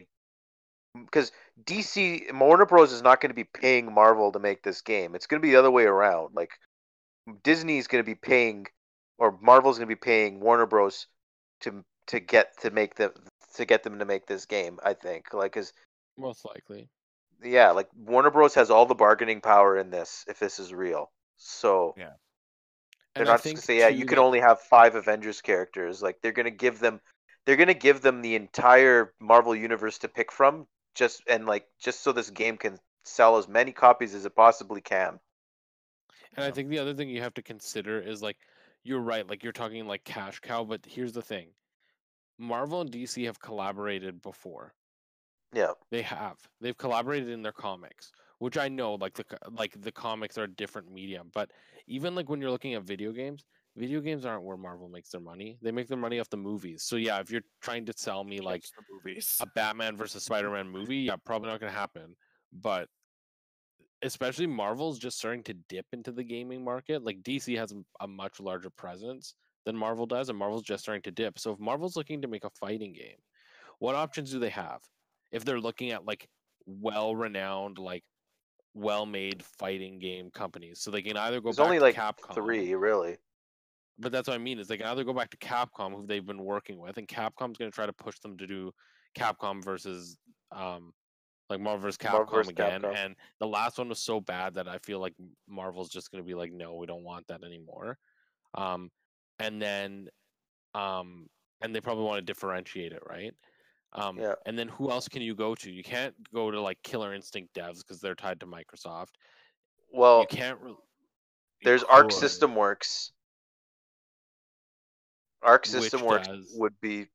because 1.03 1.31
DC 1.63 2.31
Warner 2.33 2.65
Bros 2.65 2.91
is 2.91 3.01
not 3.01 3.21
going 3.21 3.29
to 3.29 3.35
be 3.35 3.43
paying 3.43 3.93
Marvel 3.93 4.31
to 4.31 4.39
make 4.39 4.63
this 4.63 4.81
game. 4.81 5.15
It's 5.15 5.27
going 5.27 5.41
to 5.41 5.45
be 5.45 5.51
the 5.51 5.59
other 5.59 5.71
way 5.71 5.83
around. 5.83 6.35
Like 6.35 6.51
Disney 7.43 7.77
is 7.77 7.87
going 7.87 8.03
to 8.03 8.05
be 8.05 8.15
paying 8.15 8.67
or 9.17 9.37
Marvel's 9.41 9.77
going 9.77 9.87
to 9.89 9.95
be 9.95 9.99
paying 9.99 10.39
Warner 10.39 10.65
Bros. 10.65 11.07
to 11.61 11.83
to 12.07 12.19
get 12.19 12.59
to 12.61 12.71
make 12.71 12.95
the 12.95 13.13
to 13.55 13.65
get 13.65 13.83
them 13.83 13.99
to 13.99 14.05
make 14.05 14.27
this 14.27 14.45
game. 14.45 14.79
I 14.83 14.93
think 14.93 15.33
like 15.33 15.53
cause 15.53 15.73
Most 16.17 16.45
likely. 16.45 16.89
yeah, 17.43 17.71
like 17.71 17.89
Warner 17.95 18.31
Bros. 18.31 18.55
has 18.55 18.69
all 18.69 18.85
the 18.85 18.95
bargaining 18.95 19.41
power 19.41 19.77
in 19.77 19.89
this 19.89 20.25
if 20.27 20.39
this 20.39 20.59
is 20.59 20.73
real. 20.73 21.11
So 21.37 21.93
Yeah. 21.97 22.13
they're 23.15 23.23
And 23.23 23.29
I 23.29 23.33
not 23.33 23.43
just 23.43 23.55
gonna 23.55 23.61
say 23.61 23.79
yeah 23.79 23.89
too, 23.89 23.95
you 23.95 24.05
can 24.05 24.19
only 24.19 24.39
have 24.39 24.59
five 24.61 24.95
Avengers 24.95 25.41
characters. 25.41 26.01
Like 26.01 26.21
they're 26.21 26.31
gonna 26.31 26.51
give 26.51 26.79
them 26.79 27.01
they're 27.45 27.55
gonna 27.55 27.73
give 27.73 28.01
them 28.01 28.21
the 28.21 28.35
entire 28.35 29.13
Marvel 29.19 29.55
universe 29.55 29.97
to 29.99 30.07
pick 30.07 30.31
from 30.31 30.67
just 30.95 31.21
and 31.27 31.45
like 31.45 31.67
just 31.79 32.01
so 32.01 32.11
this 32.11 32.29
game 32.29 32.57
can 32.57 32.79
sell 33.03 33.37
as 33.37 33.47
many 33.47 33.71
copies 33.71 34.15
as 34.15 34.25
it 34.25 34.35
possibly 34.35 34.81
can. 34.81 35.19
And 36.35 36.45
I 36.45 36.51
think 36.51 36.69
the 36.69 36.79
other 36.79 36.93
thing 36.93 37.09
you 37.09 37.21
have 37.21 37.33
to 37.35 37.41
consider 37.41 38.01
is 38.01 38.21
like 38.21 38.37
you're 38.83 38.99
right, 38.99 39.27
like 39.27 39.43
you're 39.43 39.53
talking 39.53 39.87
like 39.87 40.03
cash 40.03 40.39
cow, 40.39 40.63
but 40.63 40.81
here's 40.85 41.13
the 41.13 41.21
thing. 41.21 41.49
Marvel 42.37 42.81
and 42.81 42.91
DC 42.91 43.25
have 43.25 43.39
collaborated 43.39 44.21
before. 44.21 44.73
Yeah. 45.53 45.71
They 45.89 46.01
have. 46.01 46.37
They've 46.59 46.77
collaborated 46.77 47.29
in 47.29 47.41
their 47.41 47.53
comics, 47.53 48.11
which 48.39 48.57
I 48.57 48.67
know 48.67 48.95
like 48.95 49.13
the 49.13 49.25
like 49.51 49.79
the 49.81 49.91
comics 49.91 50.37
are 50.37 50.43
a 50.43 50.51
different 50.51 50.91
medium, 50.91 51.29
but 51.33 51.51
even 51.87 52.15
like 52.15 52.29
when 52.29 52.41
you're 52.41 52.51
looking 52.51 52.73
at 52.73 52.83
video 52.83 53.11
games, 53.11 53.45
video 53.77 54.01
games 54.01 54.25
aren't 54.25 54.43
where 54.43 54.57
Marvel 54.57 54.89
makes 54.89 55.09
their 55.09 55.21
money. 55.21 55.57
They 55.61 55.71
make 55.71 55.87
their 55.87 55.97
money 55.97 56.19
off 56.19 56.29
the 56.29 56.37
movies. 56.37 56.83
So 56.83 56.95
yeah, 56.95 57.19
if 57.19 57.31
you're 57.31 57.41
trying 57.61 57.85
to 57.85 57.93
sell 57.95 58.23
me 58.23 58.39
like 58.39 58.63
a 59.39 59.45
Batman 59.55 59.97
versus 59.97 60.23
Spider-Man 60.25 60.69
movie, 60.69 60.97
yeah, 60.97 61.15
probably 61.25 61.49
not 61.49 61.59
going 61.59 61.71
to 61.71 61.77
happen. 61.77 62.15
But 62.53 62.87
especially 64.01 64.47
Marvel's 64.47 64.99
just 64.99 65.17
starting 65.17 65.43
to 65.43 65.53
dip 65.67 65.85
into 65.91 66.11
the 66.11 66.23
gaming 66.23 66.63
market. 66.63 67.03
Like 67.03 67.21
DC 67.23 67.57
has 67.57 67.73
a- 67.99 68.07
much 68.07 68.39
larger 68.39 68.69
presence 68.69 69.35
than 69.65 69.75
Marvel 69.75 70.05
does, 70.05 70.29
and 70.29 70.37
Marvel's 70.37 70.63
just 70.63 70.83
starting 70.83 71.01
to 71.03 71.11
dip. 71.11 71.39
So 71.39 71.51
if 71.51 71.59
Marvel's 71.59 71.95
looking 71.95 72.21
to 72.21 72.27
make 72.27 72.43
a 72.43 72.49
fighting 72.51 72.93
game, 72.93 73.17
what 73.79 73.95
options 73.95 74.31
do 74.31 74.39
they 74.39 74.49
have? 74.49 74.79
If 75.31 75.43
they're 75.43 75.59
looking 75.59 75.91
at 75.91 76.05
like 76.05 76.29
well-renowned, 76.65 77.77
like 77.77 78.03
well-made 78.73 79.43
fighting 79.43 79.99
game 79.99 80.29
companies, 80.31 80.79
so 80.81 80.91
they 80.91 81.01
can 81.01 81.17
either 81.17 81.41
go 81.41 81.45
There's 81.49 81.57
back 81.57 81.65
only 81.65 81.77
to 81.79 81.83
like 81.83 81.95
Capcom, 81.95 82.35
three 82.35 82.73
really. 82.75 83.17
But 83.99 84.11
that's 84.11 84.27
what 84.27 84.35
I 84.35 84.39
mean 84.39 84.59
is 84.59 84.67
they 84.67 84.77
can 84.77 84.87
either 84.87 85.03
go 85.03 85.13
back 85.13 85.29
to 85.31 85.37
Capcom, 85.37 85.93
who 85.93 86.05
they've 86.05 86.25
been 86.25 86.43
working 86.43 86.79
with, 86.79 86.97
and 86.97 87.07
Capcom's 87.07 87.57
going 87.57 87.71
to 87.71 87.75
try 87.75 87.85
to 87.85 87.93
push 87.93 88.19
them 88.19 88.37
to 88.37 88.47
do 88.47 88.71
Capcom 89.17 89.63
versus 89.63 90.17
um 90.51 90.93
like 91.49 91.59
Marvel 91.59 91.81
vs. 91.81 91.97
Capcom 91.97 92.11
Marvel 92.11 92.35
versus 92.37 92.49
again. 92.49 92.81
Capcom. 92.81 92.95
And 92.95 93.15
the 93.39 93.47
last 93.47 93.77
one 93.77 93.89
was 93.89 93.99
so 93.99 94.19
bad 94.19 94.55
that 94.55 94.67
I 94.67 94.79
feel 94.79 94.99
like 94.99 95.13
Marvel's 95.47 95.89
just 95.89 96.11
going 96.11 96.23
to 96.23 96.27
be 96.27 96.33
like, 96.33 96.51
no, 96.51 96.75
we 96.75 96.87
don't 96.87 97.03
want 97.03 97.27
that 97.27 97.43
anymore. 97.43 97.97
Um, 98.55 98.89
and 99.39 99.61
then 99.61 100.07
um, 100.73 101.27
and 101.61 101.73
they 101.73 101.81
probably 101.81 102.03
want 102.03 102.17
to 102.17 102.25
differentiate 102.25 102.91
it, 102.91 103.03
right? 103.07 103.33
Um, 103.93 104.17
Yeah. 104.19 104.33
And 104.45 104.57
then 104.59 104.67
who 104.67 104.91
else 104.91 105.07
can 105.07 105.21
you 105.21 105.35
go 105.35 105.55
to? 105.55 105.71
You 105.71 105.83
can't 105.83 106.13
go 106.33 106.51
to 106.51 106.59
like 106.59 106.77
Killer 106.83 107.13
Instinct 107.13 107.53
devs 107.53 107.79
because 107.79 107.99
they're 108.01 108.15
tied 108.15 108.39
to 108.41 108.45
Microsoft. 108.45 109.13
Well, 109.91 110.21
you 110.21 110.27
can't. 110.27 110.59
Re- 110.61 110.75
there's 111.63 111.83
Arc. 111.83 112.11
System 112.11 112.55
Works. 112.55 113.13
Arc 115.45 115.63
Which 115.63 115.71
System 115.71 116.01
Works 116.01 116.27
does- 116.27 116.53
would 116.57 116.79
be 116.81 117.07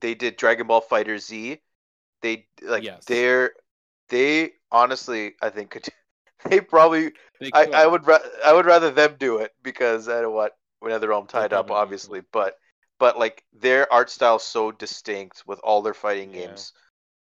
they 0.00 0.14
did 0.14 0.36
Dragon 0.36 0.66
Ball 0.66 0.82
FighterZ. 0.82 1.60
They 2.22 2.46
like 2.62 2.84
Yes. 2.84 3.04
they're 3.06 3.52
they 4.08 4.52
honestly 4.70 5.34
I 5.42 5.50
think 5.50 5.70
could 5.70 5.88
they 6.44 6.60
probably 6.60 7.12
They 7.40 7.50
I, 7.52 7.64
I 7.74 7.86
would 7.86 8.06
ra- 8.06 8.18
I 8.44 8.52
would 8.52 8.66
rather 8.66 8.90
them 8.90 9.16
do 9.18 9.38
it 9.38 9.52
because 9.62 10.08
I 10.08 10.14
don't 10.14 10.22
know 10.24 10.30
what 10.30 10.56
when 10.80 10.98
they're 11.00 11.12
all 11.12 11.24
tied 11.26 11.52
up 11.52 11.70
obviously 11.70 12.22
but 12.32 12.56
but 12.98 13.18
like 13.18 13.44
their 13.52 13.90
art 13.92 14.10
style 14.10 14.38
so 14.38 14.70
distinct 14.72 15.42
with 15.46 15.58
all 15.64 15.82
their 15.82 15.94
fighting 15.94 16.32
Yeah. 16.34 16.46
games. 16.48 16.72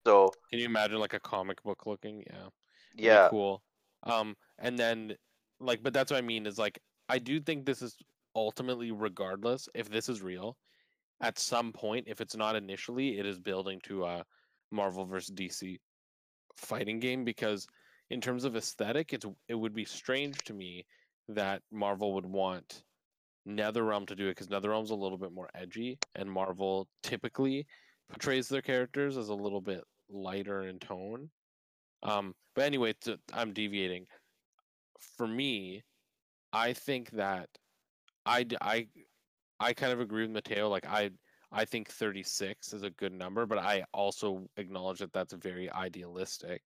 So 0.06 0.32
Can 0.50 0.58
you 0.60 0.66
imagine 0.66 0.98
like 0.98 1.14
a 1.14 1.20
comic 1.20 1.62
book 1.62 1.86
looking? 1.86 2.22
Yeah. 2.26 2.32
That'd 2.36 2.50
yeah, 2.94 3.28
cool. 3.30 3.62
Um, 4.04 4.36
and 4.58 4.78
then 4.78 5.16
like, 5.60 5.82
but 5.82 5.92
that's 5.94 6.12
what 6.12 6.18
I 6.18 6.20
mean 6.20 6.46
is 6.46 6.58
like, 6.58 6.78
I 7.08 7.18
do 7.18 7.40
think 7.40 7.64
this 7.64 7.82
is 7.82 7.96
ultimately, 8.34 8.92
regardless 8.92 9.68
if 9.74 9.88
this 9.88 10.08
is 10.08 10.22
real, 10.22 10.56
at 11.20 11.38
some 11.38 11.72
point, 11.72 12.06
if 12.08 12.20
it's 12.20 12.36
not 12.36 12.56
initially, 12.56 13.18
it 13.18 13.26
is 13.26 13.38
building 13.38 13.80
to 13.84 14.04
a 14.04 14.24
Marvel 14.70 15.04
versus 15.04 15.34
DC 15.34 15.78
fighting 16.56 17.00
game 17.00 17.24
because 17.24 17.66
in 18.10 18.20
terms 18.20 18.44
of 18.44 18.56
aesthetic, 18.56 19.12
it's 19.12 19.26
it 19.48 19.54
would 19.54 19.74
be 19.74 19.84
strange 19.84 20.38
to 20.44 20.54
me 20.54 20.84
that 21.28 21.62
Marvel 21.72 22.14
would 22.14 22.26
want 22.26 22.82
NetherRealm 23.48 24.06
to 24.06 24.16
do 24.16 24.26
it 24.26 24.36
because 24.36 24.48
NetherRealm's 24.48 24.90
a 24.90 24.94
little 24.94 25.18
bit 25.18 25.32
more 25.32 25.48
edgy, 25.54 25.98
and 26.14 26.30
Marvel 26.30 26.88
typically 27.02 27.66
portrays 28.08 28.48
their 28.48 28.62
characters 28.62 29.16
as 29.16 29.28
a 29.28 29.34
little 29.34 29.60
bit 29.60 29.82
lighter 30.10 30.62
in 30.62 30.78
tone. 30.78 31.30
Um, 32.02 32.34
but 32.54 32.64
anyway, 32.64 32.94
to, 33.02 33.18
I'm 33.32 33.52
deviating. 33.52 34.06
For 35.16 35.26
me, 35.26 35.82
I 36.52 36.72
think 36.72 37.10
that 37.12 37.48
I 38.26 38.46
I 38.60 38.88
I 39.60 39.72
kind 39.74 39.92
of 39.92 40.00
agree 40.00 40.22
with 40.22 40.30
Matteo. 40.32 40.68
Like 40.68 40.86
I 40.86 41.10
I 41.52 41.64
think 41.64 41.88
36 41.88 42.72
is 42.72 42.82
a 42.82 42.90
good 42.90 43.12
number, 43.12 43.46
but 43.46 43.58
I 43.58 43.84
also 43.92 44.48
acknowledge 44.56 44.98
that 45.00 45.12
that's 45.12 45.32
very 45.34 45.70
idealistic. 45.70 46.62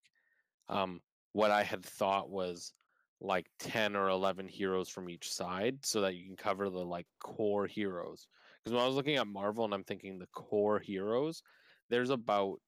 Um, 0.68 1.00
what 1.32 1.50
I 1.50 1.62
had 1.62 1.84
thought 1.84 2.30
was 2.30 2.72
like 3.20 3.48
10 3.58 3.96
or 3.96 4.08
11 4.08 4.48
heroes 4.48 4.88
from 4.88 5.10
each 5.10 5.32
side 5.32 5.84
so 5.84 6.00
that 6.02 6.16
you 6.16 6.26
can 6.26 6.36
cover 6.36 6.70
the 6.70 6.84
like 6.84 7.06
core 7.20 7.66
heroes. 7.66 8.28
Because 8.64 8.74
when 8.74 8.82
I 8.82 8.86
was 8.86 8.96
looking 8.96 9.16
at 9.16 9.26
Marvel 9.26 9.64
and 9.64 9.74
I'm 9.74 9.84
thinking 9.84 10.18
the 10.18 10.28
core 10.28 10.78
heroes, 10.78 11.42
there's 11.90 12.10
about 12.10 12.60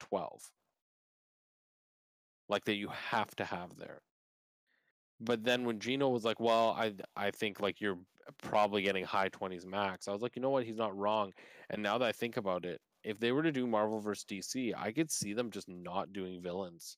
12 0.00 0.42
like 2.48 2.64
that 2.64 2.74
you 2.74 2.88
have 2.88 3.34
to 3.36 3.44
have 3.44 3.76
there. 3.76 4.02
But 5.20 5.44
then 5.44 5.64
when 5.64 5.80
Gino 5.80 6.08
was 6.08 6.24
like, 6.24 6.40
"Well, 6.40 6.70
I 6.70 6.94
I 7.16 7.30
think 7.30 7.60
like 7.60 7.80
you're 7.80 7.98
probably 8.38 8.82
getting 8.82 9.04
high 9.04 9.28
20s 9.28 9.66
max." 9.66 10.08
I 10.08 10.12
was 10.12 10.22
like, 10.22 10.36
"You 10.36 10.42
know 10.42 10.50
what? 10.50 10.64
He's 10.64 10.76
not 10.76 10.96
wrong." 10.96 11.32
And 11.70 11.82
now 11.82 11.98
that 11.98 12.08
I 12.08 12.12
think 12.12 12.36
about 12.36 12.64
it, 12.64 12.80
if 13.02 13.18
they 13.18 13.32
were 13.32 13.42
to 13.42 13.52
do 13.52 13.66
Marvel 13.66 14.00
versus 14.00 14.24
DC, 14.24 14.74
I 14.76 14.92
could 14.92 15.10
see 15.10 15.34
them 15.34 15.50
just 15.50 15.68
not 15.68 16.12
doing 16.12 16.42
villains. 16.42 16.96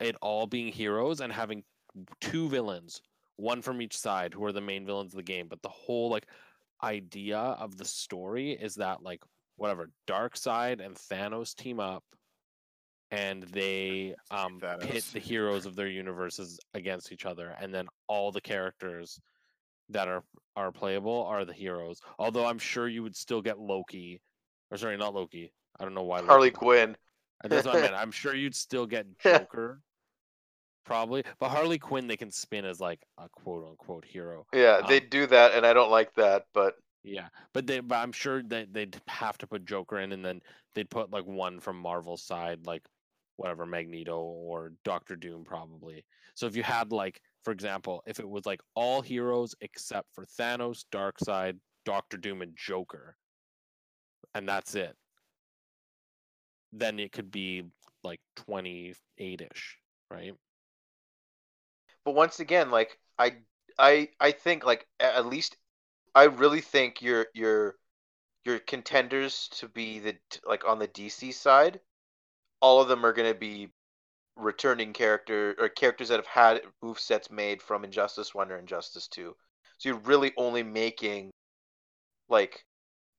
It 0.00 0.16
all 0.22 0.46
being 0.46 0.72
heroes 0.72 1.20
and 1.20 1.32
having 1.32 1.64
two 2.20 2.48
villains, 2.48 3.00
one 3.36 3.62
from 3.62 3.82
each 3.82 3.96
side 3.96 4.34
who 4.34 4.44
are 4.44 4.52
the 4.52 4.60
main 4.60 4.86
villains 4.86 5.12
of 5.12 5.16
the 5.16 5.22
game, 5.22 5.48
but 5.48 5.62
the 5.62 5.68
whole 5.68 6.10
like 6.10 6.26
idea 6.82 7.38
of 7.38 7.76
the 7.76 7.84
story 7.84 8.52
is 8.52 8.76
that 8.76 9.02
like 9.02 9.22
whatever, 9.56 9.90
Darkseid 10.06 10.84
and 10.84 10.94
Thanos 10.94 11.54
team 11.54 11.80
up 11.80 12.04
and 13.10 13.44
they 13.44 14.14
um 14.30 14.60
pit 14.80 15.04
the 15.12 15.18
heroes 15.18 15.66
of 15.66 15.74
their 15.74 15.88
universes 15.88 16.58
against 16.74 17.10
each 17.10 17.24
other 17.24 17.56
and 17.60 17.72
then 17.72 17.86
all 18.06 18.30
the 18.30 18.40
characters 18.40 19.18
that 19.90 20.08
are 20.08 20.22
are 20.56 20.72
playable 20.72 21.24
are 21.24 21.44
the 21.44 21.52
heroes 21.52 22.00
although 22.18 22.46
i'm 22.46 22.58
sure 22.58 22.88
you 22.88 23.02
would 23.02 23.16
still 23.16 23.40
get 23.42 23.58
loki 23.58 24.20
or 24.70 24.76
sorry 24.76 24.96
not 24.96 25.14
loki 25.14 25.52
i 25.78 25.84
don't 25.84 25.94
know 25.94 26.02
why 26.02 26.20
Harley 26.22 26.48
Loki- 26.48 26.56
Quinn. 26.56 26.96
that's 27.44 27.66
what 27.66 27.76
i 27.76 27.80
meant 27.80 27.94
i'm 27.96 28.10
sure 28.10 28.34
you'd 28.34 28.54
still 28.54 28.86
get 28.86 29.06
joker 29.20 29.80
probably 30.84 31.22
but 31.38 31.50
harley 31.50 31.78
quinn 31.78 32.06
they 32.06 32.16
can 32.16 32.30
spin 32.30 32.64
as 32.64 32.80
like 32.80 33.00
a 33.18 33.28
quote 33.28 33.66
unquote 33.68 34.04
hero 34.04 34.46
Yeah, 34.52 34.80
they 34.88 35.00
Um, 35.00 35.06
do 35.10 35.26
that, 35.26 35.52
and 35.54 35.66
I 35.66 35.72
don't 35.74 35.90
like 35.90 36.12
that. 36.14 36.44
But 36.54 36.74
yeah, 37.04 37.28
but 37.52 37.66
they, 37.66 37.80
but 37.80 37.96
I'm 37.96 38.12
sure 38.12 38.42
that 38.44 38.72
they'd 38.72 38.96
have 39.06 39.36
to 39.38 39.46
put 39.46 39.64
Joker 39.66 39.98
in, 40.00 40.12
and 40.12 40.24
then 40.24 40.40
they'd 40.74 40.88
put 40.90 41.10
like 41.10 41.26
one 41.26 41.60
from 41.60 41.76
Marvel's 41.78 42.22
side, 42.22 42.66
like 42.66 42.82
whatever 43.36 43.66
Magneto 43.66 44.18
or 44.18 44.72
Doctor 44.84 45.14
Doom, 45.14 45.44
probably. 45.44 46.04
So 46.34 46.46
if 46.46 46.56
you 46.56 46.62
had 46.62 46.90
like, 46.90 47.20
for 47.48 47.52
example, 47.52 48.02
if 48.06 48.20
it 48.20 48.28
was 48.28 48.44
like 48.44 48.60
all 48.74 49.00
heroes 49.00 49.54
except 49.62 50.06
for 50.14 50.26
Thanos, 50.38 50.84
Darkseid, 50.92 51.58
Doctor 51.86 52.18
Doom, 52.18 52.42
and 52.42 52.52
Joker, 52.54 53.16
and 54.34 54.46
that's 54.46 54.74
it, 54.74 54.94
then 56.74 56.98
it 56.98 57.10
could 57.10 57.30
be 57.30 57.62
like 58.04 58.20
28 58.36 59.40
ish, 59.40 59.78
right? 60.10 60.34
but 62.04 62.14
once 62.14 62.38
again, 62.38 62.70
like 62.70 62.98
I 63.18 63.36
I 63.78 64.10
I 64.20 64.32
think 64.32 64.66
like 64.66 64.86
at 65.00 65.24
least 65.24 65.56
I 66.14 66.24
really 66.24 66.60
think 66.60 67.00
your 67.00 67.28
your 67.32 67.76
your 68.44 68.58
contenders 68.58 69.48
to 69.52 69.68
be 69.68 70.00
the 70.00 70.18
like 70.46 70.68
on 70.68 70.78
the 70.78 70.88
DC 70.88 71.32
side, 71.32 71.80
all 72.60 72.82
of 72.82 72.88
them 72.88 73.06
are 73.06 73.14
going 73.14 73.32
to 73.32 73.38
be 73.38 73.70
returning 74.38 74.92
character 74.92 75.54
or 75.58 75.68
characters 75.68 76.08
that 76.08 76.16
have 76.16 76.26
had 76.26 76.62
move 76.82 76.98
sets 76.98 77.30
made 77.30 77.60
from 77.60 77.84
Injustice 77.84 78.34
One 78.34 78.50
or 78.50 78.56
Injustice 78.56 79.08
Two. 79.08 79.34
So 79.78 79.88
you're 79.88 79.98
really 79.98 80.32
only 80.36 80.62
making 80.62 81.30
like 82.28 82.64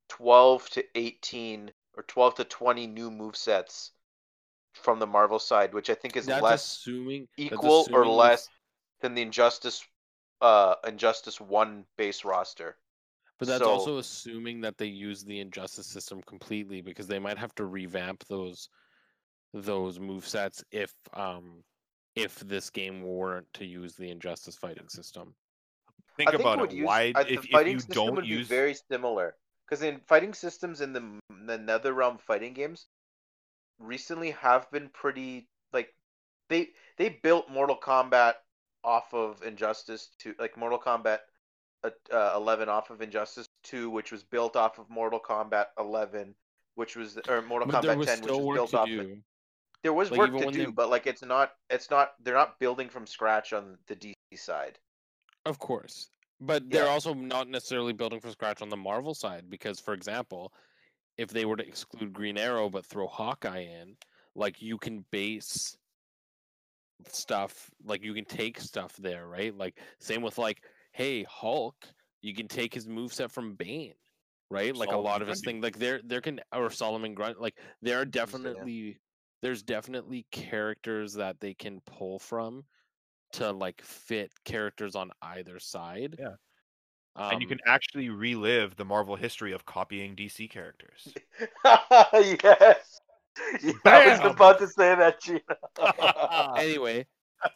twelve 0.07 0.70
to 0.72 0.84
eighteen 0.95 1.72
or 1.95 2.03
twelve 2.03 2.36
to 2.36 2.43
twenty 2.45 2.88
new 2.88 3.11
move 3.11 3.36
sets 3.36 3.91
from 4.74 4.99
the 4.99 5.07
Marvel 5.07 5.39
side, 5.39 5.74
which 5.74 5.89
I 5.89 5.95
think 5.95 6.15
is 6.15 6.26
That's 6.26 6.41
less 6.41 6.65
assuming 6.65 7.28
equal 7.38 7.72
or 7.72 7.82
assuming 7.82 8.09
you 8.09 8.15
less 8.15 8.49
than 9.01 9.13
the 9.13 9.22
Injustice 9.22 9.86
uh 10.41 10.76
Injustice 10.88 11.41
One 11.41 11.86
base 11.97 12.24
roster. 12.24 12.78
But 13.39 13.47
that's 13.47 13.63
So- 13.63 13.70
also 13.70 13.97
assuming 13.97 14.61
that 14.61 14.78
they 14.78 14.88
use 14.88 15.24
the 15.24 15.39
injustice 15.39 15.88
system 15.88 16.22
completely 16.24 16.82
because 16.82 17.07
they 17.07 17.20
might 17.20 17.38
have 17.38 17.55
to 17.55 17.65
revamp 17.65 18.26
those 18.26 18.67
those 19.54 20.00
move 20.00 20.28
sets 20.28 20.64
if 20.72 20.93
um 21.14 21.64
if 22.16 22.39
this 22.39 22.70
game 22.70 23.02
weren't 23.04 23.47
to 23.54 23.66
use 23.66 23.95
the 23.95 24.10
injustice 24.10 24.56
fighting 24.56 24.88
system. 24.89 25.34
Think 26.18 26.30
I 26.30 26.32
think 26.34 26.41
about 26.41 26.60
would 26.60 26.72
it. 26.74 26.78
use- 26.78 26.86
Why, 26.88 27.14
uh, 27.16 27.22
if, 27.22 27.45
if 27.45 27.50
fighting 27.52 27.74
you 27.78 27.86
don't 27.93 28.16
would 28.16 28.26
use 28.28 28.47
be 28.50 28.56
very 28.56 28.76
similar 28.91 29.36
because 29.68 29.84
in 29.84 30.00
fighting 30.08 30.34
systems 30.34 30.82
in 30.82 30.91
the 30.93 31.00
m- 31.02 31.20
the 31.47 31.58
NetherRealm 31.58 32.20
fighting 32.20 32.54
games 32.54 32.88
recently 33.80 34.32
have 34.32 34.70
been 34.72 34.89
pretty 34.89 35.47
like 35.72 35.93
they 36.50 36.70
they 36.97 37.10
built 37.24 37.50
Mortal 37.50 37.78
Kombat 37.78 38.34
off 38.84 39.14
of 39.14 39.41
Injustice 39.43 40.10
to 40.20 40.34
like 40.39 40.58
Mortal 40.58 40.80
Kombat 40.80 41.20
uh, 41.84 41.89
uh, 42.14 42.34
11 42.36 42.68
off 42.70 42.89
of 42.89 43.02
Injustice 43.02 43.47
2 43.64 43.89
which 43.89 44.12
was 44.12 44.24
built 44.24 44.56
off 44.56 44.80
of 44.80 44.89
Mortal 44.89 45.20
Kombat 45.20 45.68
11 45.80 46.36
which 46.76 46.95
was 46.95 47.18
or 47.30 47.41
Mortal 47.41 47.70
But 47.70 47.84
Kombat 47.84 48.06
10 48.06 48.22
which 48.22 48.30
was 48.32 48.38
built 48.56 48.74
off 48.74 48.88
do. 48.88 49.02
of 49.02 49.08
there 49.84 49.93
was 49.93 50.11
Like, 50.11 50.32
work 50.32 50.41
to 50.41 50.51
do 50.51 50.65
they- 50.65 50.71
but 50.71 50.89
like 50.89 51.07
it's 51.07 51.23
not 51.23 51.53
it's 51.69 51.89
not 51.89 52.13
they're 52.23 52.34
not 52.34 52.59
building 52.59 52.89
from 52.89 53.05
scratch 53.07 53.53
on 53.53 53.77
the 53.88 53.95
DC 53.95 54.15
side 54.36 54.80
Of 55.45 55.59
course. 55.59 56.09
But 56.41 56.69
they're 56.69 56.88
also 56.88 57.13
not 57.13 57.49
necessarily 57.49 57.91
building 57.91 58.21
from 58.21 58.32
scratch 58.32 58.61
on 58.61 58.69
the 58.69 58.77
Marvel 58.77 59.13
side 59.13 59.49
because 59.49 59.80
for 59.80 59.93
example, 59.93 60.53
if 61.17 61.30
they 61.30 61.45
were 61.45 61.57
to 61.57 61.67
exclude 61.67 62.13
Green 62.13 62.38
Arrow 62.38 62.69
but 62.69 62.86
throw 62.86 63.07
Hawkeye 63.07 63.63
in, 63.82 63.97
like 64.36 64.61
you 64.61 64.77
can 64.77 65.03
base 65.11 65.77
stuff 67.07 67.69
like 67.84 68.03
you 68.03 68.13
can 68.13 68.25
take 68.25 68.59
stuff 68.59 68.95
there, 68.97 69.27
right? 69.27 69.55
Like 69.55 69.80
same 69.99 70.21
with 70.21 70.38
like, 70.38 70.63
hey, 70.93 71.23
Hulk, 71.23 71.75
you 72.21 72.34
can 72.34 72.47
take 72.47 72.73
his 72.73 72.88
moveset 72.88 73.32
from 73.32 73.55
Bane. 73.55 73.93
Right? 74.51 74.75
Like 74.75 74.91
a 74.91 74.97
lot 74.97 75.21
of 75.21 75.27
his 75.27 75.41
Grundy. 75.41 75.57
thing 75.57 75.61
like 75.61 75.77
there 75.77 76.01
there 76.03 76.21
can 76.21 76.39
or 76.53 76.71
Solomon 76.71 77.13
Grundy 77.13 77.38
like 77.39 77.57
there 77.82 77.97
are 77.97 78.01
yeah. 78.01 78.11
definitely 78.11 78.97
there's 79.41 79.63
definitely 79.63 80.25
characters 80.31 81.13
that 81.13 81.39
they 81.39 81.53
can 81.53 81.81
pull 81.85 82.19
from 82.19 82.63
to 83.33 83.51
like 83.51 83.81
fit 83.81 84.31
characters 84.43 84.95
on 84.95 85.11
either 85.21 85.59
side. 85.59 86.15
Yeah. 86.19 86.35
Um, 87.15 87.33
and 87.33 87.41
you 87.41 87.47
can 87.47 87.59
actually 87.65 88.09
relive 88.09 88.75
the 88.75 88.85
Marvel 88.85 89.15
history 89.15 89.51
of 89.51 89.65
copying 89.65 90.15
DC 90.15 90.49
characters. 90.49 91.13
yes. 92.13 93.01
Yeah, 93.61 93.71
I 93.85 94.07
was 94.07 94.31
about 94.31 94.59
to 94.59 94.67
say 94.67 94.95
that, 94.95 95.21
Gino. 95.21 95.41
anyway, 96.57 97.05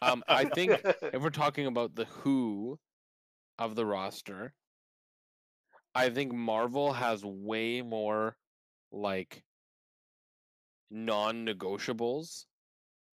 um, 0.02 0.24
I 0.28 0.46
think 0.46 0.82
if 0.84 1.22
we're 1.22 1.30
talking 1.30 1.66
about 1.68 1.96
the 1.96 2.06
who 2.06 2.80
of 3.60 3.76
the 3.76 3.86
roster, 3.86 4.54
I 5.96 6.10
think 6.10 6.34
Marvel 6.34 6.94
has 6.94 7.24
way 7.24 7.82
more 7.82 8.38
like 8.92 9.44
non-negotiables 10.92 12.46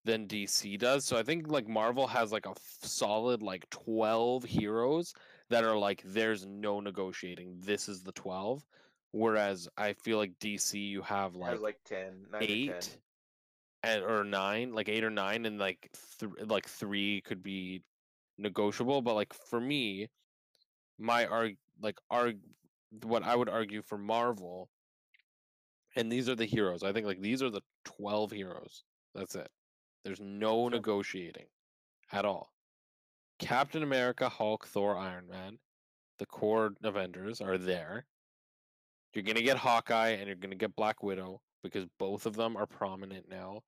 than 0.06 0.28
DC 0.28 0.78
does. 0.80 1.06
So 1.06 1.18
I 1.18 1.24
think 1.24 1.48
like 1.48 1.68
Marvel 1.68 2.08
has 2.08 2.32
like 2.32 2.46
a 2.46 2.52
f- 2.52 2.78
solid 2.84 3.42
like 3.42 3.70
12 3.70 4.44
heroes 4.44 5.14
that 5.50 5.64
are 5.64 5.78
like 5.78 6.02
there's 6.06 6.46
no 6.46 6.80
negotiating. 6.80 7.56
This 7.60 7.90
is 7.90 8.02
the 8.04 8.12
12. 8.14 8.64
Whereas 9.12 9.68
I 9.78 9.94
feel 9.94 10.18
like 10.20 10.34
DC 10.40 10.74
you 10.90 11.02
have 11.02 11.36
like, 11.36 11.52
Has 11.52 11.62
like 11.62 11.80
10, 11.86 12.28
9 12.32 12.42
or 12.44 12.46
10. 12.46 12.50
eight 12.50 12.98
and 13.84 14.04
or 14.04 14.24
nine, 14.24 14.74
like 14.74 14.90
eight 14.90 15.04
or 15.04 15.10
nine, 15.10 15.46
and 15.46 15.58
like 15.58 15.90
th- 16.20 16.32
like 16.48 16.68
three 16.68 17.22
could 17.22 17.42
be 17.42 17.82
negotiable. 18.38 19.02
But 19.02 19.16
like 19.16 19.34
for 19.34 19.60
me, 19.60 20.10
my 21.00 21.26
arg 21.26 21.56
like 21.82 21.98
arg 22.10 22.38
what 23.04 23.24
I 23.24 23.36
would 23.36 23.50
argue 23.50 23.82
for 23.82 23.98
Marvel, 23.98 24.70
and 25.96 26.12
these 26.12 26.30
are 26.30 26.36
the 26.36 26.46
heroes. 26.46 26.84
I 26.84 26.92
think 26.92 27.06
like 27.06 27.22
these 27.22 27.42
are 27.42 27.50
the 27.50 27.62
twelve 27.86 28.32
heroes. 28.32 28.84
That's 29.16 29.36
it. 29.36 29.50
There's 30.04 30.22
no 30.22 30.70
negotiating 30.70 31.48
at 32.12 32.26
all. 32.26 32.52
Captain 33.40 33.84
America, 33.84 34.28
Hulk, 34.30 34.68
Thor, 34.68 34.98
Iron 34.98 35.28
Man, 35.28 35.58
the 36.20 36.26
core 36.26 36.72
Avengers 36.84 37.42
are 37.42 37.58
there. 37.58 38.06
You're 39.14 39.24
gonna 39.24 39.42
get 39.42 39.58
Hawkeye 39.58 40.10
and 40.10 40.28
you're 40.28 40.36
gonna 40.36 40.56
get 40.56 40.76
Black 40.76 41.02
Widow 41.02 41.42
because 41.64 41.86
both 41.98 42.26
of 42.26 42.36
them 42.36 42.56
are 42.56 42.68
prominent 42.68 43.28
now. 43.30 43.62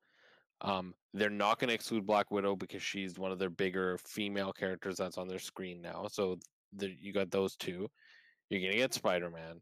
Um, 0.61 0.93
they're 1.13 1.30
not 1.30 1.59
gonna 1.59 1.74
exclude 1.74 2.05
Black 2.05 2.30
Widow 2.30 2.55
because 2.55 2.84
she's 2.84 3.17
one 3.17 3.32
of 3.32 3.39
their 3.39 3.49
bigger 3.49 3.97
female 4.05 4.53
characters 4.53 4.97
that's 4.97 5.17
on 5.17 5.28
their 5.28 5.39
screen 5.39 5.82
now. 5.82 6.07
So 6.11 6.38
the, 6.74 6.93
you 6.99 7.11
got 7.13 7.32
those 7.32 7.55
two. 7.55 7.89
You're 8.49 8.61
gonna 8.61 8.76
get 8.76 8.93
Spider 8.93 9.30
Man. 9.30 9.61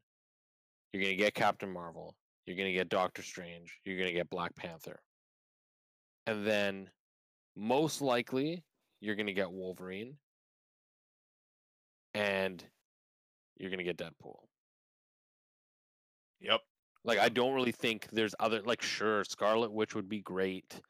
You're 0.92 1.04
gonna 1.04 1.16
get 1.16 1.36
Captain 1.36 1.72
Marvel. 1.72 2.16
You're 2.50 2.58
gonna 2.58 2.74
get 2.74 2.90
Doctor 2.90 3.22
Strange. 3.22 3.78
You're 3.86 4.00
gonna 4.00 4.12
get 4.12 4.28
Black 4.32 4.56
Panther. 4.56 5.00
And 6.26 6.48
then 6.48 6.90
most 7.56 8.02
likely 8.02 8.64
you're 9.02 9.16
gonna 9.16 9.34
get 9.34 9.52
Wolverine. 9.52 10.18
And 12.16 12.64
you're 13.60 13.70
gonna 13.70 13.84
get 13.84 14.00
Deadpool. 14.00 14.38
Yep. 16.42 16.62
Like 17.06 17.20
I 17.20 17.30
don't 17.30 17.54
really 17.54 17.72
think 17.72 18.08
there's 18.12 18.34
other 18.40 18.64
like 18.64 18.82
sure 18.82 19.24
Scarlet 19.26 19.72
Witch 19.72 19.94
would 19.94 20.10
be 20.10 20.22
great, 20.22 20.82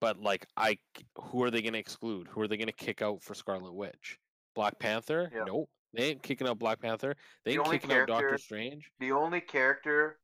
but 0.00 0.18
like 0.18 0.46
I 0.56 0.78
who 1.20 1.42
are 1.42 1.50
they 1.50 1.60
gonna 1.60 1.76
exclude? 1.76 2.28
Who 2.28 2.40
are 2.40 2.48
they 2.48 2.56
gonna 2.56 2.72
kick 2.72 3.02
out 3.02 3.22
for 3.22 3.34
Scarlet 3.34 3.74
Witch? 3.74 4.18
Black 4.54 4.78
Panther? 4.78 5.30
Yeah. 5.34 5.44
Nope. 5.46 5.68
They 5.92 6.04
ain't 6.04 6.22
kicking 6.22 6.48
out 6.48 6.58
Black 6.58 6.80
Panther. 6.80 7.14
They 7.44 7.52
ain't 7.52 7.60
only 7.60 7.78
kicking 7.78 7.94
out 7.94 8.08
Doctor 8.08 8.38
Strange. 8.38 8.90
The 9.00 9.12
only 9.12 9.42
character, 9.42 10.18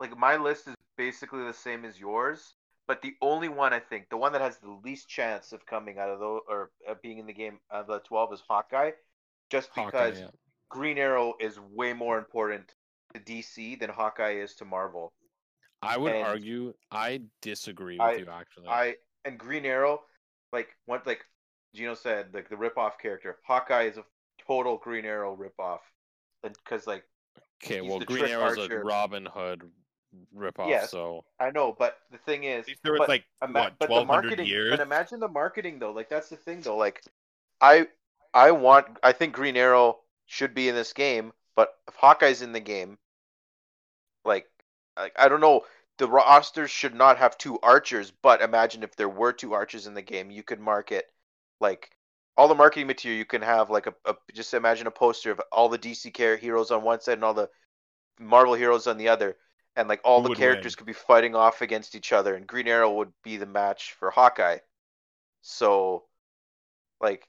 like 0.00 0.16
my 0.18 0.36
list 0.36 0.68
is 0.68 0.74
basically 0.96 1.44
the 1.44 1.52
same 1.52 1.84
as 1.84 1.98
yours, 1.98 2.54
but 2.86 3.02
the 3.02 3.14
only 3.22 3.48
one 3.48 3.72
I 3.72 3.78
think, 3.78 4.08
the 4.10 4.16
one 4.16 4.32
that 4.32 4.40
has 4.40 4.58
the 4.58 4.78
least 4.84 5.08
chance 5.08 5.52
of 5.52 5.64
coming 5.66 5.98
out 5.98 6.10
of 6.10 6.20
those 6.20 6.40
or 6.48 6.70
uh, 6.88 6.94
being 7.02 7.18
in 7.18 7.26
the 7.26 7.32
game 7.32 7.58
of 7.70 7.86
the 7.86 8.00
12 8.00 8.34
is 8.34 8.42
Hawkeye, 8.46 8.90
just 9.50 9.70
Hawkeye, 9.70 9.86
because 9.90 10.20
yeah. 10.20 10.28
Green 10.68 10.98
Arrow 10.98 11.34
is 11.40 11.58
way 11.72 11.92
more 11.92 12.18
important 12.18 12.74
to 13.14 13.20
DC 13.20 13.78
than 13.78 13.90
Hawkeye 13.90 14.36
is 14.36 14.54
to 14.56 14.64
Marvel. 14.64 15.12
I 15.82 15.98
would 15.98 16.12
and 16.12 16.26
argue 16.26 16.74
I 16.90 17.22
disagree 17.42 17.98
with 17.98 18.02
I- 18.02 18.14
you 18.14 18.26
actually. 18.30 18.68
I 18.68 18.96
and 19.24 19.38
Green 19.38 19.64
Arrow, 19.64 20.02
like 20.52 20.68
what 20.86 21.06
like 21.06 21.24
Gino 21.74 21.94
said, 21.94 22.28
like 22.32 22.48
the 22.48 22.56
rip-off 22.56 22.98
character. 22.98 23.38
Hawkeye 23.46 23.84
is 23.84 23.96
a 23.96 24.04
total 24.46 24.78
Green 24.78 25.04
Arrow 25.04 25.34
rip-off, 25.34 25.80
because 26.42 26.86
like 26.86 27.04
okay, 27.62 27.80
well 27.80 28.00
Green 28.00 28.26
Arrow's 28.26 28.58
archer. 28.58 28.80
a 28.80 28.84
Robin 28.84 29.26
Hood 29.26 29.70
ripoff, 30.36 30.70
Yes. 30.70 30.90
so 30.90 31.24
I 31.38 31.50
know, 31.50 31.72
but 31.72 31.98
the 32.10 32.18
thing 32.18 32.44
is, 32.44 32.66
There 32.82 32.92
was 32.92 33.00
but 33.00 33.08
like 33.08 33.24
ima- 33.42 33.52
what 33.52 33.78
but 33.78 33.94
the 33.94 33.94
twelve 33.94 34.08
hundred 34.08 34.38
marketing, 34.38 34.46
years. 34.46 34.70
but 34.70 34.80
imagine 34.80 35.20
the 35.20 35.28
marketing 35.28 35.78
though. 35.78 35.92
Like 35.92 36.08
that's 36.08 36.28
the 36.28 36.36
thing 36.36 36.60
though. 36.62 36.76
Like 36.76 37.02
I 37.60 37.88
I 38.32 38.52
want 38.52 38.98
I 39.02 39.12
think 39.12 39.34
Green 39.34 39.56
Arrow 39.56 40.00
should 40.26 40.54
be 40.54 40.68
in 40.68 40.74
this 40.76 40.92
game, 40.92 41.32
but 41.56 41.78
if 41.88 41.94
Hawkeye's 41.96 42.42
in 42.42 42.52
the 42.52 42.60
game, 42.60 42.98
like 44.24 44.48
like 44.96 45.12
I 45.18 45.28
don't 45.28 45.40
know, 45.40 45.62
the 45.98 46.08
rosters 46.08 46.70
should 46.70 46.94
not 46.94 47.18
have 47.18 47.36
two 47.38 47.58
archers, 47.62 48.10
but 48.10 48.42
imagine 48.42 48.82
if 48.82 48.96
there 48.96 49.08
were 49.08 49.32
two 49.32 49.52
archers 49.54 49.86
in 49.86 49.94
the 49.94 50.02
game, 50.02 50.30
you 50.30 50.42
could 50.42 50.60
market 50.60 51.06
like 51.60 51.90
all 52.36 52.48
the 52.48 52.54
marketing 52.54 52.86
material 52.86 53.18
you 53.18 53.24
can 53.24 53.42
have 53.42 53.70
like 53.70 53.86
a, 53.86 53.94
a 54.06 54.14
just 54.32 54.54
imagine 54.54 54.86
a 54.86 54.90
poster 54.90 55.30
of 55.30 55.40
all 55.52 55.68
the 55.68 55.78
DC 55.78 56.10
care 56.10 56.36
heroes 56.36 56.70
on 56.70 56.82
one 56.82 57.00
side 57.00 57.14
and 57.14 57.24
all 57.24 57.34
the 57.34 57.48
Marvel 58.20 58.54
heroes 58.54 58.86
on 58.86 58.98
the 58.98 59.08
other 59.08 59.36
and 59.76 59.88
like 59.88 60.00
all 60.04 60.20
Who 60.20 60.22
the 60.22 60.30
characters 60.30 60.74
win? 60.74 60.76
could 60.76 60.86
be 60.86 60.92
fighting 60.92 61.34
off 61.34 61.62
against 61.62 61.94
each 61.94 62.12
other 62.12 62.34
and 62.34 62.46
Green 62.46 62.68
Arrow 62.68 62.92
would 62.94 63.12
be 63.22 63.36
the 63.36 63.46
match 63.46 63.92
for 63.94 64.10
Hawkeye. 64.10 64.58
So 65.42 66.06
like 67.00 67.28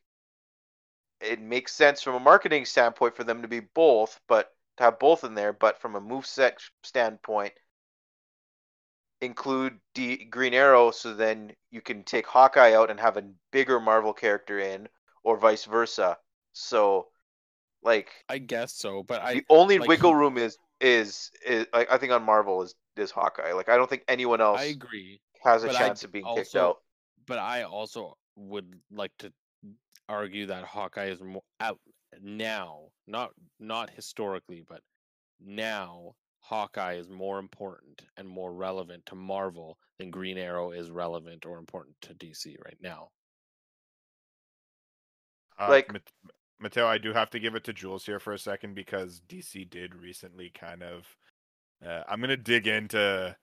it 1.19 1.41
makes 1.41 1.73
sense 1.73 2.01
from 2.01 2.15
a 2.15 2.19
marketing 2.21 2.63
standpoint 2.65 3.15
for 3.17 3.23
them 3.25 3.41
to 3.41 3.47
be 3.49 3.59
both, 3.59 4.19
but 4.27 4.55
to 4.77 4.83
have 4.83 4.97
both 4.99 5.23
in 5.25 5.33
there, 5.33 5.51
but 5.53 5.79
from 5.79 5.95
a 5.95 6.01
moveset 6.01 6.57
standpoint 6.83 7.53
include 9.21 9.79
D- 9.93 10.25
Green 10.25 10.53
Arrow 10.53 10.91
so 10.91 11.13
then 11.13 11.53
you 11.71 11.81
can 11.81 12.03
take 12.03 12.27
Hawkeye 12.27 12.73
out 12.73 12.89
and 12.89 12.99
have 12.99 13.17
a 13.17 13.29
bigger 13.51 13.79
Marvel 13.79 14.13
character 14.13 14.59
in 14.59 14.87
or 15.23 15.37
vice 15.37 15.65
versa. 15.65 16.17
So 16.53 17.07
like 17.83 18.11
I 18.29 18.37
guess 18.39 18.73
so. 18.73 19.03
But 19.03 19.21
I 19.21 19.33
the 19.33 19.45
only 19.49 19.77
like, 19.77 19.89
wiggle 19.89 20.15
room 20.15 20.37
is 20.37 20.57
is 20.85 21.31
is 21.45 21.65
I, 21.73 21.87
I 21.91 21.97
think 21.97 22.11
on 22.13 22.23
Marvel 22.23 22.61
is 22.61 22.75
is 22.95 23.11
Hawkeye. 23.11 23.53
Like 23.53 23.69
I 23.69 23.75
don't 23.75 23.89
think 23.89 24.03
anyone 24.07 24.39
else 24.39 24.61
I 24.61 24.65
agree. 24.65 25.19
has 25.43 25.63
a 25.63 25.67
but 25.67 25.75
I 25.75 25.79
chance 25.79 26.01
d- 26.01 26.05
of 26.05 26.11
being 26.11 26.25
kicked 26.35 26.55
out. 26.55 26.77
but 27.27 27.39
I 27.39 27.63
also 27.63 28.17
would 28.35 28.71
like 28.91 29.11
to 29.19 29.33
argue 30.07 30.45
that 30.47 30.63
Hawkeye 30.63 31.07
is 31.07 31.21
more 31.21 31.41
out 31.59 31.79
now, 32.21 32.81
not 33.07 33.31
not 33.59 33.89
historically, 33.89 34.63
but 34.67 34.81
now 35.43 36.13
Hawkeye 36.41 36.93
is 36.93 37.09
more 37.09 37.39
important 37.39 38.03
and 38.17 38.29
more 38.29 38.53
relevant 38.53 39.05
to 39.07 39.15
Marvel 39.15 39.79
than 39.97 40.11
Green 40.11 40.37
Arrow 40.37 40.71
is 40.71 40.91
relevant 40.91 41.45
or 41.45 41.57
important 41.57 41.95
to 42.01 42.13
DC 42.13 42.55
right 42.63 42.77
now. 42.79 43.09
Uh, 45.59 45.67
like- 45.69 45.91
Mat- 45.91 46.11
Matteo, 46.59 46.87
I 46.87 46.97
do 46.97 47.13
have 47.13 47.29
to 47.31 47.39
give 47.39 47.55
it 47.55 47.63
to 47.65 47.73
Gules 47.73 48.05
here 48.05 48.19
for 48.19 48.33
a 48.33 48.39
second 48.39 48.75
because 48.75 49.21
DC 49.27 49.69
did 49.69 49.95
recently 49.95 50.49
kind 50.49 50.83
of. 50.83 51.05
Uh, 51.85 52.03
I'm 52.07 52.21
gonna 52.21 52.37
dig 52.37 52.67
into 52.67 53.35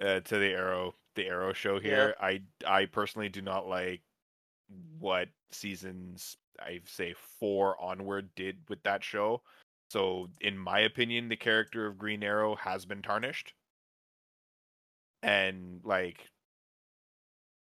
uh, 0.00 0.20
to 0.20 0.38
the 0.38 0.50
Arrow 0.52 0.94
the 1.16 1.26
Arrow 1.26 1.52
show 1.52 1.80
here. 1.80 2.14
I 2.20 2.42
I 2.66 2.86
personally 2.86 3.28
do 3.28 3.42
not 3.42 3.68
like 3.68 4.02
what 4.98 5.28
seasons 5.50 6.36
I 6.60 6.80
say 6.86 7.14
four 7.40 7.80
onward 7.80 8.30
did 8.34 8.58
with 8.68 8.82
that 8.84 9.02
show. 9.02 9.42
So 9.90 10.28
in 10.40 10.58
my 10.58 10.80
opinion, 10.80 11.28
the 11.28 11.36
character 11.36 11.86
of 11.86 11.98
Green 11.98 12.22
Arrow 12.22 12.56
has 12.56 12.84
been 12.84 13.02
tarnished. 13.02 13.54
And 15.22 15.80
like 15.84 16.28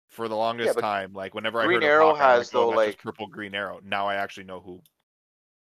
for 0.10 0.28
the 0.28 0.36
longest 0.36 0.76
but 0.76 0.82
time, 0.82 1.14
like 1.14 1.34
whenever 1.34 1.64
Green 1.64 1.84
I 1.84 1.86
heard 1.86 1.92
Arrow 1.92 2.10
of 2.12 2.18
Hawkeye, 2.18 2.34
I'm 2.34 2.38
has, 2.40 2.54
like, 2.54 2.56
oh, 2.56 2.72
though, 2.72 2.78
that's 2.78 2.88
like- 2.88 3.04
purple 3.04 3.28
Green 3.28 3.56
Arrow. 3.56 3.80
Now 3.84 4.08
I 4.08 4.16
actually 4.16 4.46
know 4.46 4.60
who 4.60 4.82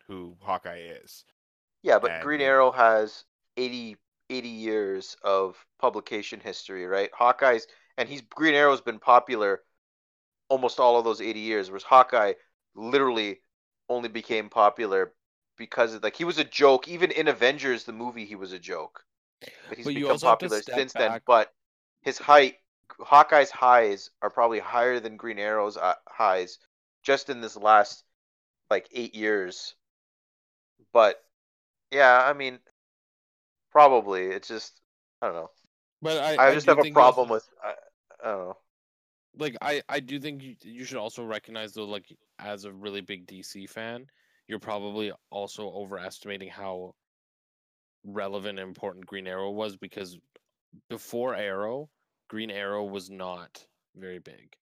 who 0.07 0.35
Hawkeye 0.41 0.81
is. 1.03 1.23
Yeah, 1.83 1.99
but 1.99 2.21
Green 2.21 2.41
Arrow 2.41 2.71
has 2.71 3.25
80, 3.55 3.95
80 4.29 4.49
years 4.49 5.15
of 5.23 5.63
publication 5.79 6.39
history, 6.39 6.85
right? 6.85 7.09
Hawkeye's 7.13 7.67
and 7.97 8.09
he's 8.09 8.21
Green 8.21 8.55
Arrow's 8.55 8.81
been 8.81 8.99
popular 8.99 9.61
almost 10.49 10.79
all 10.79 10.97
of 10.97 11.05
those 11.05 11.21
80 11.21 11.39
years, 11.39 11.69
whereas 11.69 11.83
Hawkeye 11.83 12.33
literally 12.75 13.41
only 13.87 14.09
became 14.09 14.49
popular 14.49 15.13
because 15.57 15.93
of 15.93 16.03
like 16.03 16.15
he 16.15 16.23
was 16.23 16.39
a 16.39 16.43
joke. 16.43 16.87
Even 16.87 17.11
in 17.11 17.27
Avengers, 17.27 17.83
the 17.83 17.93
movie, 17.93 18.25
he 18.25 18.35
was 18.35 18.51
a 18.51 18.59
joke. 18.59 19.03
But 19.67 19.77
he's 19.77 19.85
But 19.85 19.93
become 19.93 20.11
also 20.11 20.27
have 20.27 20.39
to 20.39 20.45
popular 20.45 20.61
step 20.61 20.75
since 20.75 20.93
then. 20.93 21.21
But 21.25 21.53
his 22.01 22.17
height, 22.17 22.55
Hawkeye's 22.99 23.51
highs 23.51 24.09
are 24.21 24.29
probably 24.29 24.59
higher 24.59 24.99
than 24.99 25.17
Green 25.17 25.39
Arrow's 25.39 25.77
uh, 25.77 25.95
highs 26.07 26.57
just 27.03 27.29
in 27.29 27.41
this 27.41 27.55
last 27.55 28.03
like 28.69 28.87
eight 28.93 29.15
years. 29.15 29.75
But 30.93 31.21
yeah, 31.91 32.23
I 32.25 32.33
mean, 32.33 32.59
probably 33.71 34.27
it's 34.27 34.47
just 34.47 34.81
I 35.21 35.27
don't 35.27 35.35
know. 35.35 35.49
But 36.01 36.17
I, 36.17 36.47
I, 36.49 36.53
just 36.53 36.65
do 36.65 36.71
have 36.71 36.79
a 36.79 36.81
think 36.83 36.95
you 36.95 37.01
also- 37.01 37.13
problem 37.15 37.29
with 37.29 37.47
I, 37.63 37.73
I 38.23 38.31
don't 38.31 38.47
know. 38.47 38.57
like 39.37 39.57
I 39.61 39.81
I 39.89 39.99
do 39.99 40.19
think 40.19 40.41
you, 40.43 40.55
you 40.63 40.85
should 40.85 40.97
also 40.97 41.23
recognize 41.23 41.73
though 41.73 41.85
like 41.85 42.05
as 42.39 42.65
a 42.65 42.71
really 42.71 43.01
big 43.01 43.27
DC 43.27 43.69
fan, 43.69 44.05
you're 44.47 44.59
probably 44.59 45.11
also 45.29 45.69
overestimating 45.69 46.49
how 46.49 46.95
relevant 48.05 48.59
and 48.59 48.67
important 48.67 49.05
Green 49.05 49.27
Arrow 49.27 49.51
was 49.51 49.75
because 49.75 50.17
before 50.89 51.35
Arrow, 51.35 51.89
Green 52.29 52.51
Arrow 52.51 52.85
was 52.85 53.09
not 53.09 53.65
very 53.95 54.19
big. 54.19 54.55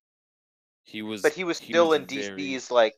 He 0.83 1.01
was 1.03 1.21
But 1.21 1.33
he 1.33 1.43
was 1.43 1.57
still 1.57 1.93
in 1.93 2.05
very- 2.05 2.23
DC's 2.57 2.71
like 2.71 2.95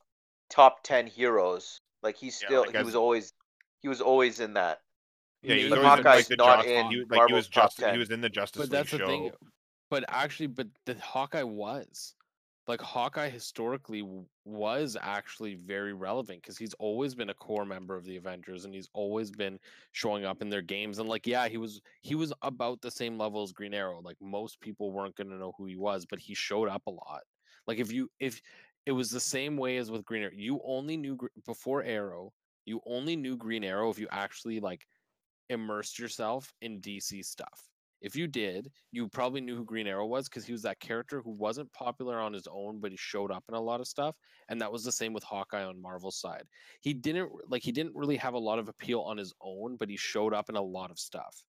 top 0.50 0.84
ten 0.84 1.08
heroes. 1.08 1.82
Like 2.02 2.16
he's 2.16 2.40
Yeah, 2.42 2.48
still 2.48 2.62
like 2.62 2.72
he 2.72 2.78
as- 2.78 2.86
was 2.86 2.96
always 2.96 3.34
he 3.82 3.88
was 3.90 4.00
always 4.00 4.40
in 4.40 4.54
that. 4.54 4.80
Yeah, 5.42 5.56
he 5.56 5.64
was 5.66 5.72
Maybe, 5.72 5.82
always 5.86 5.90
but 5.90 6.00
in, 6.00 6.06
like 6.06 6.06
Hawkeye's 6.06 6.30
not 6.38 6.56
Justice, 6.58 6.72
in 6.72 6.92
he, 6.92 6.98
was- 6.98 7.08
like 7.10 7.16
he 7.16 7.20
Marvel's 7.20 7.36
was 7.38 7.48
top 7.50 7.64
just 7.66 7.80
10. 7.80 7.94
he 7.94 8.00
was 8.00 8.12
in 8.12 8.22
the 8.22 8.30
Justice 8.30 8.62
but 8.62 8.70
that's 8.70 8.92
League 8.94 9.02
the 9.02 9.06
show. 9.08 9.12
thing. 9.12 9.32
But 9.90 10.06
actually, 10.08 10.48
but 10.48 10.68
the 10.86 10.96
Hawkeye 10.96 11.44
was 11.44 12.14
like 12.70 12.82
Hawkeye 12.82 13.30
historically 13.30 14.08
was 14.46 14.96
actually 15.02 15.56
very 15.56 15.94
relevant 15.94 16.44
because 16.44 16.56
he's 16.56 16.76
always 16.76 17.16
been 17.16 17.32
a 17.32 17.34
core 17.34 17.66
member 17.66 17.96
of 17.96 18.06
the 18.06 18.16
Avengers 18.16 18.64
and 18.64 18.74
he's 18.76 18.88
always 18.94 19.32
been 19.32 19.58
showing 19.92 20.24
up 20.24 20.44
in 20.44 20.50
their 20.50 20.62
games. 20.62 21.00
And 21.00 21.10
like, 21.10 21.26
yeah, 21.26 21.48
he 21.48 21.58
was 21.58 21.82
he 22.04 22.14
was 22.14 22.32
about 22.44 22.80
the 22.80 22.92
same 22.92 23.18
level 23.18 23.42
as 23.42 23.52
Green 23.52 23.74
Arrow. 23.74 24.02
Like 24.04 24.18
most 24.22 24.62
people 24.62 24.92
weren't 24.92 25.16
gonna 25.16 25.40
know 25.40 25.54
who 25.58 25.66
he 25.66 25.78
was, 25.78 26.06
but 26.06 26.20
he 26.20 26.36
showed 26.36 26.70
up 26.70 26.84
a 26.86 26.92
lot. 26.92 27.22
Like 27.66 27.80
if 27.80 27.92
you 27.92 28.08
if 28.20 28.40
it 28.86 28.92
was 28.92 29.10
the 29.10 29.20
same 29.20 29.58
way 29.58 29.78
as 29.78 29.90
with 29.90 30.06
Green 30.06 30.22
Arrow, 30.22 30.32
you 30.36 30.62
only 30.64 30.96
knew 30.96 31.18
before 31.48 31.84
Arrow, 31.84 32.32
you 32.66 32.82
only 32.86 33.16
knew 33.16 33.36
Green 33.36 33.64
Arrow 33.64 33.90
if 33.90 33.98
you 33.98 34.08
actually 34.12 34.60
like 34.60 34.86
immersed 35.50 35.98
yourself 35.98 36.54
in 36.62 36.80
DC 36.82 37.26
stuff. 37.26 37.68
If 38.02 38.16
you 38.16 38.28
did, 38.28 38.72
you 38.92 39.10
probably 39.10 39.42
knew 39.42 39.58
who 39.58 39.66
Green 39.66 39.88
Arrow 39.88 40.06
was 40.06 40.30
because 40.30 40.46
he 40.46 40.54
was 40.54 40.62
that 40.62 40.80
character 40.80 41.22
who 41.22 41.32
wasn't 41.32 41.72
popular 41.74 42.18
on 42.20 42.32
his 42.32 42.48
own, 42.50 42.80
but 42.80 42.92
he 42.92 42.98
showed 42.98 43.32
up 43.32 43.44
in 43.50 43.56
a 43.56 43.62
lot 43.62 43.82
of 43.82 43.88
stuff. 43.88 44.16
And 44.48 44.62
that 44.62 44.72
was 44.72 44.84
the 44.84 44.92
same 44.92 45.12
with 45.12 45.24
Hawkeye 45.24 45.64
on 45.64 45.82
Marvel's 45.82 46.20
side. 46.20 46.44
He 46.82 46.94
didn't 46.94 47.30
like 47.50 47.62
he 47.62 47.74
didn't 47.74 47.96
really 47.96 48.16
have 48.18 48.36
a 48.36 48.40
lot 48.40 48.60
of 48.60 48.70
appeal 48.70 49.02
on 49.02 49.18
his 49.18 49.34
own, 49.42 49.76
but 49.78 49.90
he 49.90 49.98
showed 49.98 50.34
up 50.34 50.50
in 50.50 50.56
a 50.56 50.62
lot 50.62 50.92
of 50.92 51.00
stuff. 51.00 51.44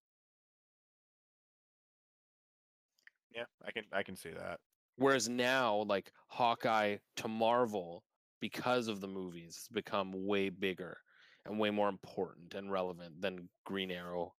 Yeah, 3.34 3.44
I 3.64 3.70
can 3.70 3.84
I 3.92 4.02
can 4.02 4.16
see 4.16 4.30
that. 4.30 4.58
Whereas 4.96 5.28
now, 5.28 5.84
like 5.88 6.10
Hawkeye 6.26 6.96
to 7.16 7.28
Marvel, 7.28 8.02
because 8.40 8.88
of 8.88 9.00
the 9.00 9.08
movies, 9.08 9.56
has 9.56 9.68
become 9.72 10.26
way 10.26 10.50
bigger 10.50 10.98
and 11.46 11.58
way 11.58 11.70
more 11.70 11.88
important 11.88 12.54
and 12.54 12.72
relevant 12.72 13.20
than 13.20 13.48
Green 13.64 13.90
Arrow 13.90 14.34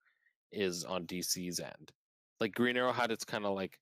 is 0.52 0.84
on 0.84 1.06
DC's 1.06 1.60
end. 1.60 1.92
Like 2.42 2.56
Green 2.56 2.76
Arrow 2.76 2.92
had 2.92 3.12
its 3.12 3.24
kind 3.24 3.46
of 3.46 3.56
like 3.56 3.78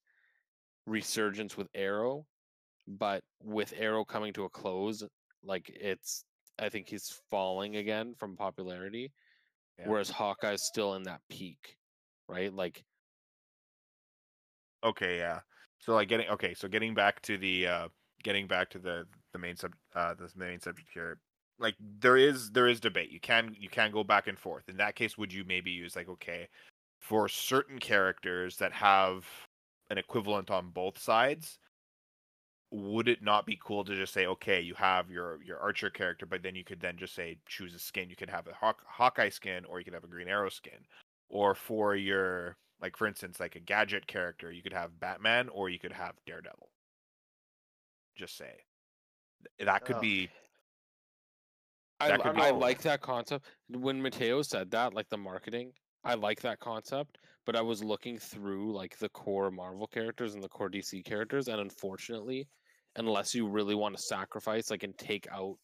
resurgence 0.85 1.55
with 1.55 1.69
Arrow, 1.73 2.25
but 2.87 3.23
with 3.41 3.73
Arrow 3.77 4.03
coming 4.03 4.33
to 4.33 4.43
a 4.43 4.49
close, 4.49 5.01
like 5.41 5.71
it's 5.73 6.25
I 6.59 6.67
think 6.67 6.89
he's 6.89 7.21
falling 7.31 7.77
again 7.77 8.15
from 8.19 8.35
popularity. 8.35 9.13
Yeah. 9.79 9.87
Whereas 9.87 10.09
Hawkeye's 10.09 10.63
still 10.63 10.95
in 10.95 11.03
that 11.03 11.21
peak, 11.29 11.77
right? 12.27 12.53
Like 12.53 12.83
Okay, 14.83 15.17
yeah. 15.17 15.39
So 15.79 15.93
like 15.93 16.09
getting 16.09 16.27
okay, 16.27 16.53
so 16.53 16.67
getting 16.67 16.93
back 16.93 17.21
to 17.23 17.37
the 17.37 17.65
uh 17.65 17.87
getting 18.23 18.45
back 18.45 18.69
to 18.71 18.79
the 18.79 19.05
the 19.31 19.39
main 19.39 19.55
sub 19.55 19.71
uh 19.95 20.15
the 20.15 20.29
main 20.35 20.59
subject 20.59 20.89
here. 20.93 21.17
Like 21.59 21.75
there 22.01 22.17
is 22.17 22.51
there 22.51 22.67
is 22.67 22.81
debate. 22.81 23.09
You 23.09 23.21
can 23.21 23.55
you 23.57 23.69
can 23.69 23.89
go 23.91 24.03
back 24.03 24.27
and 24.27 24.37
forth. 24.37 24.67
In 24.67 24.75
that 24.77 24.95
case, 24.95 25.17
would 25.17 25.31
you 25.31 25.45
maybe 25.47 25.71
use 25.71 25.95
like 25.95 26.09
okay, 26.09 26.49
for 26.99 27.27
certain 27.27 27.79
characters 27.79 28.57
that 28.57 28.73
have 28.73 29.25
an 29.89 29.97
equivalent 29.97 30.51
on 30.51 30.69
both 30.69 30.97
sides, 30.99 31.57
would 32.71 33.07
it 33.07 33.23
not 33.23 33.45
be 33.45 33.59
cool 33.63 33.83
to 33.83 33.95
just 33.95 34.13
say 34.13 34.27
okay, 34.27 34.61
you 34.61 34.75
have 34.75 35.09
your 35.09 35.41
your 35.43 35.57
archer 35.59 35.89
character, 35.89 36.25
but 36.25 36.43
then 36.43 36.55
you 36.55 36.63
could 36.63 36.79
then 36.79 36.97
just 36.97 37.15
say 37.15 37.37
choose 37.47 37.73
a 37.73 37.79
skin. 37.79 38.09
You 38.09 38.15
could 38.15 38.29
have 38.29 38.47
a 38.47 38.53
Hawk, 38.53 38.83
Hawkeye 38.87 39.29
skin, 39.29 39.65
or 39.65 39.79
you 39.79 39.85
could 39.85 39.93
have 39.93 40.03
a 40.03 40.07
Green 40.07 40.27
Arrow 40.27 40.49
skin, 40.49 40.85
or 41.29 41.55
for 41.55 41.95
your 41.95 42.57
like 42.81 42.95
for 42.95 43.07
instance, 43.07 43.39
like 43.39 43.55
a 43.55 43.59
gadget 43.59 44.05
character, 44.07 44.51
you 44.51 44.61
could 44.61 44.73
have 44.73 44.99
Batman 44.99 45.49
or 45.49 45.69
you 45.69 45.79
could 45.79 45.91
have 45.93 46.13
Daredevil. 46.25 46.69
Just 48.15 48.37
say 48.37 48.63
that 49.59 49.85
could 49.85 49.95
Oh. 49.97 50.01
be 50.01 50.29
I, 52.01 52.09
That 52.09 52.21
could 52.21 52.35
be 52.35 52.41
I 52.41 52.51
cool. 52.51 52.59
like 52.59 52.81
that 52.83 53.01
concept. 53.01 53.45
When 53.69 54.01
Matteo 54.01 54.41
said 54.41 54.71
that, 54.71 54.93
like 54.93 55.09
the 55.09 55.17
marketing, 55.17 55.73
I 56.03 56.13
like 56.13 56.41
that 56.41 56.59
concept. 56.59 57.17
But 57.45 57.55
I 57.55 57.61
was 57.61 57.83
looking 57.83 58.17
through 58.17 58.73
like 58.73 58.97
the 58.97 59.09
core 59.09 59.51
Marvel 59.51 59.87
characters 59.87 60.33
and 60.33 60.43
the 60.43 60.49
core 60.49 60.69
DC 60.69 61.03
characters, 61.03 61.47
and 61.47 61.59
unfortunately, 61.59 62.47
unless 62.95 63.33
you 63.33 63.47
really 63.47 63.75
want 63.75 63.95
to 63.95 64.01
sacrifice, 64.01 64.69
like 64.69 64.83
and 64.83 64.97
take 64.97 65.27
out 65.31 65.57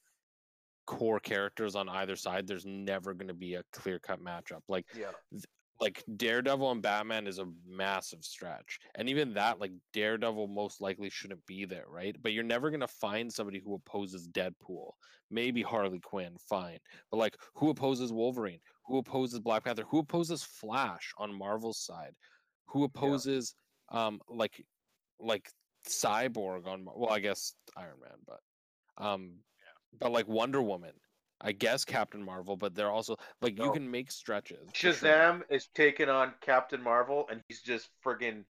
core 0.86 1.20
characters 1.20 1.76
on 1.76 1.90
either 1.90 2.16
side, 2.16 2.48
there's 2.48 2.66
never 2.66 3.14
going 3.14 3.28
to 3.28 3.34
be 3.34 3.56
a 3.56 3.64
clear 3.72 4.00
cut 4.00 4.20
matchup. 4.20 4.62
Like 4.68 4.86
Yeah. 4.96 5.12
like 5.82 6.04
Daredevil 6.16 6.72
and 6.72 6.82
Batman 6.82 7.28
is 7.28 7.40
a 7.40 7.52
massive 7.66 8.24
stretch. 8.24 8.80
And 8.96 9.10
even 9.10 9.34
that, 9.34 9.60
like 9.60 9.74
Daredevil 9.94 10.48
most 10.48 10.80
likely 10.82 11.10
shouldn't 11.10 11.46
be 11.46 11.66
there, 11.66 11.86
right? 11.88 12.16
But 12.22 12.34
you're 12.34 12.44
never 12.44 12.72
gonna 12.72 12.88
find 12.88 13.32
somebody 13.32 13.60
who 13.60 13.76
opposes 13.76 14.28
Deadpool. 14.28 14.92
Maybe 15.30 15.62
Harley 15.62 16.00
Quinn, 16.00 16.38
fine. 16.50 16.80
But 17.12 17.18
like 17.18 17.36
who 17.56 17.70
opposes 17.70 18.14
Wolverine? 18.14 18.62
Who 18.88 18.98
opposes 19.00 19.40
Black 19.40 19.64
Panther? 19.64 19.84
Who 19.90 20.00
opposes 20.00 20.44
Flash 20.44 21.14
on 21.18 21.34
Marvel's 21.34 21.80
side? 21.80 22.14
Who 22.68 22.84
opposes 22.84 23.56
um 23.90 24.20
like 24.30 24.64
like 25.20 25.50
Cyborg 25.88 26.66
on 26.68 26.86
well, 26.96 27.12
I 27.12 27.20
guess 27.20 27.54
Iron 27.78 27.98
Man, 28.02 28.18
but 28.28 29.04
um 29.04 29.34
but 30.00 30.12
like 30.12 30.28
Wonder 30.28 30.62
Woman. 30.62 30.94
I 31.42 31.52
guess 31.52 31.84
Captain 31.84 32.24
Marvel, 32.24 32.56
but 32.56 32.76
they're 32.76 32.90
also 32.92 33.18
like 33.42 33.60
you 33.60 33.72
can 33.74 33.90
make 33.92 34.10
stretches. 34.10 34.70
for 34.70 34.76
sure. 34.76 34.94
Shazam 34.94 35.42
is 35.50 35.68
taking 35.76 36.08
on 36.10 36.34
Captain 36.42 36.82
Marvel, 36.82 37.28
and 37.30 37.42
he's 37.48 37.62
just 37.62 37.90
friggin' 38.04 38.46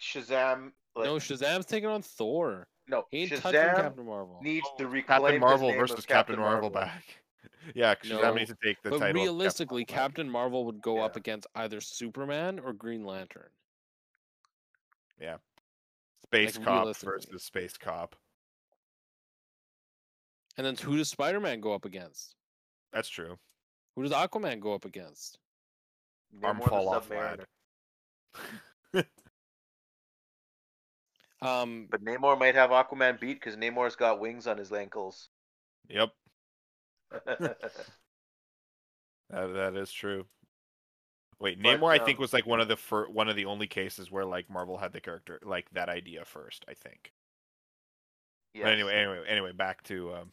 Shazam. 0.00 0.72
Like, 0.96 1.04
no, 1.06 1.16
Shazam's 1.16 1.66
taking 1.66 1.88
on 1.90 2.02
Thor. 2.02 2.66
no, 2.88 3.04
He 3.10 3.18
ain't 3.18 3.30
touching 3.36 3.60
Shazam 3.60 3.76
Captain 3.76 4.06
Marvel. 4.06 4.40
needs 4.42 4.66
to 4.78 4.86
reclaim 4.88 5.04
Captain 5.20 5.32
his 5.34 5.40
Marvel 5.40 5.68
name 5.68 5.78
versus 5.78 5.98
of 5.98 6.06
Captain 6.06 6.38
Marvel, 6.38 6.70
back. 6.70 7.04
yeah, 7.74 7.94
Shazam 7.94 8.22
No, 8.22 8.34
needs 8.34 8.50
to 8.50 8.56
take 8.62 8.82
the 8.82 8.90
but 8.90 8.98
title. 8.98 9.08
of 9.08 9.14
Captain 9.14 9.14
realistically, 9.22 9.82
Marvel. 9.88 9.94
Captain 10.02 10.30
Marvel 10.30 10.64
would 10.66 10.82
go 10.82 10.98
up 10.98 11.16
against 11.16 11.46
either 11.54 11.80
Superman 11.80 12.58
or 12.58 12.72
Green 12.72 13.04
Lantern. 13.04 13.50
Yeah. 15.20 15.36
Space 16.24 16.56
like, 16.56 16.66
Cop 16.66 16.96
versus 16.96 17.42
Space 17.42 17.76
Cop. 17.76 18.16
And 20.56 20.66
then 20.66 20.76
who 20.76 20.96
does 20.96 21.08
Spider 21.08 21.40
Man 21.40 21.60
go 21.60 21.72
up 21.72 21.84
against? 21.84 22.34
That's 22.92 23.08
true. 23.08 23.38
Who 23.96 24.02
does 24.02 24.12
Aquaman 24.12 24.60
go 24.60 24.74
up 24.74 24.84
against? 24.84 25.38
Arm 26.42 26.60
fall 26.60 26.88
off, 26.88 27.08
Submariner. 27.08 27.44
lad. 28.94 29.06
Um, 31.42 31.88
But 31.90 32.04
Namor 32.04 32.38
might 32.38 32.54
have 32.54 32.70
Aquaman 32.70 33.18
beat 33.18 33.40
because 33.40 33.56
Namor's 33.56 33.96
got 33.96 34.20
wings 34.20 34.46
on 34.46 34.58
his 34.58 34.72
ankles. 34.72 35.30
Yep. 35.88 36.10
That, 39.30 39.46
that 39.54 39.76
is 39.76 39.92
true. 39.92 40.26
Wait, 41.40 41.58
But, 41.62 41.80
Namor, 41.80 41.90
I 41.90 41.98
think 41.98 42.18
um, 42.18 42.22
was 42.22 42.32
like 42.32 42.46
one 42.46 42.60
of 42.60 42.68
the 42.68 42.76
fir- 42.76 43.08
one 43.08 43.28
of 43.28 43.36
the 43.36 43.46
only 43.46 43.66
cases 43.66 44.10
where 44.10 44.24
like 44.24 44.50
Marvel 44.50 44.78
had 44.78 44.92
the 44.92 45.00
character 45.00 45.40
like 45.44 45.70
that 45.72 45.88
idea 45.88 46.24
first. 46.24 46.64
I 46.68 46.74
think. 46.74 47.12
yes. 48.54 48.64
But 48.64 48.72
anyway, 48.72 48.94
anyway, 48.94 49.24
anyway, 49.28 49.52
back 49.52 49.82
to 49.84 50.14
um, 50.14 50.32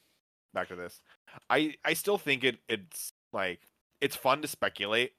back 0.54 0.68
to 0.70 0.76
this. 0.76 1.02
I 1.50 1.76
I 1.86 1.94
still 1.94 2.18
think 2.18 2.44
it 2.44 2.60
it's 2.68 3.14
like 3.34 3.62
it's 4.02 4.16
fun 4.16 4.42
to 4.42 4.48
speculate. 4.48 5.14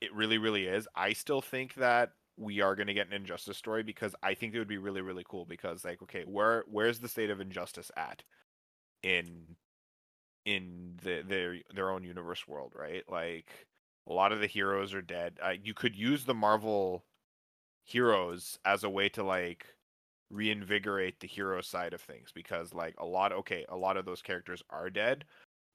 It 0.00 0.14
really, 0.14 0.38
really 0.38 0.66
is. 0.66 0.88
I 0.96 1.12
still 1.12 1.40
think 1.40 1.74
that 1.74 2.12
we 2.36 2.60
are 2.60 2.74
going 2.74 2.88
to 2.88 2.94
get 2.94 3.06
an 3.06 3.12
injustice 3.12 3.56
story 3.58 3.82
because 3.82 4.14
I 4.22 4.34
think 4.34 4.54
it 4.54 4.58
would 4.58 4.68
be 4.68 4.78
really, 4.78 5.00
really 5.02 5.24
cool. 5.28 5.44
Because 5.44 5.84
like, 5.84 6.02
okay, 6.02 6.24
where 6.26 6.64
where's 6.70 6.98
the 7.00 7.08
state 7.08 7.30
of 7.30 7.40
injustice 7.40 7.90
at 7.96 8.24
in 9.02 9.56
in 10.44 10.98
the 11.02 11.22
their 11.26 11.56
their 11.74 11.90
own 11.90 12.04
universe 12.04 12.46
world, 12.48 12.72
right? 12.76 13.04
Like 13.08 13.66
a 14.08 14.12
lot 14.12 14.32
of 14.32 14.40
the 14.40 14.46
heroes 14.46 14.94
are 14.94 15.02
dead. 15.02 15.38
Uh, 15.42 15.54
you 15.62 15.74
could 15.74 15.94
use 15.94 16.24
the 16.24 16.34
Marvel 16.34 17.04
heroes 17.84 18.58
as 18.64 18.84
a 18.84 18.90
way 18.90 19.08
to 19.10 19.22
like 19.22 19.66
reinvigorate 20.30 21.20
the 21.20 21.26
hero 21.26 21.60
side 21.60 21.92
of 21.92 22.00
things 22.00 22.30
because 22.34 22.72
like 22.72 22.94
a 22.98 23.04
lot 23.04 23.32
okay 23.32 23.66
a 23.68 23.76
lot 23.76 23.96
of 23.96 24.06
those 24.06 24.22
characters 24.22 24.62
are 24.70 24.88
dead 24.88 25.24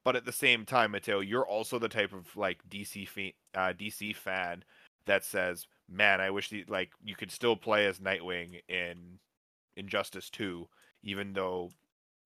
but 0.04 0.16
at 0.16 0.26
the 0.26 0.32
same 0.32 0.66
time 0.66 0.92
matteo 0.92 1.20
you're 1.20 1.46
also 1.46 1.78
the 1.78 1.88
type 1.88 2.12
of 2.12 2.26
like 2.36 2.58
dc 2.70 3.08
fa- 3.08 3.32
uh, 3.54 3.74
dc 3.74 4.16
fan 4.16 4.64
that 5.06 5.24
says 5.24 5.68
man 5.88 6.20
i 6.20 6.32
wish 6.32 6.50
the, 6.50 6.66
like 6.68 6.90
you 7.04 7.16
could 7.16 7.30
still 7.30 7.56
play 7.56 7.86
as 7.86 8.00
nightwing 8.00 8.60
in 8.68 9.20
injustice 9.76 10.30
2 10.32 10.68
even 11.04 11.34
though 11.34 11.70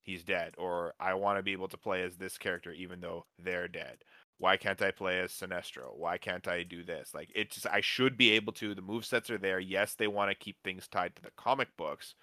he's 0.04 0.24
dead 0.24 0.54
or 0.58 0.94
i 1.00 1.14
want 1.14 1.38
to 1.38 1.44
be 1.44 1.52
able 1.52 1.68
to 1.68 1.78
play 1.78 2.04
as 2.04 2.18
this 2.18 2.38
character 2.38 2.72
even 2.72 3.00
though 3.00 3.26
they're 3.40 3.68
dead 3.68 3.98
why 4.42 4.58
can't 4.58 4.82
I 4.82 4.90
play 4.90 5.20
as 5.20 5.32
Sinestro? 5.32 5.96
Why 5.96 6.18
can't 6.18 6.48
I 6.48 6.64
do 6.64 6.84
this? 6.84 7.14
Like 7.14 7.32
it's 7.36 7.56
just, 7.56 7.68
I 7.68 7.80
should 7.80 8.18
be 8.18 8.32
able 8.32 8.52
to. 8.54 8.74
The 8.74 8.82
move 8.82 9.06
sets 9.06 9.30
are 9.30 9.38
there. 9.38 9.60
Yes, 9.60 9.94
they 9.94 10.08
want 10.08 10.32
to 10.32 10.36
keep 10.36 10.58
things 10.64 10.88
tied 10.88 11.16
to 11.16 11.22
the 11.22 11.30
comic 11.38 11.68
books, 11.78 12.16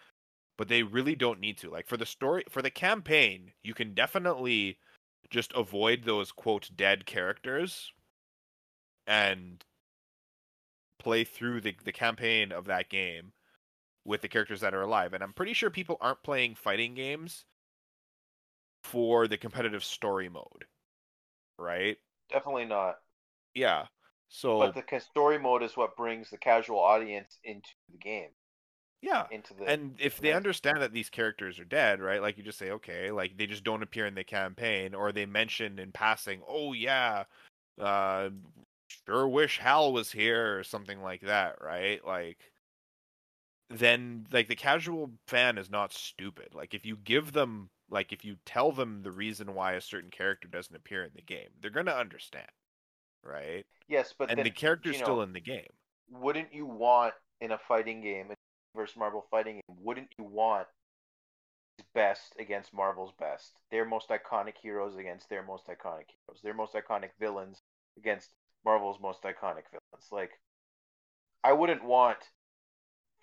but 0.56 0.66
they 0.66 0.82
really 0.82 1.14
don't 1.14 1.38
need 1.38 1.58
to. 1.58 1.70
Like 1.70 1.86
for 1.86 1.96
the 1.96 2.04
story 2.04 2.42
for 2.48 2.60
the 2.60 2.70
campaign, 2.70 3.52
you 3.62 3.72
can 3.72 3.94
definitely 3.94 4.78
just 5.30 5.52
avoid 5.54 6.02
those 6.04 6.32
quote 6.32 6.68
dead 6.74 7.06
characters 7.06 7.92
and 9.06 9.64
play 10.98 11.22
through 11.22 11.60
the, 11.60 11.76
the 11.84 11.92
campaign 11.92 12.50
of 12.50 12.64
that 12.64 12.88
game 12.88 13.32
with 14.04 14.22
the 14.22 14.28
characters 14.28 14.60
that 14.62 14.74
are 14.74 14.82
alive. 14.82 15.12
And 15.12 15.22
I'm 15.22 15.32
pretty 15.32 15.52
sure 15.52 15.70
people 15.70 15.98
aren't 16.00 16.24
playing 16.24 16.56
fighting 16.56 16.94
games 16.94 17.44
for 18.88 19.28
the 19.28 19.38
competitive 19.38 19.84
story 19.84 20.28
mode. 20.28 20.64
Right? 21.58 21.96
Definitely 22.30 22.66
not. 22.66 22.96
Yeah. 23.54 23.86
So 24.28 24.58
But 24.58 24.74
the 24.74 25.00
story 25.00 25.38
mode 25.38 25.62
is 25.62 25.76
what 25.76 25.96
brings 25.96 26.30
the 26.30 26.36
casual 26.36 26.78
audience 26.78 27.38
into 27.44 27.70
the 27.90 27.96
game, 27.96 28.28
yeah. 29.00 29.26
into 29.30 29.54
the. 29.54 29.64
And 29.64 29.96
if 29.98 30.20
they 30.20 30.34
understand 30.34 30.82
that 30.82 30.92
these 30.92 31.08
characters 31.08 31.58
are 31.58 31.64
dead, 31.64 32.00
right? 32.00 32.20
Like 32.20 32.36
you 32.36 32.44
just 32.44 32.58
say, 32.58 32.72
okay, 32.72 33.10
like 33.10 33.38
they 33.38 33.46
just 33.46 33.64
don't 33.64 33.82
appear 33.82 34.06
in 34.06 34.14
the 34.14 34.24
campaign, 34.24 34.94
or 34.94 35.12
they 35.12 35.24
mention 35.24 35.78
in 35.78 35.92
passing, 35.92 36.42
oh 36.46 36.74
yeah, 36.74 37.24
uh, 37.80 38.28
sure 39.06 39.26
wish 39.28 39.58
Hal 39.58 39.94
was 39.94 40.12
here, 40.12 40.58
or 40.58 40.62
something 40.62 41.00
like 41.02 41.22
that, 41.22 41.56
right? 41.62 42.04
Like, 42.06 42.38
then 43.70 44.26
like 44.30 44.48
the 44.48 44.56
casual 44.56 45.10
fan 45.26 45.56
is 45.56 45.70
not 45.70 45.94
stupid. 45.94 46.54
Like 46.54 46.74
if 46.74 46.84
you 46.84 46.96
give 46.96 47.32
them, 47.32 47.70
like 47.90 48.12
if 48.12 48.24
you 48.24 48.36
tell 48.44 48.72
them 48.72 49.02
the 49.02 49.10
reason 49.10 49.54
why 49.54 49.72
a 49.72 49.80
certain 49.80 50.10
character 50.10 50.48
doesn't 50.48 50.74
appear 50.76 51.04
in 51.04 51.10
the 51.14 51.22
game, 51.22 51.48
they're 51.60 51.70
gonna 51.70 51.92
understand, 51.92 52.50
right? 53.22 53.66
yes, 53.88 54.14
but 54.18 54.30
and 54.30 54.38
then, 54.38 54.44
the 54.44 54.50
character's 54.50 54.94
you 54.94 55.00
know, 55.00 55.04
still 55.06 55.22
in 55.22 55.32
the 55.32 55.40
game. 55.40 55.70
wouldn't 56.10 56.52
you 56.52 56.66
want 56.66 57.14
in 57.40 57.52
a 57.52 57.58
fighting 57.58 58.00
game 58.00 58.32
versus 58.76 58.96
Marvel 58.96 59.26
fighting 59.30 59.54
game? 59.54 59.76
Wouldn't 59.80 60.08
you 60.18 60.24
want 60.24 60.66
best 61.94 62.34
against 62.38 62.74
Marvel's 62.74 63.12
best? 63.18 63.52
Their 63.70 63.84
most 63.84 64.08
iconic 64.08 64.54
heroes 64.60 64.96
against 64.96 65.28
their 65.28 65.42
most 65.42 65.66
iconic 65.66 66.06
heroes. 66.08 66.40
Their 66.42 66.54
most 66.54 66.74
iconic 66.74 67.10
villains 67.18 67.62
against 67.96 68.30
Marvel's 68.64 68.98
most 69.00 69.22
iconic 69.22 69.64
villains. 69.70 70.08
Like, 70.10 70.32
I 71.44 71.52
wouldn't 71.52 71.84
want 71.84 72.18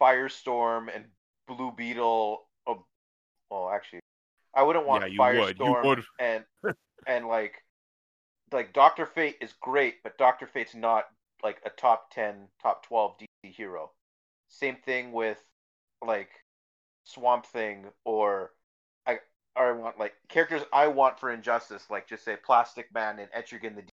Firestorm 0.01 0.87
and 0.93 1.05
Blue 1.47 1.71
Beetle. 1.75 2.41
Oh, 2.67 2.85
well, 3.49 3.69
actually, 3.69 3.99
I 4.55 4.63
wouldn't 4.63 4.87
want 4.87 5.03
Yeah, 5.03 5.09
you 5.09 5.19
would. 5.19 5.59
You 5.59 5.65
Firestorm 5.65 5.83
would. 5.83 6.03
and 6.19 6.43
and 7.05 7.27
like 7.27 7.63
like 8.51 8.73
Doctor 8.73 9.05
Fate 9.05 9.37
is 9.41 9.53
great, 9.61 10.01
but 10.03 10.17
Doctor 10.17 10.47
Fate's 10.47 10.75
not 10.75 11.05
like 11.43 11.61
a 11.65 11.69
top 11.69 12.11
ten, 12.11 12.47
top 12.61 12.85
twelve 12.85 13.15
DC 13.19 13.53
hero. 13.53 13.91
Same 14.47 14.77
thing 14.85 15.11
with 15.11 15.37
like 16.05 16.29
Swamp 17.03 17.45
Thing 17.45 17.85
or 18.05 18.51
I 19.05 19.19
or 19.55 19.69
I 19.69 19.71
want 19.71 19.99
like 19.99 20.13
characters 20.29 20.63
I 20.71 20.87
want 20.87 21.19
for 21.19 21.31
Injustice, 21.31 21.89
like 21.89 22.07
just 22.07 22.23
say 22.23 22.37
Plastic 22.43 22.93
Man 22.93 23.19
and 23.19 23.29
Etrigan 23.31 23.75
the 23.75 23.81
D- 23.81 23.89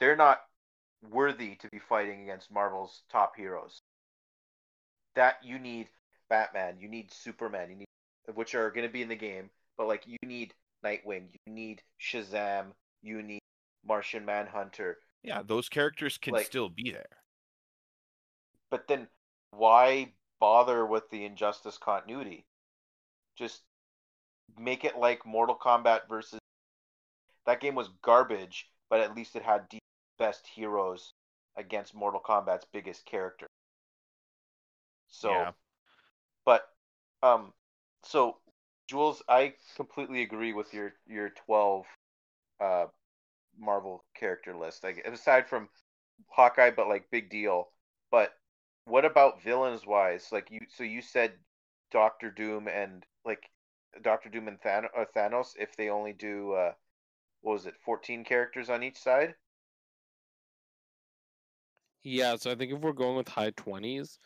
they're 0.00 0.16
not 0.16 0.40
worthy 1.10 1.54
to 1.56 1.68
be 1.68 1.78
fighting 1.78 2.22
against 2.22 2.50
Marvel's 2.50 3.02
top 3.10 3.36
heroes. 3.36 3.80
That 5.14 5.36
you 5.42 5.58
need 5.58 5.88
Batman, 6.28 6.76
you 6.80 6.88
need 6.88 7.12
Superman, 7.12 7.70
you 7.70 7.76
need 7.76 7.86
which 8.34 8.54
are 8.54 8.70
going 8.70 8.86
to 8.86 8.92
be 8.92 9.02
in 9.02 9.08
the 9.08 9.16
game, 9.16 9.50
but 9.78 9.86
like 9.86 10.06
you 10.06 10.18
need 10.22 10.52
Nightwing, 10.84 11.28
you 11.46 11.52
need 11.52 11.82
Shazam, 12.00 12.66
you 13.02 13.22
need 13.22 13.40
Martian 13.86 14.24
Manhunter. 14.24 14.98
Yeah, 15.22 15.42
those 15.42 15.68
characters 15.68 16.18
can 16.18 16.34
Like- 16.34 16.46
still 16.46 16.68
be 16.68 16.90
there. 16.90 17.22
But 18.70 18.86
then 18.86 19.08
why 19.50 20.12
bother 20.40 20.84
with 20.84 21.08
the 21.10 21.24
Injustice 21.24 21.78
continuity? 21.78 22.44
Just 23.36 23.62
make 24.58 24.84
it 24.84 24.96
like 24.98 25.24
Mortal 25.24 25.56
Kombat 25.56 26.08
versus 26.08 26.38
that 27.46 27.60
game 27.60 27.74
was 27.74 27.88
garbage, 28.02 28.70
but 28.90 29.00
at 29.00 29.14
least 29.14 29.36
it 29.36 29.42
had 29.42 29.66
the 29.70 29.78
best 30.18 30.46
heroes 30.46 31.14
against 31.56 31.94
Mortal 31.94 32.20
Kombat's 32.20 32.66
biggest 32.72 33.06
character. 33.06 33.46
So 35.08 35.30
Yeah. 35.30 35.52
but 36.44 36.74
um 37.22 37.54
so 38.04 38.40
Gules, 38.88 39.22
I 39.28 39.54
completely 39.76 40.22
agree 40.22 40.52
with 40.52 40.72
your 40.74 40.94
your 41.06 41.30
12 41.30 41.86
uh 42.60 42.86
Marvel 43.58 44.04
character 44.14 44.56
list. 44.56 44.84
Like 44.84 44.98
aside 45.06 45.48
from 45.48 45.68
Hawkeye 46.28 46.70
but 46.70 46.88
like 46.88 47.10
big 47.10 47.30
deal. 47.30 47.70
But 48.10 48.32
what 48.84 49.04
about 49.04 49.42
villains 49.42 49.86
wise? 49.86 50.32
Like 50.32 50.50
you 50.50 50.60
so 50.68 50.84
you 50.84 51.02
said 51.02 51.32
Doctor 51.90 52.30
Doom 52.30 52.68
and 52.68 53.04
like 53.24 53.50
Doctor 54.02 54.28
Doom 54.30 54.48
and 54.48 54.60
Thanos 54.60 55.52
if 55.58 55.76
they 55.76 55.90
only 55.90 56.12
do 56.12 56.52
uh 56.52 56.72
what 57.42 57.52
was 57.52 57.66
it 57.66 57.76
14 57.84 58.24
characters 58.24 58.70
on 58.70 58.82
each 58.82 58.98
side? 58.98 59.34
Yeah, 62.02 62.36
so 62.36 62.50
I 62.50 62.54
think 62.54 62.72
if 62.72 62.80
we're 62.80 62.92
going 62.92 63.16
with 63.16 63.28
high 63.28 63.50
twenties, 63.50 64.18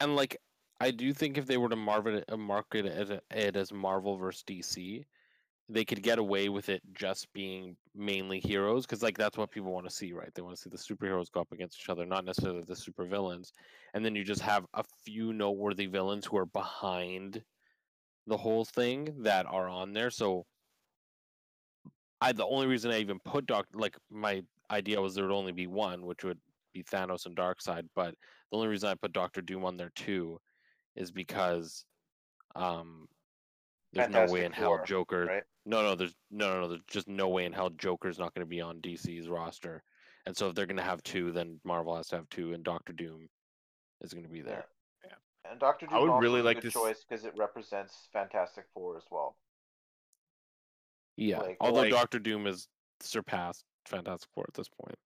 and 0.00 0.16
like 0.16 0.36
I 0.82 0.90
do 0.90 1.12
think 1.12 1.38
if 1.38 1.46
they 1.46 1.58
were 1.58 1.68
to 1.68 1.76
market 1.76 2.14
it, 2.14 2.24
uh, 2.28 2.36
market 2.36 2.86
it, 2.86 3.22
it 3.30 3.54
as 3.56 3.72
Marvel 3.72 4.16
versus 4.16 4.42
DC, 4.42 5.04
they 5.68 5.84
could 5.84 6.02
get 6.02 6.18
away 6.18 6.48
with 6.48 6.68
it 6.68 6.82
just 6.92 7.32
being 7.32 7.76
mainly 7.94 8.40
heroes 8.40 8.84
because 8.84 9.00
like 9.00 9.16
that's 9.16 9.38
what 9.38 9.52
people 9.52 9.72
want 9.72 9.88
to 9.88 9.94
see, 9.94 10.12
right? 10.12 10.34
They 10.34 10.42
want 10.42 10.56
to 10.56 10.60
see 10.60 10.70
the 10.70 10.76
superheroes 10.76 11.30
go 11.30 11.40
up 11.40 11.52
against 11.52 11.78
each 11.80 11.88
other, 11.88 12.04
not 12.04 12.24
necessarily 12.24 12.64
the 12.66 12.74
supervillains. 12.74 13.52
And 13.94 14.04
then 14.04 14.16
you 14.16 14.24
just 14.24 14.40
have 14.40 14.66
a 14.74 14.82
few 15.04 15.32
noteworthy 15.32 15.86
villains 15.86 16.26
who 16.26 16.36
are 16.36 16.46
behind 16.46 17.44
the 18.26 18.36
whole 18.36 18.64
thing 18.64 19.14
that 19.18 19.46
are 19.46 19.68
on 19.68 19.92
there. 19.92 20.10
So 20.10 20.46
I 22.20 22.32
the 22.32 22.44
only 22.44 22.66
reason 22.66 22.90
I 22.90 22.98
even 22.98 23.20
put 23.20 23.46
Doc 23.46 23.66
like 23.72 23.96
my 24.10 24.42
idea 24.68 25.00
was 25.00 25.14
there 25.14 25.28
would 25.28 25.32
only 25.32 25.52
be 25.52 25.68
one, 25.68 26.06
which 26.06 26.24
would 26.24 26.40
be 26.74 26.82
Thanos 26.82 27.26
and 27.26 27.36
Darkseid, 27.36 27.84
but 27.94 28.16
the 28.50 28.56
only 28.56 28.66
reason 28.66 28.88
I 28.88 28.94
put 28.94 29.12
Doctor 29.12 29.42
Doom 29.42 29.64
on 29.64 29.76
there 29.76 29.92
too 29.94 30.40
is 30.96 31.10
because 31.10 31.84
um 32.54 33.08
there's 33.92 34.10
no 34.10 34.26
way 34.26 34.44
in 34.44 34.52
hell 34.52 34.76
Four, 34.78 34.84
Joker 34.84 35.24
right? 35.26 35.42
no 35.66 35.82
no 35.82 35.94
there's 35.94 36.14
no 36.30 36.52
no 36.54 36.60
no 36.62 36.68
there's 36.68 36.80
just 36.88 37.08
no 37.08 37.28
way 37.28 37.44
in 37.44 37.52
hell 37.52 37.70
Joker's 37.70 38.18
not 38.18 38.34
going 38.34 38.44
to 38.44 38.48
be 38.50 38.60
on 38.60 38.80
DC's 38.80 39.28
roster. 39.28 39.82
And 40.24 40.36
so 40.36 40.48
if 40.48 40.54
they're 40.54 40.66
going 40.66 40.76
to 40.76 40.82
have 40.82 41.02
two 41.02 41.32
then 41.32 41.60
Marvel 41.64 41.96
has 41.96 42.08
to 42.08 42.16
have 42.16 42.28
two 42.30 42.52
and 42.52 42.64
Doctor 42.64 42.92
Doom 42.92 43.28
is 44.02 44.12
going 44.12 44.24
to 44.24 44.30
be 44.32 44.42
there. 44.42 44.64
And 45.50 45.58
Doctor 45.58 45.86
Doom 45.86 45.94
I 45.96 46.00
would 46.00 46.10
also 46.10 46.20
really 46.22 46.38
is 46.38 46.44
a 46.44 46.46
like 46.46 46.56
good 46.62 46.62
to 46.62 46.68
s- 46.68 46.74
choice 46.74 47.04
because 47.08 47.24
it 47.24 47.32
represents 47.36 48.08
Fantastic 48.12 48.64
Four 48.72 48.96
as 48.96 49.02
well. 49.10 49.36
Yeah. 51.16 51.40
Like- 51.40 51.56
Although 51.60 51.80
like- 51.82 51.90
Doctor 51.90 52.18
Doom 52.20 52.46
has 52.46 52.68
surpassed 53.00 53.64
Fantastic 53.86 54.30
Four 54.34 54.44
at 54.48 54.54
this 54.54 54.68
point. 54.68 54.96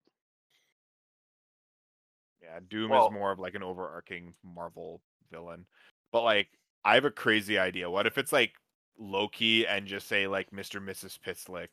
Yeah, 2.43 2.61
Doom 2.68 2.91
Well- 2.91 3.07
is 3.07 3.12
more 3.12 3.32
of 3.32 3.39
like 3.39 3.55
an 3.55 3.62
overarching 3.62 4.34
Marvel 4.45 5.01
villain. 5.31 5.66
But 6.12 6.22
like 6.22 6.49
I 6.85 6.95
have 6.95 7.05
a 7.05 7.11
crazy 7.11 7.59
idea. 7.59 7.91
What 7.91 8.07
if 8.07 8.18
it's 8.18 8.33
like 8.33 8.53
Loki 8.99 9.66
and 9.66 9.87
just 9.87 10.09
say 10.09 10.27
like 10.27 10.51
Mr. 10.51 10.77
and 10.77 10.89
Mrs. 10.89 11.18
Pitslick 11.18 11.68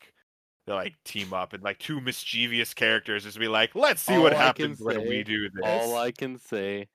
they 0.66 0.72
like 0.72 0.94
team 1.04 1.32
up 1.32 1.52
and 1.52 1.62
like 1.62 1.78
two 1.78 2.00
mischievous 2.00 2.72
characters 2.74 3.24
just 3.24 3.38
be 3.38 3.48
like, 3.48 3.74
let's 3.74 4.02
see 4.02 4.18
what 4.18 4.32
I 4.32 4.36
happens 4.36 4.80
when 4.80 5.06
we 5.06 5.22
do 5.22 5.50
this. 5.50 5.62
All 5.62 5.96
I 5.96 6.10
can 6.10 6.38
say 6.38 6.88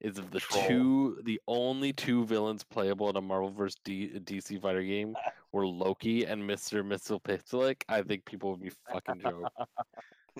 is 0.00 0.18
if 0.18 0.28
the 0.30 0.40
Troll. 0.40 0.66
two, 0.66 1.18
the 1.22 1.40
only 1.46 1.92
two 1.92 2.24
villains 2.24 2.64
playable 2.64 3.08
in 3.08 3.16
a 3.16 3.20
Marvel 3.20 3.50
vs. 3.50 3.76
D- 3.84 4.10
DC 4.24 4.60
fighter 4.60 4.82
game 4.82 5.14
were 5.52 5.66
Loki 5.66 6.24
and 6.24 6.44
Mister 6.44 6.82
Mxyzptlk, 6.82 7.82
I 7.88 8.02
think 8.02 8.24
people 8.24 8.50
would 8.50 8.62
be 8.62 8.72
fucking 8.92 9.20
joke. 9.20 9.52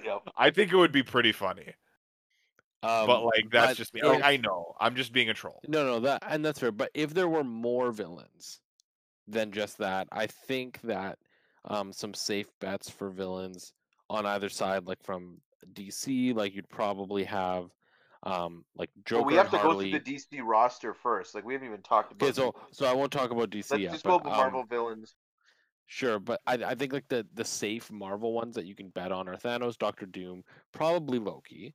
Yep. 0.02 0.28
I 0.36 0.50
think 0.50 0.72
it 0.72 0.76
would 0.76 0.90
be 0.90 1.02
pretty 1.02 1.32
funny, 1.32 1.74
Um, 2.82 3.06
but 3.06 3.24
like 3.24 3.48
that's 3.50 3.72
but 3.72 3.76
just 3.76 3.94
me. 3.94 4.02
Like, 4.02 4.18
if- 4.18 4.24
I 4.24 4.36
know 4.38 4.74
I'm 4.80 4.96
just 4.96 5.12
being 5.12 5.28
a 5.28 5.34
troll. 5.34 5.60
No, 5.68 5.84
no, 5.84 6.00
that 6.00 6.22
and 6.26 6.44
that's 6.44 6.58
fair. 6.58 6.72
But 6.72 6.90
if 6.94 7.14
there 7.14 7.28
were 7.28 7.44
more 7.44 7.92
villains 7.92 8.60
than 9.28 9.52
just 9.52 9.78
that, 9.78 10.08
I 10.10 10.26
think 10.26 10.80
that 10.82 11.18
um, 11.64 11.92
some 11.92 12.12
safe 12.12 12.48
bets 12.60 12.90
for 12.90 13.10
villains 13.10 13.72
on 14.10 14.26
either 14.26 14.48
side, 14.48 14.86
like 14.86 15.02
from 15.02 15.38
DC, 15.74 16.34
like 16.34 16.54
you'd 16.54 16.68
probably 16.68 17.24
have 17.24 17.70
um, 18.24 18.64
like 18.76 18.90
Joker 19.04 19.22
But 19.22 19.26
we 19.26 19.34
have 19.34 19.46
and 19.46 19.52
to 19.52 19.58
Harley. 19.58 19.90
go 19.90 19.98
through 19.98 20.04
the 20.04 20.18
DC 20.38 20.40
roster 20.44 20.94
first. 20.94 21.34
Like 21.34 21.44
we 21.44 21.54
haven't 21.54 21.68
even 21.68 21.82
talked 21.82 22.12
about. 22.12 22.26
Okay, 22.26 22.34
so 22.34 22.54
so 22.72 22.86
I 22.86 22.92
won't 22.92 23.12
talk 23.12 23.30
about 23.30 23.50
DC 23.50 23.70
let's 23.70 23.82
yet. 23.82 23.92
just 23.92 24.04
but, 24.04 24.10
go 24.10 24.24
with 24.24 24.32
um, 24.32 24.38
Marvel 24.38 24.64
villains. 24.64 25.14
Sure, 25.86 26.18
but 26.18 26.40
I 26.46 26.54
I 26.54 26.74
think 26.74 26.92
like 26.92 27.08
the 27.08 27.26
the 27.34 27.44
safe 27.44 27.90
Marvel 27.90 28.32
ones 28.32 28.54
that 28.54 28.64
you 28.64 28.74
can 28.74 28.88
bet 28.88 29.12
on 29.12 29.28
are 29.28 29.36
Thanos, 29.36 29.76
Doctor 29.76 30.06
Doom, 30.06 30.42
probably 30.72 31.18
Loki, 31.18 31.74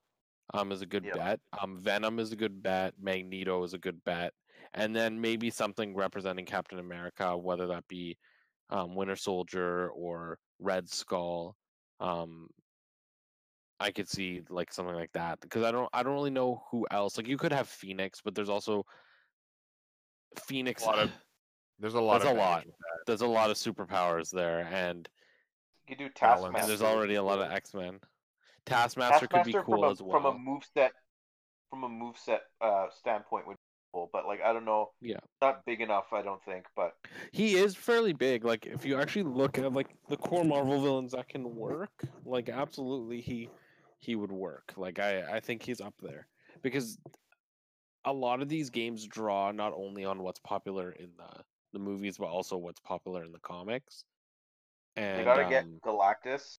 um, 0.53 0.71
is 0.71 0.81
a 0.81 0.85
good 0.85 1.05
Yeah. 1.05 1.13
bet. 1.15 1.39
Um, 1.61 1.77
Venom 1.79 2.19
is 2.19 2.31
a 2.31 2.35
good 2.35 2.61
bet. 2.63 2.93
Magneto 2.99 3.63
is 3.63 3.73
a 3.73 3.77
good 3.77 4.03
bet, 4.05 4.33
and 4.73 4.95
then 4.95 5.19
maybe 5.19 5.49
something 5.49 5.95
representing 5.95 6.45
Captain 6.45 6.79
America, 6.79 7.35
whether 7.37 7.67
that 7.67 7.87
be 7.87 8.17
um, 8.69 8.95
Winter 8.95 9.15
Soldier 9.15 9.89
or 9.89 10.39
Red 10.59 10.89
Skull. 10.89 11.55
Um, 11.99 12.49
I 13.79 13.91
could 13.91 14.09
see 14.09 14.41
like 14.49 14.73
something 14.73 14.95
like 14.95 15.11
that 15.13 15.39
because 15.41 15.63
I 15.63 15.71
don't 15.71 15.89
I 15.93 16.01
don't 16.03 16.13
really 16.13 16.31
know 16.31 16.63
who 16.71 16.87
else. 16.91 17.15
Like 17.17 17.27
you 17.27 17.37
could 17.37 17.51
have 17.53 17.67
Phoenix, 17.67 18.21
but 18.23 18.33
there's 18.35 18.49
also 18.49 18.85
Phoenix. 20.39 20.85
lot 20.85 20.99
of- 20.99 21.11
There's 21.79 21.93
a 21.93 22.01
lot 22.01 22.21
There's 22.21 22.31
of 22.31 22.37
a 22.37 22.39
lot. 22.39 22.55
baggage 22.61 22.65
with 22.65 22.75
that. 22.79 23.05
there's 23.05 23.21
a 23.21 23.27
lot 23.27 23.51
of 23.51 23.55
superpowers 23.57 24.31
there, 24.31 24.67
and 24.71 25.07
You 25.87 25.95
do. 25.95 26.09
Taskmaster. 26.09 26.57
and 26.59 26.67
there's 26.67 26.81
already 26.81 27.13
a 27.15 27.21
lot 27.21 27.37
of. 27.39 27.51
X 27.51 27.71
Men. 27.75 27.99
Taskmaster, 28.67 29.27
could 29.27 29.43
be 29.43 29.53
cool 29.53 29.63
from 29.63 29.83
a, 29.83 29.89
as 29.91 30.01
well. 30.01 30.11
From 30.11 30.25
a 30.25 30.33
moveset, 30.33 30.89
from 31.69 31.83
a 31.83 31.89
moveset 31.89 32.39
uh, 32.61 32.87
standpoint 32.99 33.47
would 33.47 33.55
be 33.55 33.63
cool, 33.93 34.09
but 34.11 34.25
like 34.25 34.41
I 34.43 34.53
don't 34.53 34.65
know. 34.65 34.91
Yeah. 35.01 35.19
Not 35.41 35.65
big 35.65 35.81
enough, 35.81 36.11
I 36.11 36.21
don't 36.21 36.43
think. 36.43 36.65
But 36.75 36.93
He 37.31 37.55
is 37.55 37.75
fairly 37.75 38.13
big. 38.13 38.43
Like 38.43 38.65
if 38.65 38.85
you 38.85 38.99
actually 38.99 39.23
look 39.23 39.57
at 39.57 39.73
like 39.73 39.89
the 40.09 40.17
core 40.17 40.43
Marvel 40.43 40.81
villains 40.81 41.13
that 41.13 41.29
can 41.29 41.55
work, 41.55 42.03
like 42.25 42.49
absolutely 42.49 43.21
he 43.21 43.49
he 43.99 44.15
would 44.15 44.31
work. 44.31 44.73
Like 44.77 44.99
I 44.99 45.37
I 45.37 45.39
think 45.39 45.63
he's 45.63 45.81
up 45.81 45.95
there 46.01 46.27
because 46.61 46.97
a 48.05 48.13
lot 48.13 48.41
of 48.41 48.49
these 48.49 48.69
games 48.69 49.05
draw 49.05 49.51
not 49.51 49.73
only 49.75 50.05
on 50.05 50.23
what's 50.23 50.39
popular 50.39 50.91
in 50.91 51.09
the 51.17 51.43
the 51.73 51.79
movies 51.79 52.17
but 52.17 52.27
also 52.27 52.57
what's 52.57 52.79
popular 52.79 53.23
in 53.23 53.31
the 53.31 53.39
comics. 53.39 54.03
And 54.95 55.19
they 55.19 55.23
gotta 55.23 55.47
get 55.47 55.63
um, 55.63 55.79
Galactus, 55.85 56.57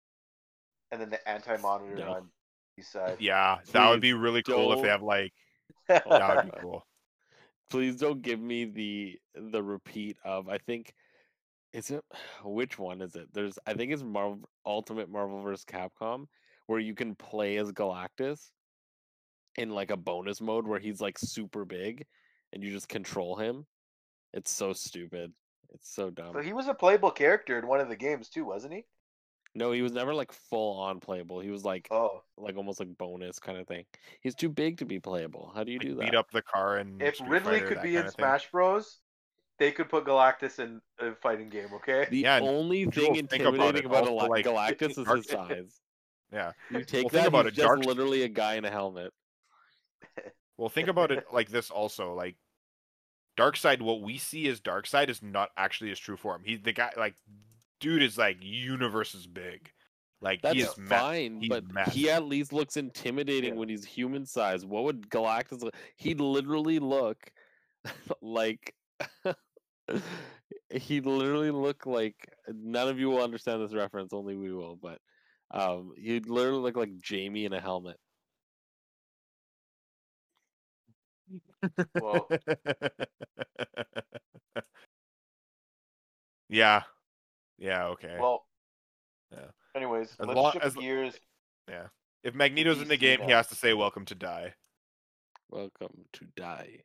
and 0.92 1.02
then 1.02 1.10
the 1.10 1.28
Anti-Monitor 1.28 1.96
No. 1.96 2.12
on 2.14 2.30
east 2.78 2.92
side. 2.92 3.18
Yeah, 3.20 3.58
that 3.72 3.90
would 3.90 4.02
be 4.02 4.14
really 4.14 4.44
cool 4.44 4.72
if 4.72 4.78
don't. 4.78 4.84
they 4.84 4.90
have 4.90 5.02
like 5.04 5.34
that 5.88 6.06
would 6.08 6.52
be 6.52 6.58
cool. 6.62 6.86
please 7.70 7.96
don't 7.98 8.22
give 8.22 8.40
me 8.40 8.66
the 8.66 9.20
the 9.36 9.62
repeat 9.62 10.18
of 10.24 10.48
I 10.50 10.58
think 10.60 10.94
is 11.74 11.92
it 11.92 12.04
which 12.44 12.78
one 12.80 13.02
is 13.02 13.16
it? 13.16 13.28
There's 13.34 13.58
I 13.66 13.74
think 13.74 13.92
it's 13.92 14.04
Marvel 14.04 14.40
Ultimate 14.66 15.10
Marvel 15.10 15.42
vs. 15.42 15.66
Capcom 15.66 16.26
where 16.68 16.80
you 16.80 16.94
can 16.94 17.16
play 17.16 17.58
as 17.58 17.72
Galactus 17.72 18.52
in 19.58 19.70
like 19.70 19.90
a 19.90 19.98
bonus 19.98 20.42
mode 20.42 20.68
where 20.68 20.80
he's 20.80 21.00
like 21.02 21.18
super 21.18 21.64
big 21.66 22.06
and 22.54 22.62
you 22.64 22.72
just 22.72 22.90
control 22.90 23.36
him. 23.38 23.66
It's 24.34 24.52
so 24.52 24.74
stupid. 24.74 25.32
It's 25.74 25.94
so 25.94 26.10
dumb. 26.10 26.34
So 26.34 26.42
he 26.42 26.54
was 26.54 26.68
a 26.68 26.74
playable 26.74 27.12
character 27.12 27.58
in 27.58 27.68
one 27.68 27.80
of 27.80 27.90
the 27.90 27.96
games 27.96 28.30
too, 28.30 28.46
wasn't 28.46 28.74
he? 28.74 28.86
No, 29.58 29.72
he 29.72 29.82
was 29.82 29.92
never 29.92 30.14
like 30.14 30.32
full 30.32 30.80
on 30.80 31.00
playable. 31.00 31.40
He 31.40 31.50
was 31.50 31.66
like 31.66 31.88
Oh, 31.90 32.22
like 32.38 32.56
almost 32.58 32.80
like 32.80 32.96
bonus 32.98 33.40
kind 33.40 33.58
of 33.58 33.68
thing. 33.68 33.86
He's 34.22 34.36
too 34.36 34.50
big 34.50 34.78
to 34.78 34.86
be 34.86 35.00
playable. 35.00 35.52
How 35.56 35.64
do 35.64 35.72
you 35.72 35.80
Like, 35.80 35.88
do 35.88 35.96
that? 35.96 36.02
beat 36.12 36.16
up 36.16 36.30
the 36.32 36.44
car 36.44 36.78
and 36.78 37.02
if 37.02 37.16
Street 37.16 37.30
Ridley 37.32 37.54
Fighter, 37.54 37.68
could 37.68 37.82
be 37.82 37.96
in 37.96 38.06
of 38.06 38.14
thing. 38.16 38.26
Smash 38.26 38.52
Bros, 38.52 39.00
they 39.58 39.72
could 39.72 39.90
put 39.90 40.06
Galactus 40.06 40.60
in 40.60 40.80
a 41.00 41.16
fighting 41.16 41.50
game. 41.50 41.74
Okay. 41.74 42.08
The 42.12 42.20
Yeah, 42.20 42.40
only 42.40 42.86
thing 42.86 43.16
think 43.28 43.44
about 43.46 43.76
intimidating 43.76 43.86
about, 43.86 44.08
also, 44.08 44.28
like, 44.28 44.46
Galactus 44.46 44.98
is 45.00 45.08
his 45.08 45.28
size. 45.28 45.82
Yeah. 46.32 46.52
You 46.70 46.84
take 46.84 47.04
Well, 47.06 47.10
think 47.10 47.24
that, 47.24 47.28
about 47.28 47.46
he's 47.46 47.54
it, 47.54 47.56
just 47.56 47.68
Dark- 47.68 47.86
literally 47.86 48.22
a 48.24 48.28
guy 48.30 48.56
in 48.56 48.66
a 48.66 48.70
helmet. 48.70 49.14
Well, 50.58 50.70
think 50.70 50.88
about 50.88 51.12
it 51.12 51.26
like 51.32 51.50
this 51.50 51.70
also. 51.70 52.14
Like 52.16 52.36
Darkseid, 53.38 53.82
what 53.82 54.02
we 54.02 54.18
see 54.18 54.48
as 54.48 54.60
Darkseid 54.60 55.10
is 55.10 55.22
not 55.22 55.52
actually 55.56 55.92
his 55.92 56.00
true 56.00 56.18
form. 56.18 56.42
He 56.44 56.56
the 56.58 56.74
guy 56.74 56.92
like 56.98 57.16
dude 57.80 58.04
is 58.04 58.18
like 58.18 58.38
universe 58.42 59.16
is 59.16 59.28
big. 59.28 59.72
Like 60.22 60.42
That's 60.42 60.56
he 60.56 60.62
is 60.62 60.78
ma- 60.78 61.00
fine, 61.00 61.42
he's 61.42 61.50
but 61.50 61.64
he 61.90 62.10
at 62.10 62.26
least 62.26 62.52
looks 62.52 62.78
intimidating 62.78 63.54
Yeah. 63.54 63.60
when 63.60 63.70
he's 63.70 63.86
human 63.86 64.26
size. 64.26 64.66
What 64.66 64.84
would 64.86 65.10
Galactus 65.10 65.62
look? 65.62 65.76
He'd 65.96 66.20
literally 66.20 66.80
look 66.80 67.32
like 68.22 68.74
he'd 70.72 71.06
literally 71.06 71.52
look 71.52 71.86
like 71.86 72.16
none 72.48 72.88
of 72.88 73.00
you 73.00 73.10
will 73.10 73.24
understand 73.24 73.62
this 73.62 73.74
reference, 73.74 74.14
only 74.14 74.36
we 74.36 74.52
will, 74.54 74.76
but 74.76 75.00
um 75.52 75.94
he'd 75.98 76.28
literally 76.28 76.60
look 76.62 76.76
like 76.76 76.98
Jamie 77.00 77.46
in 77.46 77.54
a 77.54 77.62
helmet. 77.62 77.98
Well, 82.02 82.28
yeah. 86.50 86.84
Yeah, 87.58 87.86
okay. 87.88 88.18
well. 88.20 88.46
Yeah. 89.32 89.46
Anyways, 89.76 90.12
As 90.20 90.28
let's 90.28 90.36
long- 90.38 90.52
shift 90.54 90.66
as- 90.66 90.76
gears. 90.76 91.20
Yeah. 91.68 91.88
If 92.24 92.34
Magneto's 92.34 92.82
in 92.82 92.88
the 92.88 92.96
DC 92.98 93.00
game, 93.00 93.22
he 93.22 93.32
has 93.32 93.48
to 93.48 93.56
say 93.56 93.74
welcome 93.74 94.06
to 94.06 94.16
die. 94.16 94.54
Welcome 95.50 96.06
to 96.14 96.26
die. 96.36 96.84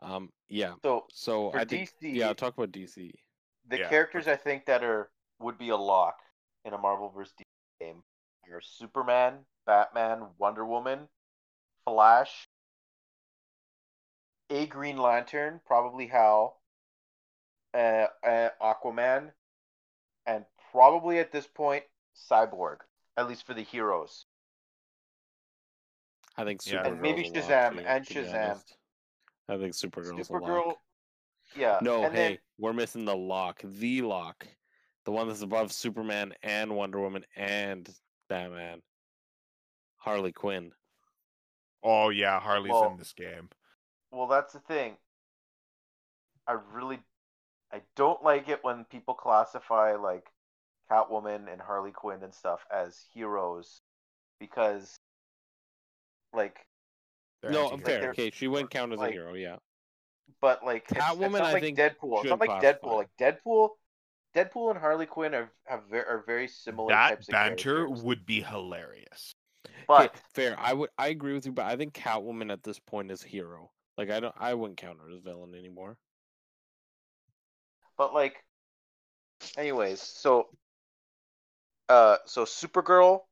Um 0.00 0.32
yeah. 0.48 0.74
So 0.82 1.06
So 1.12 1.50
for 1.52 1.58
I 1.58 1.64
think 1.64 1.90
DC, 2.00 2.14
yeah, 2.16 2.32
talk 2.32 2.54
about 2.56 2.72
DC. 2.72 3.12
the 3.68 3.78
Yeah, 3.78 3.88
characters 3.88 4.26
I 4.26 4.36
think 4.36 4.66
that 4.66 4.82
are 4.82 5.10
would 5.38 5.58
be 5.58 5.68
a 5.68 5.76
lock 5.76 6.18
in 6.64 6.72
a 6.72 6.78
Marvel 6.78 7.08
vs. 7.10 7.34
DC 7.38 7.44
game 7.80 8.02
are 8.52 8.60
Superman, 8.60 9.44
Batman, 9.66 10.26
Wonder 10.38 10.64
Woman, 10.66 11.08
Flash, 11.86 12.48
a 14.50 14.66
Green 14.66 14.96
Lantern, 14.96 15.60
probably 15.66 16.06
Hal, 16.08 16.60
uh, 17.74 18.06
uh, 18.24 18.48
Aquaman, 18.60 19.32
and 20.26 20.44
probably 20.70 21.18
at 21.18 21.32
this 21.32 21.46
point 21.46 21.84
Cyborg. 22.30 22.76
At 23.16 23.28
least 23.28 23.46
for 23.46 23.54
the 23.54 23.62
heroes. 23.62 24.26
I 26.36 26.44
think 26.44 26.60
Yeah. 26.66 26.86
And 26.86 27.00
maybe 27.00 27.22
a 27.22 27.24
lock, 27.26 27.34
Shazam 27.34 27.72
too, 27.74 27.84
and 27.86 28.06
Shazam. 28.06 28.62
I 29.48 29.58
think 29.58 29.74
Supergirl's 29.74 30.30
a 30.30 30.32
Supergirl. 30.32 30.66
lock. 30.68 30.76
Yeah. 31.54 31.78
No, 31.82 32.04
and 32.04 32.14
hey, 32.14 32.28
then 32.28 32.38
we're 32.58 32.72
missing 32.72 33.04
the 33.04 33.16
lock. 33.16 33.60
The 33.62 34.00
lock. 34.02 34.46
The 35.04 35.12
one 35.12 35.28
that's 35.28 35.42
above 35.42 35.72
Superman 35.72 36.32
and 36.42 36.74
Wonder 36.74 37.00
Woman 37.00 37.24
and 37.36 37.88
Batman. 38.28 38.80
Harley 39.96 40.32
Quinn. 40.32 40.72
Oh 41.82 42.08
yeah, 42.08 42.40
Harley's 42.40 42.72
Well- 42.72 42.92
in 42.92 42.96
this 42.96 43.12
game. 43.12 43.50
Well, 44.10 44.26
that's 44.26 44.52
the 44.52 44.60
thing. 44.60 44.96
I 46.46 46.52
really, 46.52 46.98
I 47.72 47.80
don't 47.96 48.22
like 48.22 48.48
it 48.48 48.62
when 48.62 48.84
people 48.84 49.14
classify 49.14 49.94
like 49.96 50.26
Catwoman 50.90 51.50
and 51.52 51.60
Harley 51.60 51.92
Quinn 51.92 52.22
and 52.22 52.34
stuff 52.34 52.60
as 52.70 52.98
heroes, 53.14 53.80
because, 54.38 54.96
like, 56.34 56.58
They're 57.42 57.50
no, 57.50 57.70
anti-heroes. 57.70 57.86
fair. 57.86 58.00
they're- 58.00 58.10
Okay, 58.10 58.30
she 58.30 58.48
wouldn't 58.48 58.70
count 58.70 58.92
as 58.92 59.00
a 59.00 59.10
hero, 59.10 59.34
yeah. 59.34 59.56
but 60.40 60.64
like, 60.64 60.82
it's, 60.90 60.92
it's 60.92 61.00
Catwoman, 61.00 61.32
not 61.32 61.42
I 61.42 61.52
like 61.52 61.62
think, 61.62 61.78
Deadpool. 61.78 62.12
It's 62.18 62.22
should 62.22 62.30
not 62.30 62.40
like 62.40 62.48
classify. 62.50 62.72
Deadpool. 62.88 62.96
Like 62.96 63.08
Deadpool, 63.18 63.68
Deadpool 64.34 64.70
and 64.70 64.78
Harley 64.78 65.06
Quinn 65.06 65.34
are 65.34 65.50
have 65.66 65.82
ver- 65.90 66.06
are 66.08 66.24
very 66.26 66.48
similar 66.48 66.88
That 66.88 67.08
types 67.10 67.28
of 67.28 67.32
banter 67.32 67.74
characters. 67.86 68.02
would 68.02 68.24
be 68.26 68.40
hilarious. 68.42 69.34
But 69.86 70.10
okay, 70.10 70.20
fair. 70.34 70.56
I 70.58 70.72
would 70.72 70.90
I 70.98 71.08
agree 71.08 71.34
with 71.34 71.44
you, 71.46 71.52
but 71.52 71.66
I 71.66 71.76
think 71.76 71.92
Catwoman 71.94 72.50
at 72.52 72.62
this 72.62 72.78
point 72.78 73.10
is 73.10 73.24
a 73.24 73.28
hero. 73.28 73.70
Like 73.98 74.10
I 74.10 74.20
don't 74.20 74.34
I 74.38 74.54
wouldn't 74.54 74.78
count 74.78 74.98
her 75.00 75.10
as 75.10 75.20
villain 75.20 75.54
anymore. 75.54 75.96
But 77.96 78.14
like, 78.14 78.44
anyways, 79.56 80.00
so, 80.00 80.48
uh, 81.88 82.16
so 82.26 82.44
Supergirl, 82.44 83.22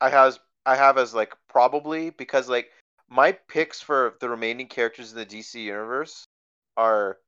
I 0.00 0.10
has 0.10 0.40
I 0.66 0.76
have 0.76 0.98
as 0.98 1.14
like 1.14 1.34
probably 1.48 2.10
because 2.10 2.48
like 2.48 2.70
my 3.10 3.32
picks 3.32 3.80
for 3.82 4.16
the 4.20 4.30
remaining 4.30 4.68
characters 4.68 5.12
in 5.12 5.18
the 5.18 5.26
DC 5.26 5.62
universe 5.64 6.28
are, 6.76 7.18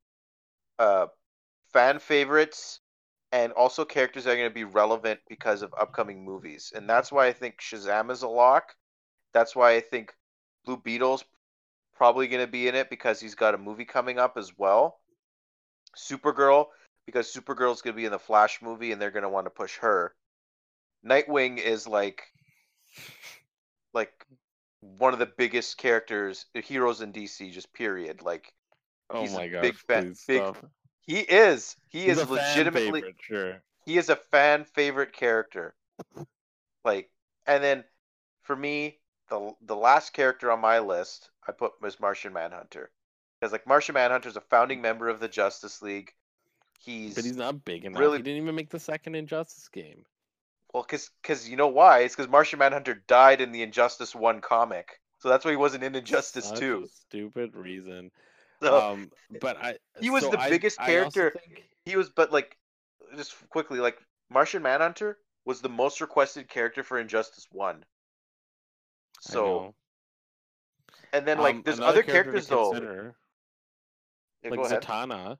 uh, 0.78 1.08
fan 1.72 1.98
favorites 2.00 2.80
and 3.32 3.52
also 3.54 3.84
characters 3.84 4.24
that 4.24 4.32
are 4.32 4.36
going 4.36 4.48
to 4.50 4.54
be 4.54 4.64
relevant 4.64 5.20
because 5.28 5.62
of 5.62 5.74
upcoming 5.80 6.24
movies. 6.24 6.72
And 6.74 6.88
that's 6.90 7.12
why 7.12 7.28
I 7.28 7.32
think 7.34 7.60
Shazam 7.60 8.10
is 8.10 8.22
a 8.22 8.28
lock. 8.28 8.74
That's 9.34 9.56
why 9.56 9.74
I 9.74 9.80
think 9.80 10.14
Blue 10.66 10.78
Beetle's 10.78 11.24
probably 11.96 12.28
going 12.28 12.44
to 12.46 12.50
be 12.52 12.68
in 12.68 12.76
it 12.76 12.90
because 12.90 13.20
he's 13.20 13.36
got 13.36 13.54
a 13.54 13.58
movie 13.58 13.86
coming 13.86 14.18
up 14.18 14.38
as 14.38 14.58
well. 14.58 14.99
Supergirl 15.96 16.66
because 17.06 17.32
Supergirl's 17.32 17.82
going 17.82 17.94
to 17.94 18.00
be 18.00 18.04
in 18.04 18.12
the 18.12 18.18
Flash 18.18 18.62
movie 18.62 18.92
and 18.92 19.00
they're 19.00 19.10
going 19.10 19.22
to 19.24 19.28
want 19.28 19.46
to 19.46 19.50
push 19.50 19.76
her. 19.78 20.14
Nightwing 21.04 21.58
is 21.58 21.86
like 21.86 22.22
like 23.92 24.26
one 24.80 25.12
of 25.12 25.18
the 25.18 25.26
biggest 25.26 25.76
characters 25.78 26.46
heroes 26.54 27.00
in 27.00 27.12
DC 27.12 27.50
just 27.52 27.72
period 27.72 28.22
like 28.22 28.52
Oh 29.10 29.28
my 29.30 29.48
god! 29.48 29.62
big 29.62 29.76
fan- 29.76 30.14
big- 30.26 30.42
stop. 30.42 30.56
he 31.00 31.20
is 31.20 31.76
he 31.88 32.04
He's 32.04 32.18
is 32.18 32.30
legitimately 32.30 33.00
favorite, 33.00 33.16
sure. 33.20 33.62
he 33.84 33.98
is 33.98 34.08
a 34.08 34.16
fan 34.16 34.64
favorite 34.64 35.12
character. 35.12 35.74
Like, 36.84 37.10
and 37.46 37.62
then 37.62 37.84
for 38.42 38.56
me, 38.56 38.98
the 39.28 39.54
the 39.62 39.76
last 39.76 40.12
character 40.12 40.50
on 40.50 40.60
my 40.60 40.78
list 40.78 41.30
I 41.46 41.52
put 41.52 41.80
was 41.80 41.98
Martian 42.00 42.32
Manhunter, 42.32 42.90
because 43.40 43.52
like 43.52 43.66
Martian 43.66 43.94
Manhunter 43.94 44.28
is 44.28 44.36
a 44.36 44.40
founding 44.42 44.80
member 44.82 45.08
of 45.08 45.20
the 45.20 45.28
Justice 45.28 45.80
League. 45.82 46.12
He's, 46.78 47.14
But 47.14 47.24
he's 47.24 47.36
not 47.36 47.64
big 47.64 47.84
enough. 47.84 48.00
really- 48.00 48.18
He 48.18 48.22
didn't 48.22 48.42
even 48.42 48.54
make 48.54 48.70
the 48.70 48.78
second 48.80 49.14
Injustice 49.14 49.68
game. 49.68 50.04
well, 50.72 50.82
because 50.82 51.10
because 51.22 51.48
you 51.48 51.56
know 51.56 51.68
why? 51.68 52.00
It's 52.00 52.14
because 52.14 52.30
Martian 52.30 52.58
Manhunter 52.58 52.94
died 53.06 53.40
in 53.40 53.52
the 53.52 53.62
Injustice 53.62 54.14
One 54.14 54.40
comic, 54.40 55.00
so 55.18 55.28
that's 55.28 55.44
why 55.44 55.50
he 55.52 55.56
wasn't 55.56 55.84
in 55.84 55.94
Injustice 55.94 56.46
Such 56.46 56.56
a 56.56 56.60
Two. 56.60 56.88
Stupid 57.08 57.54
reason. 57.54 58.10
So 58.62 58.78
um, 58.80 59.10
but 59.40 59.56
I 59.56 59.76
he 60.00 60.10
was 60.10 60.22
so 60.24 60.30
the 60.30 60.40
I- 60.40 60.50
biggest 60.50 60.80
I 60.80 60.86
character- 60.86 61.34
think- 61.44 61.64
he 61.86 61.96
was, 61.96 62.10
but 62.10 62.30
like, 62.30 62.58
just 63.16 63.34
quickly, 63.48 63.80
like 63.80 63.98
Martian 64.28 64.62
Manhunter 64.62 65.18
was 65.46 65.60
the 65.62 65.68
most 65.70 66.00
requested 66.02 66.46
character 66.48 66.82
for 66.82 66.98
Injustice 66.98 67.46
One. 67.50 67.84
So 69.20 69.74
and 71.12 71.26
then 71.26 71.38
like 71.38 71.56
Um, 71.56 71.62
there's 71.64 71.80
other 71.80 72.02
character 72.02 72.32
characters 72.32 72.48
though. 72.48 73.12
Yeah, 74.42 74.50
like. 74.50 74.60
Zatanna, 74.60 75.38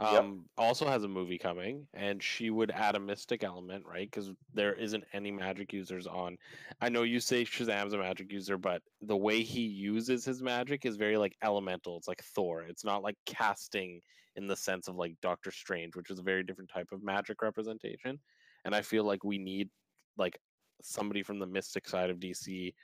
Yep. 0.00 0.24
um, 0.24 0.48
also 0.56 0.86
has 0.86 1.04
a 1.04 1.08
movie 1.08 1.38
coming, 1.38 1.86
and 1.92 2.22
she 2.22 2.50
would 2.50 2.70
add 2.70 2.96
a 2.96 3.00
mystic 3.00 3.44
element, 3.44 3.84
right? 3.86 4.10
Because 4.10 4.30
there 4.54 4.72
isn't 4.72 5.04
any 5.12 5.30
magic 5.30 5.72
users 5.72 6.06
on. 6.06 6.38
I 6.80 6.88
know 6.88 7.02
you 7.02 7.20
say 7.20 7.44
Shazam's 7.44 7.92
a 7.92 7.98
magic 7.98 8.32
user, 8.32 8.56
but 8.56 8.82
the 9.02 9.16
way 9.16 9.42
he 9.42 9.60
uses 9.60 10.24
his 10.24 10.42
magic 10.42 10.86
is 10.86 10.96
very 10.96 11.18
like 11.18 11.36
elemental. 11.42 11.98
It's 11.98 12.08
like 12.08 12.22
Thor. 12.24 12.62
It's 12.62 12.84
not 12.84 13.02
like 13.02 13.16
casting 13.26 14.00
in 14.36 14.46
the 14.46 14.56
sense 14.56 14.88
of 14.88 14.96
like 14.96 15.14
Doctor 15.20 15.50
Strange, 15.50 15.94
which 15.94 16.10
is 16.10 16.18
a 16.18 16.22
very 16.22 16.42
different 16.42 16.70
type 16.70 16.88
of 16.90 17.02
magic 17.02 17.42
representation. 17.42 18.18
And 18.64 18.74
I 18.74 18.80
feel 18.80 19.04
like 19.04 19.24
we 19.24 19.38
need 19.38 19.68
like 20.16 20.38
somebody 20.82 21.22
from 21.22 21.38
the 21.38 21.46
mystic 21.46 21.86
side 21.86 22.10
of 22.10 22.18
DC 22.18 22.74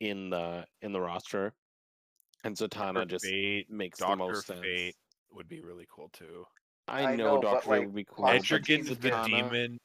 in 0.00 0.30
the 0.30 0.66
in 0.82 0.92
the 0.92 1.00
roster. 1.00 1.54
And 2.44 2.56
Zatanna 2.56 2.94
Dr. 2.94 3.06
just 3.06 3.24
Fate, 3.24 3.70
makes 3.70 3.98
the 3.98 4.06
Doctor 4.06 4.16
most 4.16 4.46
sense. 4.46 4.60
Fate 4.60 4.96
would 5.32 5.48
be 5.48 5.60
really 5.60 5.86
cool 5.94 6.10
too. 6.12 6.44
I, 6.88 7.04
I 7.12 7.16
know, 7.16 7.36
know, 7.36 7.42
Doctor 7.42 7.60
Fate 7.62 7.68
like, 7.70 7.80
would 7.86 7.94
be 7.94 8.04
cool. 8.04 8.24
but 8.26 8.32
Constantine- 8.32 8.84
the 8.84 8.96
Zatanna- 8.96 9.26
demon. 9.26 9.78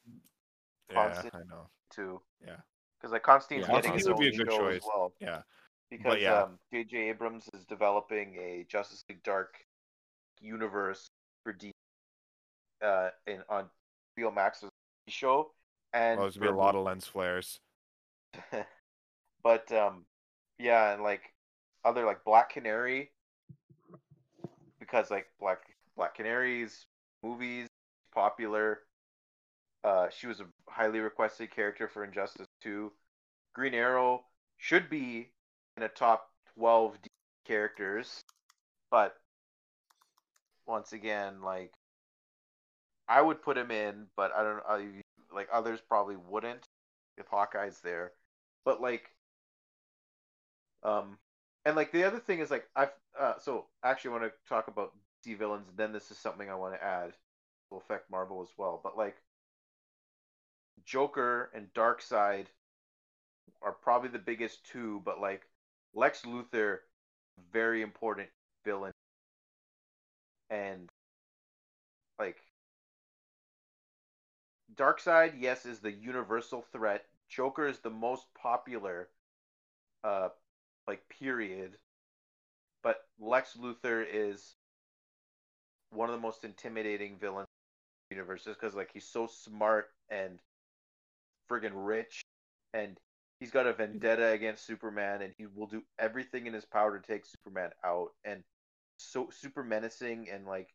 Yeah, 0.91 1.22
I 1.34 1.38
know. 1.49 1.70
too. 1.91 2.22
Yeah. 2.45 2.55
Because 2.99 3.12
like 3.12 3.24
Constantine's 3.24 3.68
Yeah, 3.68 3.74
I 3.74 3.76
getting 3.78 3.91
think 3.91 3.99
his 3.99 4.08
would 4.08 4.14
own 4.16 4.20
be 4.22 4.28
a 4.30 4.32
good 4.32 4.51
show 4.51 4.58
choice. 4.58 4.78
as 4.78 4.84
well. 4.88 5.14
Yeah. 5.20 5.41
Because 5.91 6.20
yeah. 6.20 6.41
um, 6.43 6.60
J.J. 6.74 6.97
Abrams 7.10 7.47
is 7.53 7.64
developing 7.66 8.36
a 8.38 8.66
Justice 8.70 9.03
League 9.10 9.22
Dark 9.24 9.55
universe 10.41 11.08
for 11.43 11.53
D 11.53 11.72
uh 12.84 13.10
in 13.26 13.41
on 13.49 13.70
HBO 14.20 14.34
Max's 14.34 14.70
show, 15.08 15.51
and 15.93 16.18
Well, 16.20 16.26
there's 16.28 16.38
gonna 16.38 16.51
be 16.51 16.55
a 16.55 16.58
lot 16.58 16.76
of 16.76 16.84
lens 16.84 17.08
flares. 17.08 17.60
but 19.43 19.72
um 19.72 20.05
yeah 20.60 20.93
and 20.93 21.03
like 21.03 21.22
other 21.88 22.06
like 22.06 22.24
black 22.24 22.50
canary 22.50 23.12
because 24.80 25.10
like 25.12 25.28
black 25.40 25.60
black 25.96 26.16
canaries 26.16 26.86
movies 27.24 27.68
popular. 28.14 28.80
Uh 29.84 30.08
she 30.10 30.28
was 30.28 30.40
a 30.40 30.46
highly 30.68 31.00
requested 31.00 31.52
character 31.52 31.88
for 31.88 32.04
injustice 32.04 32.48
2 32.62 32.92
green 33.54 33.74
arrow 33.74 34.24
should 34.58 34.90
be 34.90 35.30
in 35.78 35.84
a 35.84 35.90
top 35.90 36.30
12 36.56 37.02
D 37.02 37.10
characters 37.46 38.22
but 38.92 39.16
once 40.66 40.92
again 40.92 41.42
like 41.42 41.72
i 43.08 43.22
would 43.22 43.42
put 43.42 43.58
him 43.58 43.72
in 43.72 44.06
but 44.18 44.32
i 44.36 44.44
don't 44.44 44.58
know 44.58 45.02
like 45.34 45.48
others 45.52 45.80
probably 45.88 46.16
wouldn't 46.16 46.68
if 47.18 47.28
hawkeye's 47.28 47.80
there. 47.82 48.12
But 48.64 48.82
like 48.82 49.10
um 50.84 51.18
and 51.68 51.76
like 51.76 51.91
the 51.91 52.05
other 52.05 52.20
thing 52.20 52.39
is 52.39 52.49
like 52.49 52.65
i've 52.78 52.93
uh 53.20 53.34
so 53.39 53.65
actually 53.84 54.09
i 54.09 54.20
want 54.20 54.24
to 54.24 54.49
talk 54.49 54.70
about 54.70 54.93
d 55.24 55.34
villains 55.34 55.68
and 55.68 55.78
then 55.78 55.91
this 55.91 56.11
is 56.11 56.18
something 56.18 56.49
i 56.49 56.55
want 56.55 56.74
to 56.74 56.84
add 56.84 57.11
will 57.70 57.80
affect 57.80 58.09
marvel 58.09 58.41
as 58.41 58.49
well 58.57 58.80
but 58.84 58.97
like 58.97 59.18
joker 60.86 61.51
and 61.53 61.68
darkseid 61.76 62.45
are 63.61 63.74
probably 63.74 64.09
the 64.09 64.18
biggest 64.20 64.65
two 64.65 65.01
but 65.03 65.20
like 65.20 65.41
lex 65.93 66.22
luthor 66.22 66.78
very 67.51 67.82
important 67.82 68.30
villain 68.63 68.93
and 70.49 70.89
like 72.20 72.38
Darkseid, 74.76 75.34
yes, 75.39 75.65
is 75.65 75.80
the 75.80 75.91
universal 75.91 76.61
threat. 76.61 77.05
Joker 77.30 77.68
is 77.68 77.80
the 77.80 77.89
most 77.89 78.26
popular, 78.36 79.09
uh, 80.03 80.30
like 80.88 81.02
period. 81.10 81.78
But 82.84 82.98
Lex 83.20 83.58
Luthor 83.62 84.06
is 84.12 84.56
one 85.92 86.10
of 86.10 86.16
the 86.16 86.22
most 86.22 86.44
intimidating 86.44 87.18
villains 87.18 87.48
in 88.10 88.16
the 88.16 88.22
universe, 88.22 88.44
just 88.44 88.60
because 88.60 88.76
like 88.76 88.92
he's 88.94 89.08
so 89.08 89.28
smart 89.28 89.90
and 90.10 90.40
friggin' 91.50 91.72
rich, 91.74 92.24
and 92.74 92.98
he's 93.40 93.52
got 93.52 93.68
a 93.68 93.74
vendetta 93.74 94.28
against 94.28 94.66
Superman, 94.66 95.22
and 95.22 95.34
he 95.38 95.46
will 95.46 95.68
do 95.68 95.84
everything 96.00 96.48
in 96.48 96.54
his 96.54 96.66
power 96.66 96.98
to 96.98 97.06
take 97.06 97.26
Superman 97.26 97.72
out, 97.84 98.10
and 98.24 98.44
so 98.98 99.30
super 99.32 99.64
menacing 99.64 100.28
and 100.32 100.46
like, 100.46 100.70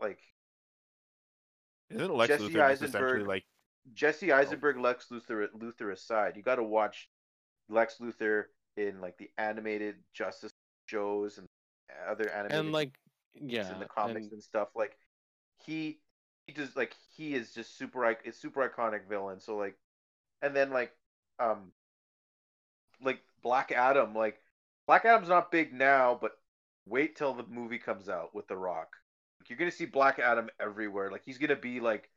like 0.00 0.20
Isn't 1.90 2.14
Lex 2.14 2.28
Jesse 2.28 2.44
Luthor 2.44 2.70
just 2.70 2.82
essentially 2.82 3.02
Eisenberg- 3.02 3.26
like 3.26 3.44
Jesse 3.94 4.32
oh. 4.32 4.36
Eisenberg, 4.36 4.78
Lex 4.78 5.06
Luthor, 5.10 5.46
Luthor 5.56 5.92
aside, 5.92 6.36
you 6.36 6.42
got 6.42 6.56
to 6.56 6.62
watch 6.62 7.08
Lex 7.68 7.96
Luthor 8.00 8.44
in 8.76 9.00
like 9.00 9.18
the 9.18 9.30
animated 9.38 9.96
Justice 10.14 10.52
shows 10.86 11.38
and 11.38 11.46
other 12.08 12.30
animated 12.30 12.58
and 12.58 12.72
like 12.72 12.92
yeah, 13.34 13.72
in 13.72 13.78
the 13.80 13.86
comics 13.86 14.24
and 14.24 14.34
and 14.34 14.42
stuff. 14.42 14.68
Like 14.74 14.96
he, 15.64 15.98
he 16.46 16.52
just 16.52 16.76
like 16.76 16.94
he 17.16 17.34
is 17.34 17.52
just 17.52 17.76
super, 17.76 18.04
it's 18.24 18.40
super 18.40 18.68
iconic 18.68 19.08
villain. 19.08 19.40
So 19.40 19.56
like, 19.56 19.76
and 20.42 20.54
then 20.54 20.70
like, 20.70 20.92
um, 21.38 21.72
like 23.02 23.20
Black 23.42 23.72
Adam, 23.72 24.14
like 24.14 24.40
Black 24.86 25.04
Adam's 25.04 25.28
not 25.28 25.50
big 25.50 25.72
now, 25.72 26.18
but 26.20 26.32
wait 26.86 27.16
till 27.16 27.34
the 27.34 27.44
movie 27.44 27.78
comes 27.78 28.08
out 28.08 28.34
with 28.34 28.48
The 28.48 28.56
Rock. 28.56 28.96
Like, 29.40 29.50
you're 29.50 29.58
gonna 29.58 29.70
see 29.70 29.86
Black 29.86 30.18
Adam 30.18 30.48
everywhere. 30.60 31.10
Like 31.10 31.22
he's 31.24 31.38
gonna 31.38 31.56
be 31.56 31.80
like 31.80 32.10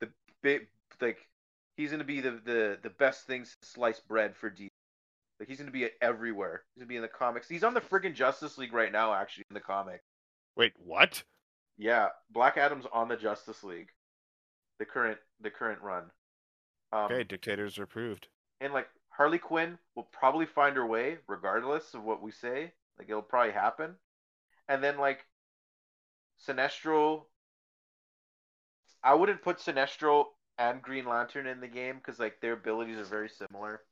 the 0.00 0.08
big, 0.42 0.68
like 1.00 1.18
he's 1.76 1.90
gonna 1.90 2.04
be 2.04 2.20
the 2.20 2.40
the 2.44 2.78
the 2.82 2.90
best 2.90 3.26
thing 3.26 3.44
since 3.44 3.56
sliced 3.62 4.06
bread 4.08 4.36
for 4.36 4.48
D. 4.50 4.68
Like 5.42 5.48
he's 5.48 5.58
gonna 5.58 5.72
be 5.72 5.88
everywhere. 6.00 6.62
He's 6.72 6.82
gonna 6.82 6.88
be 6.88 6.94
in 6.94 7.02
the 7.02 7.08
comics. 7.08 7.48
He's 7.48 7.64
on 7.64 7.74
the 7.74 7.80
friggin' 7.80 8.14
Justice 8.14 8.58
League 8.58 8.72
right 8.72 8.92
now, 8.92 9.12
actually 9.12 9.42
in 9.50 9.54
the 9.54 9.60
comic. 9.60 10.00
wait, 10.54 10.72
what? 10.78 11.20
Yeah, 11.76 12.10
Black 12.30 12.56
Adam's 12.56 12.86
on 12.92 13.08
the 13.08 13.16
Justice 13.16 13.64
League, 13.64 13.88
the 14.78 14.84
current 14.84 15.18
the 15.40 15.50
current 15.50 15.80
run. 15.82 16.04
Um, 16.92 17.06
Okay, 17.06 17.24
dictators 17.24 17.76
are 17.80 17.82
approved. 17.82 18.28
and 18.60 18.72
like 18.72 18.86
Harley 19.08 19.38
Quinn 19.38 19.78
will 19.96 20.04
probably 20.12 20.46
find 20.46 20.76
her 20.76 20.86
way 20.86 21.18
regardless 21.26 21.92
of 21.94 22.04
what 22.04 22.22
we 22.22 22.30
say. 22.30 22.72
Like 22.96 23.08
it'll 23.10 23.20
probably 23.20 23.52
happen. 23.52 23.96
And 24.68 24.80
then 24.84 24.96
like 24.96 25.26
Sinestro 26.46 27.24
I 29.02 29.14
wouldn't 29.14 29.42
put 29.42 29.58
Sinestro 29.58 30.26
and 30.56 30.80
Green 30.80 31.06
Lantern 31.06 31.48
in 31.48 31.60
the 31.60 31.66
game 31.66 31.96
because 31.96 32.20
like 32.20 32.40
their 32.40 32.52
abilities 32.52 32.98
are 32.98 33.04
very 33.04 33.28
similar. 33.28 33.82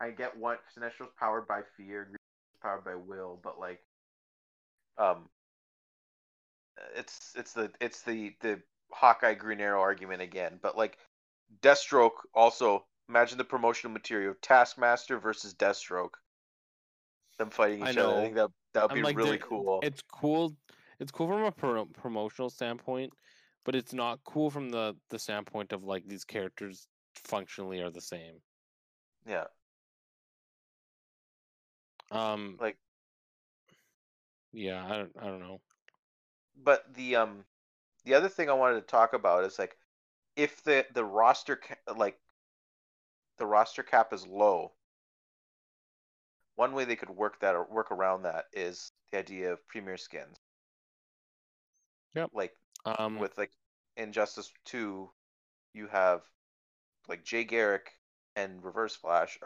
I 0.00 0.10
get 0.10 0.36
what 0.36 0.60
Sinestro's 0.74 1.10
powered 1.18 1.48
by 1.48 1.60
fear, 1.76 2.04
Green 2.04 2.16
powered 2.62 2.84
by 2.84 2.94
will, 2.94 3.40
but 3.42 3.58
like 3.58 3.80
um 4.98 5.28
it's 6.94 7.32
it's 7.36 7.52
the 7.52 7.70
it's 7.80 8.02
the 8.02 8.34
the 8.40 8.60
Hawkeye 8.90 9.34
Green 9.34 9.60
Arrow 9.60 9.80
argument 9.80 10.22
again. 10.22 10.58
But 10.60 10.76
like 10.76 10.98
Deathstroke 11.62 12.12
also 12.34 12.84
imagine 13.08 13.38
the 13.38 13.44
promotional 13.44 13.92
material 13.92 14.34
Taskmaster 14.42 15.18
versus 15.18 15.54
Deathstroke. 15.54 16.14
Them 17.38 17.50
fighting 17.50 17.82
I 17.82 17.90
each 17.90 17.98
other. 17.98 18.16
I 18.16 18.22
think 18.22 18.34
that 18.36 18.50
that 18.74 18.88
would 18.88 18.94
be 18.94 19.02
like, 19.02 19.16
really 19.16 19.38
cool. 19.38 19.80
it's 19.82 20.02
cool. 20.10 20.56
It's 20.98 21.12
cool 21.12 21.28
from 21.28 21.42
a 21.42 21.52
pro- 21.52 21.84
promotional 21.84 22.48
standpoint, 22.48 23.12
but 23.64 23.74
it's 23.74 23.92
not 23.92 24.20
cool 24.24 24.50
from 24.50 24.70
the 24.70 24.96
the 25.10 25.18
standpoint 25.18 25.72
of 25.72 25.84
like 25.84 26.06
these 26.06 26.24
characters 26.24 26.88
functionally 27.14 27.82
are 27.82 27.90
the 27.90 28.00
same. 28.00 28.40
Yeah. 29.26 29.44
Um, 32.10 32.58
Like 32.58 32.76
yeah, 34.52 34.84
I 34.84 34.96
don't, 34.96 35.12
I 35.20 35.24
don't 35.26 35.40
know. 35.40 35.60
but 36.56 36.92
the 36.94 37.16
um 37.16 37.44
the 38.04 38.14
other 38.14 38.28
thing 38.28 38.48
I 38.48 38.54
wanted 38.54 38.76
to 38.76 38.86
talk 38.86 39.12
about 39.12 39.44
is 39.44 39.58
like 39.58 39.76
if 40.36 40.62
the 40.64 40.86
the 40.94 41.04
roster 41.04 41.56
ca- 41.56 41.94
like 41.96 42.18
the 43.38 43.46
roster 43.46 43.82
cap 43.82 44.12
is 44.12 44.26
low. 44.26 44.74
One 46.56 46.72
way 46.72 46.84
they 46.84 46.96
could 46.96 47.10
work 47.10 47.38
that 47.38 47.54
or 47.54 47.62
work 47.64 47.92
around 47.92 48.22
that 48.22 48.46
is 48.52 48.90
the 49.12 49.18
idea 49.18 49.52
of 49.52 49.68
premier 49.68 49.96
skins. 49.96 50.36
Yep. 52.14 52.30
Like 52.32 52.54
Um, 52.84 53.18
with 53.18 53.36
like 53.38 53.52
Injustice 53.96 54.52
2, 54.64 55.10
you 55.72 55.88
have 55.88 56.22
like 57.08 57.24
Jay 57.24 57.44
Garrick 57.44 57.98
and 58.36 58.62
Reverse 58.64 58.96
Flash 58.96 59.38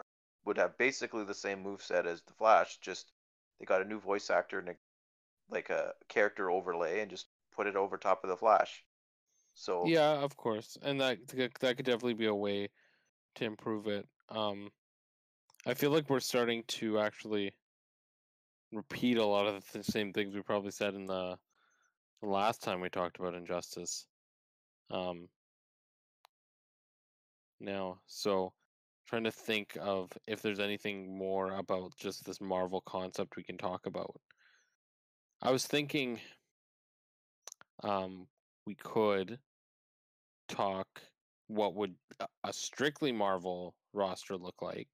would 0.45 0.57
have 0.57 0.77
basically 0.77 1.23
the 1.23 1.33
same 1.33 1.61
move 1.61 1.81
set 1.81 2.07
as 2.07 2.21
the 2.21 2.33
Flash, 2.33 2.77
just 2.81 3.11
they 3.59 3.65
got 3.65 3.81
a 3.81 3.85
new 3.85 3.99
voice 3.99 4.29
actor 4.29 4.59
and 4.59 4.69
a, 4.69 4.75
like 5.49 5.69
a 5.69 5.93
character 6.07 6.49
overlay 6.49 7.01
and 7.01 7.11
just 7.11 7.27
put 7.55 7.67
it 7.67 7.75
over 7.75 7.97
top 7.97 8.23
of 8.23 8.29
the 8.29 8.37
Flash. 8.37 8.83
So 9.53 9.85
yeah, 9.85 10.13
of 10.13 10.35
course, 10.37 10.77
and 10.81 10.99
that 11.01 11.17
that 11.27 11.77
could 11.77 11.85
definitely 11.85 12.13
be 12.13 12.27
a 12.27 12.35
way 12.35 12.69
to 13.35 13.45
improve 13.45 13.87
it. 13.87 14.07
Um, 14.29 14.69
I 15.65 15.73
feel 15.73 15.91
like 15.91 16.09
we're 16.09 16.19
starting 16.19 16.63
to 16.67 16.99
actually 16.99 17.53
repeat 18.71 19.17
a 19.17 19.25
lot 19.25 19.47
of 19.47 19.63
the 19.73 19.83
same 19.83 20.13
things 20.13 20.33
we 20.33 20.41
probably 20.41 20.71
said 20.71 20.95
in 20.95 21.05
the, 21.05 21.37
the 22.21 22.27
last 22.27 22.63
time 22.63 22.81
we 22.81 22.89
talked 22.89 23.19
about 23.19 23.35
injustice. 23.35 24.07
Um, 24.89 25.27
now, 27.59 27.99
so 28.07 28.53
trying 29.11 29.23
to 29.25 29.31
think 29.31 29.77
of 29.81 30.09
if 30.25 30.41
there's 30.41 30.61
anything 30.61 31.17
more 31.17 31.57
about 31.57 31.91
just 31.97 32.23
this 32.25 32.39
Marvel 32.39 32.79
concept 32.79 33.35
we 33.35 33.43
can 33.43 33.57
talk 33.57 33.85
about. 33.85 34.15
I 35.41 35.51
was 35.51 35.67
thinking 35.67 36.21
um 37.83 38.27
we 38.65 38.75
could 38.75 39.37
talk 40.47 40.87
what 41.47 41.75
would 41.75 41.93
a- 42.45 42.53
strictly 42.53 43.11
Marvel 43.11 43.75
roster 43.93 44.37
look 44.37 44.61
like 44.61 44.87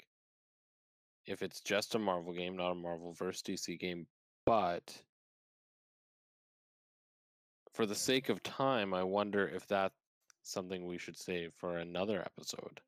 if 1.27 1.43
it's 1.43 1.61
just 1.61 1.93
a 1.93 1.99
Marvel 1.99 2.33
game, 2.33 2.57
not 2.57 2.71
a 2.71 2.75
Marvel 2.75 3.13
versus 3.13 3.43
DC 3.43 3.79
game. 3.79 4.07
But 4.47 4.99
for 7.75 7.85
the 7.85 7.93
sake 7.93 8.29
of 8.29 8.41
time, 8.41 8.95
I 8.95 9.03
wonder 9.03 9.47
if 9.47 9.67
that's 9.67 9.93
something 10.41 10.87
we 10.87 10.97
should 10.97 11.17
save 11.17 11.53
for 11.59 11.77
another 11.77 12.21
episode. 12.21 12.81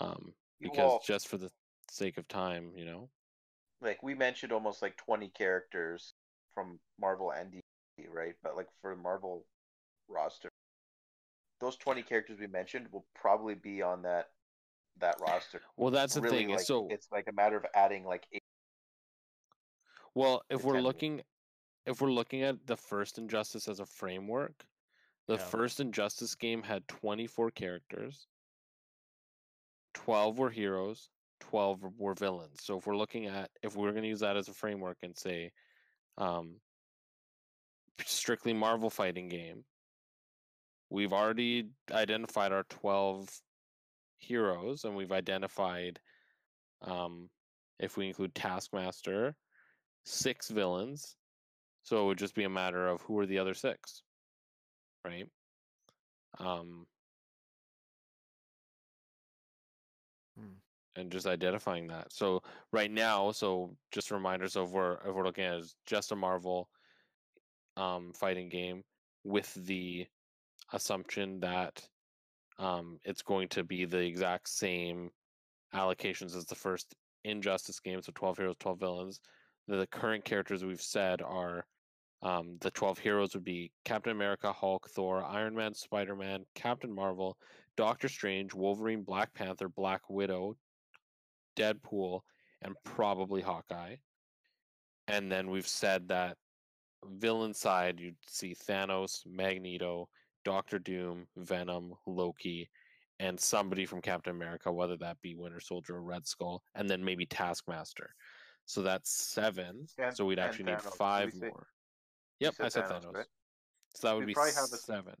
Um, 0.00 0.34
because 0.60 0.78
well, 0.78 1.02
just 1.04 1.28
for 1.28 1.36
the 1.36 1.50
sake 1.90 2.18
of 2.18 2.26
time, 2.28 2.72
you 2.74 2.84
know. 2.84 3.08
like 3.80 4.02
we 4.02 4.14
mentioned 4.14 4.52
almost 4.52 4.82
like 4.82 4.96
20 4.96 5.28
characters 5.28 6.14
from 6.54 6.78
Marvel 7.00 7.30
and 7.32 7.52
DC, 7.52 8.06
right? 8.12 8.34
But 8.42 8.56
like 8.56 8.68
for 8.82 8.94
Marvel 8.96 9.46
roster, 10.08 10.48
those 11.60 11.76
20 11.76 12.02
characters 12.02 12.38
we 12.40 12.46
mentioned 12.46 12.86
will 12.92 13.06
probably 13.14 13.54
be 13.54 13.82
on 13.82 14.02
that 14.02 14.30
that 14.98 15.16
roster. 15.20 15.60
Well, 15.76 15.90
that's 15.90 16.14
the 16.14 16.20
really, 16.20 16.38
thing. 16.38 16.50
like, 16.50 16.60
so 16.60 16.88
it's 16.90 17.08
like 17.10 17.26
a 17.28 17.32
matter 17.32 17.56
of 17.56 17.64
adding 17.74 18.04
like 18.04 18.26
eight. 18.32 18.42
Well, 20.14 20.42
if 20.50 20.64
we're 20.64 20.80
looking 20.80 21.22
if 21.86 22.00
we're 22.00 22.12
looking 22.12 22.42
at 22.42 22.66
the 22.66 22.76
first 22.76 23.18
Injustice 23.18 23.68
as 23.68 23.80
a 23.80 23.86
framework, 23.86 24.66
the 25.26 25.34
Yeah. 25.36 25.46
first 25.46 25.80
Injustice 25.80 26.34
game 26.34 26.62
had 26.62 26.86
24 26.88 27.50
characters. 27.52 28.26
12 29.94 30.38
were 30.38 30.50
heroes, 30.50 31.08
12 31.40 31.80
were 31.98 32.14
villains. 32.14 32.60
So 32.62 32.78
if 32.78 32.86
we're 32.86 32.96
looking 32.96 33.26
at 33.26 33.50
if 33.62 33.76
we're 33.76 33.90
going 33.90 34.02
to 34.02 34.08
use 34.08 34.20
that 34.20 34.36
as 34.36 34.48
a 34.48 34.54
framework 34.54 34.98
and 35.02 35.16
say 35.16 35.52
um 36.18 36.56
strictly 38.04 38.52
Marvel 38.52 38.90
fighting 38.90 39.28
game, 39.28 39.64
we've 40.90 41.12
already 41.12 41.68
identified 41.90 42.52
our 42.52 42.64
12 42.68 43.28
heroes 44.18 44.84
and 44.84 44.94
we've 44.96 45.12
identified 45.12 45.98
um 46.82 47.28
if 47.78 47.96
we 47.96 48.06
include 48.06 48.34
Taskmaster, 48.34 49.34
six 50.04 50.50
villains. 50.50 51.16
So 51.82 52.02
it 52.02 52.06
would 52.06 52.18
just 52.18 52.34
be 52.34 52.44
a 52.44 52.50
matter 52.50 52.86
of 52.86 53.00
who 53.02 53.18
are 53.18 53.26
the 53.26 53.38
other 53.38 53.54
six, 53.54 54.02
right? 55.04 55.26
Um, 56.38 56.86
and 60.96 61.10
just 61.10 61.26
identifying 61.26 61.86
that. 61.88 62.12
So 62.12 62.42
right 62.72 62.90
now, 62.90 63.30
so 63.32 63.76
just 63.92 64.10
reminders 64.10 64.56
of 64.56 64.72
where 64.72 64.98
if 65.06 65.14
we're 65.14 65.24
looking 65.24 65.44
at 65.44 65.54
it 65.54 65.58
as 65.58 65.74
just 65.86 66.12
a 66.12 66.16
Marvel 66.16 66.68
um, 67.76 68.12
fighting 68.14 68.48
game 68.48 68.82
with 69.24 69.52
the 69.54 70.06
assumption 70.72 71.40
that 71.40 71.82
um, 72.58 72.98
it's 73.04 73.22
going 73.22 73.48
to 73.48 73.64
be 73.64 73.84
the 73.84 73.98
exact 73.98 74.48
same 74.48 75.10
allocations 75.74 76.36
as 76.36 76.44
the 76.46 76.54
first 76.54 76.94
Injustice 77.24 77.80
game. 77.80 78.02
So 78.02 78.12
12 78.14 78.38
heroes, 78.38 78.56
12 78.60 78.80
villains. 78.80 79.20
The, 79.68 79.76
the 79.76 79.86
current 79.86 80.24
characters 80.24 80.64
we've 80.64 80.80
said 80.80 81.22
are 81.22 81.64
um, 82.22 82.58
the 82.60 82.70
12 82.70 82.98
heroes 82.98 83.34
would 83.34 83.44
be 83.44 83.70
Captain 83.84 84.12
America, 84.12 84.52
Hulk, 84.52 84.88
Thor, 84.90 85.24
Iron 85.24 85.54
Man, 85.54 85.74
Spider 85.74 86.16
Man, 86.16 86.44
Captain 86.54 86.92
Marvel, 86.92 87.36
Doctor 87.76 88.08
Strange, 88.08 88.52
Wolverine, 88.52 89.02
Black 89.02 89.32
Panther, 89.32 89.68
Black 89.68 90.02
Widow, 90.10 90.56
Deadpool, 91.56 92.20
and 92.62 92.74
probably 92.84 93.40
Hawkeye. 93.42 93.96
And 95.08 95.30
then 95.30 95.50
we've 95.50 95.66
said 95.66 96.08
that 96.08 96.36
villain 97.04 97.54
side, 97.54 97.98
you'd 98.00 98.16
see 98.28 98.54
Thanos, 98.54 99.20
Magneto, 99.26 100.08
Doctor 100.44 100.78
Doom, 100.78 101.26
Venom, 101.36 101.94
Loki, 102.06 102.68
and 103.18 103.38
somebody 103.38 103.84
from 103.86 104.00
Captain 104.00 104.34
America, 104.34 104.72
whether 104.72 104.96
that 104.98 105.20
be 105.20 105.34
Winter 105.34 105.60
Soldier 105.60 105.96
or 105.96 106.02
Red 106.02 106.26
Skull, 106.26 106.62
and 106.74 106.88
then 106.88 107.04
maybe 107.04 107.26
Taskmaster. 107.26 108.14
So 108.66 108.82
that's 108.82 109.10
seven. 109.10 109.86
And- 109.98 110.16
so 110.16 110.24
we'd 110.24 110.38
actually 110.38 110.64
need 110.66 110.78
Thanos. 110.78 110.82
Did 110.84 110.92
five 110.94 111.32
say- 111.32 111.48
more. 111.48 111.66
Yep, 112.38 112.54
I 112.60 112.68
said 112.68 112.84
Thanos, 112.84 113.04
Thanos. 113.04 113.14
right? 113.14 113.26
So 113.94 114.06
that 114.08 114.14
would 114.14 114.20
We'd 114.20 114.26
be 114.26 114.34
probably 114.34 114.52
have 114.54 114.70
the- 114.70 114.76
seven. 114.78 115.16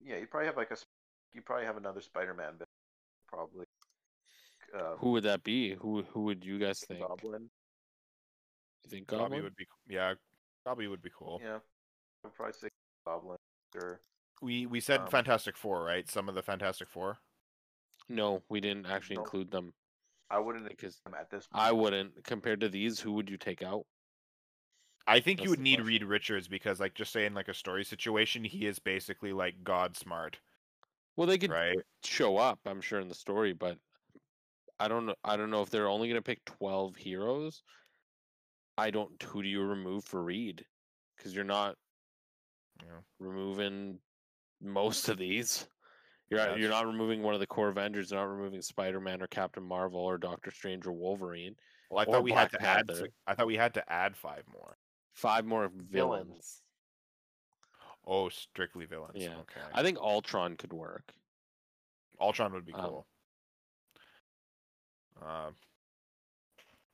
Yeah, 0.00 0.16
you 0.16 0.26
probably 0.26 0.46
have 0.46 0.56
like 0.56 0.70
a. 0.70 0.76
You 1.32 1.42
probably 1.42 1.64
have 1.66 1.76
another 1.76 2.00
Spider-Man, 2.00 2.54
villain, 2.54 2.66
probably. 3.28 3.66
Uh, 4.74 4.96
Who 4.98 5.10
would 5.12 5.24
that 5.24 5.42
be? 5.42 5.74
Who 5.74 6.02
who 6.02 6.22
would 6.22 6.44
you 6.44 6.58
guys 6.58 6.80
think? 6.80 7.00
Goblin. 7.06 7.50
You 8.84 8.90
think 8.90 9.08
Bobby 9.08 9.22
Goblin? 9.22 9.42
would 9.42 9.56
be 9.56 9.66
yeah, 9.88 10.14
Bobby 10.64 10.86
would 10.86 11.02
be 11.02 11.10
cool. 11.16 11.40
Yeah, 11.42 11.58
I'd 12.24 12.34
probably 12.34 12.52
say 12.52 12.68
Goblin. 13.06 13.38
Sure. 13.74 14.00
We 14.42 14.66
we 14.66 14.80
said 14.80 15.00
Um, 15.00 15.08
Fantastic 15.08 15.56
Four, 15.56 15.84
right? 15.84 16.08
Some 16.08 16.28
of 16.28 16.34
the 16.34 16.42
Fantastic 16.42 16.88
Four. 16.88 17.18
No, 18.08 18.42
we 18.48 18.60
didn't 18.60 18.86
actually 18.86 19.16
No. 19.16 19.22
include 19.22 19.50
them 19.50 19.72
I 20.30 20.38
wouldn't 20.38 20.68
because 20.68 21.00
include 21.04 21.20
at 21.20 21.30
this. 21.30 21.48
I 21.52 21.72
wouldn't. 21.72 22.24
Compared 22.24 22.60
to 22.60 22.68
these, 22.68 23.00
who 23.00 23.12
would 23.14 23.28
you 23.28 23.36
take 23.36 23.62
out? 23.62 23.86
I 25.06 25.18
think 25.18 25.38
That's 25.38 25.44
you 25.46 25.50
would 25.50 25.58
need 25.60 25.76
question. 25.76 25.86
Reed 25.88 26.04
Richards 26.04 26.46
because, 26.46 26.78
like, 26.78 26.94
just 26.94 27.12
say 27.12 27.26
in 27.26 27.34
like 27.34 27.48
a 27.48 27.54
story 27.54 27.84
situation, 27.84 28.44
he 28.44 28.66
is 28.66 28.78
basically 28.78 29.32
like 29.32 29.64
God 29.64 29.96
smart, 29.96 30.38
Well, 31.16 31.26
they 31.26 31.38
could 31.38 31.50
right? 31.50 31.78
show 32.04 32.36
up, 32.36 32.60
I'm 32.66 32.80
sure, 32.80 33.00
in 33.00 33.08
the 33.08 33.14
story, 33.14 33.52
but 33.52 33.78
I 34.80 34.88
don't 34.88 35.06
know. 35.06 35.14
I 35.22 35.36
don't 35.36 35.50
know 35.50 35.62
if 35.62 35.70
they're 35.70 35.88
only 35.88 36.08
going 36.08 36.18
to 36.18 36.22
pick 36.22 36.44
twelve 36.44 36.96
heroes. 36.96 37.62
I 38.78 38.90
don't. 38.90 39.22
Who 39.24 39.42
do 39.42 39.48
you 39.48 39.62
remove 39.62 40.04
for 40.04 40.22
Reed? 40.22 40.64
Because 41.16 41.34
you're 41.34 41.44
not 41.44 41.76
Yeah. 42.82 43.00
removing 43.18 43.98
most 44.62 45.08
of 45.10 45.18
these. 45.18 45.68
You're 46.30 46.40
Yeah, 46.40 46.54
you're 46.56 46.70
not 46.70 46.86
removing 46.86 47.22
one 47.22 47.34
of 47.34 47.40
the 47.40 47.46
core 47.46 47.68
Avengers. 47.68 48.10
You're 48.10 48.20
not 48.20 48.32
removing 48.32 48.62
Spider 48.62 49.00
Man 49.00 49.20
or 49.20 49.26
Captain 49.26 49.62
Marvel 49.64 50.00
or 50.00 50.16
Doctor 50.16 50.50
Strange 50.50 50.86
or 50.86 50.92
Wolverine. 50.92 51.56
Well, 51.90 51.98
I 52.00 52.04
thought 52.04 52.22
we 52.22 52.30
had 52.32 52.50
Black 52.52 52.62
to 52.62 52.66
add. 52.66 52.86
Panther. 52.88 53.04
si- 53.06 53.12
I 53.26 53.34
thought 53.34 53.46
we 53.48 53.56
had 53.56 53.74
to 53.74 53.92
add 53.92 54.16
five 54.16 54.44
more. 54.50 54.78
Five 55.12 55.44
more 55.44 55.70
villains. 55.74 56.62
Oh, 58.06 58.28
strictly 58.30 58.86
villains. 58.86 59.16
Yeah. 59.16 59.36
Okay. 59.40 59.60
I 59.74 59.82
think 59.82 59.98
Ultron 59.98 60.56
could 60.56 60.72
work. 60.72 61.12
Ultron 62.20 62.52
would 62.54 62.64
be 62.64 62.72
um, 62.72 62.80
cool. 62.84 63.06
Uh, 65.22 65.50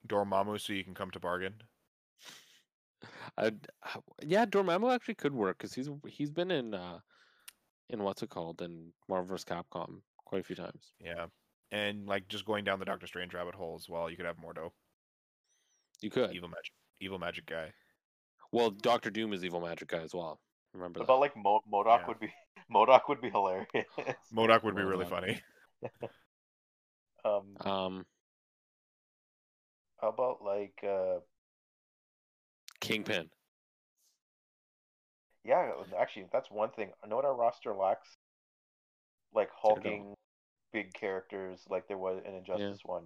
Dormammu, 0.06 0.60
so 0.60 0.72
you 0.72 0.84
can 0.84 0.94
come 0.94 1.10
to 1.10 1.20
bargain. 1.20 1.54
I'd, 3.38 3.66
yeah, 4.22 4.46
Dormammu 4.46 4.94
actually 4.94 5.14
could 5.16 5.34
work 5.34 5.58
because 5.58 5.74
he's 5.74 5.88
he's 6.08 6.30
been 6.30 6.50
in 6.50 6.74
uh 6.74 6.98
in 7.90 8.02
what's 8.02 8.22
it 8.22 8.30
called 8.30 8.62
in 8.62 8.92
Marvel 9.08 9.28
vs. 9.28 9.44
Capcom 9.44 10.00
quite 10.24 10.40
a 10.40 10.44
few 10.44 10.56
times. 10.56 10.92
Yeah. 11.00 11.26
And 11.72 12.06
like 12.06 12.28
just 12.28 12.44
going 12.44 12.64
down 12.64 12.78
the 12.78 12.84
Doctor 12.84 13.06
Strange 13.06 13.34
rabbit 13.34 13.54
hole 13.54 13.76
as 13.78 13.88
well. 13.88 14.08
You 14.10 14.16
could 14.16 14.26
have 14.26 14.36
Mordo, 14.38 14.70
You 16.00 16.10
could. 16.10 16.32
evil 16.32 16.48
magic, 16.48 16.72
evil 17.00 17.18
magic 17.18 17.46
guy. 17.46 17.72
Well, 18.52 18.70
Doctor 18.70 19.10
Doom 19.10 19.32
is 19.32 19.44
evil 19.44 19.60
magic 19.60 19.88
guy 19.88 20.02
as 20.02 20.14
well. 20.14 20.40
Remember 20.72 21.00
What 21.00 21.06
that? 21.06 21.12
about 21.12 21.20
like 21.20 21.36
Mo- 21.36 21.62
MODOK 21.72 22.00
Yeah. 22.00 22.06
would 22.06 22.20
be 22.20 22.32
MODOK 22.72 23.08
would 23.08 23.20
be 23.20 23.30
hilarious. 23.30 23.66
MODOK 24.32 24.62
would 24.64 24.76
be 24.76 24.82
really 24.82 25.06
funny. 25.06 25.40
um, 27.24 27.56
Um, 27.60 28.06
how 30.00 30.08
about 30.08 30.42
like 30.42 30.78
uh, 30.86 31.20
Kingpin. 32.80 33.28
yeah, 35.44 35.70
actually 35.98 36.26
that's 36.32 36.50
one 36.50 36.70
thing. 36.70 36.90
I 37.02 37.08
know 37.08 37.16
what 37.16 37.24
our 37.24 37.34
roster 37.34 37.74
lacks, 37.74 38.16
like 39.34 39.48
hulking 39.54 40.14
big 40.72 40.92
characters 40.92 41.60
like 41.70 41.88
there 41.88 41.98
was 41.98 42.20
in 42.26 42.34
Injustice 42.34 42.80
One. 42.84 43.04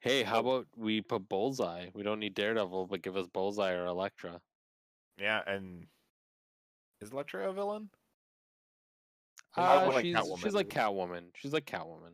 Hey, 0.00 0.22
how 0.22 0.40
about 0.40 0.66
we 0.76 1.00
put 1.00 1.28
Bullseye? 1.28 1.86
We 1.94 2.02
don't 2.02 2.20
need 2.20 2.34
Daredevil, 2.34 2.86
but 2.86 3.02
give 3.02 3.16
us 3.16 3.26
Bullseye 3.26 3.72
or 3.72 3.86
Elektra. 3.86 4.40
Yeah, 5.18 5.40
and 5.46 5.86
is 7.00 7.10
Elektra 7.10 7.48
a 7.48 7.52
villain? 7.52 7.88
I 9.56 9.76
Uh, 9.76 9.86
would 9.86 9.94
like 9.94 10.04
she's 10.04 10.16
Catwoman. 10.16 10.42
she's 10.42 10.54
like 10.54 10.68
Catwoman. 10.68 11.24
She's 11.36 11.52
like 11.52 11.64
Catwoman. 11.64 12.12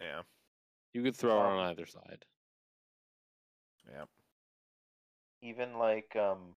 Yeah, 0.00 0.22
You 0.94 1.02
could 1.02 1.14
throw 1.16 1.38
her 1.38 1.46
Um, 1.46 1.58
on 1.58 1.66
either 1.70 1.86
side. 1.86 2.24
Yeah. 3.90 4.04
Even 5.42 5.78
like 5.78 6.14
um, 6.16 6.54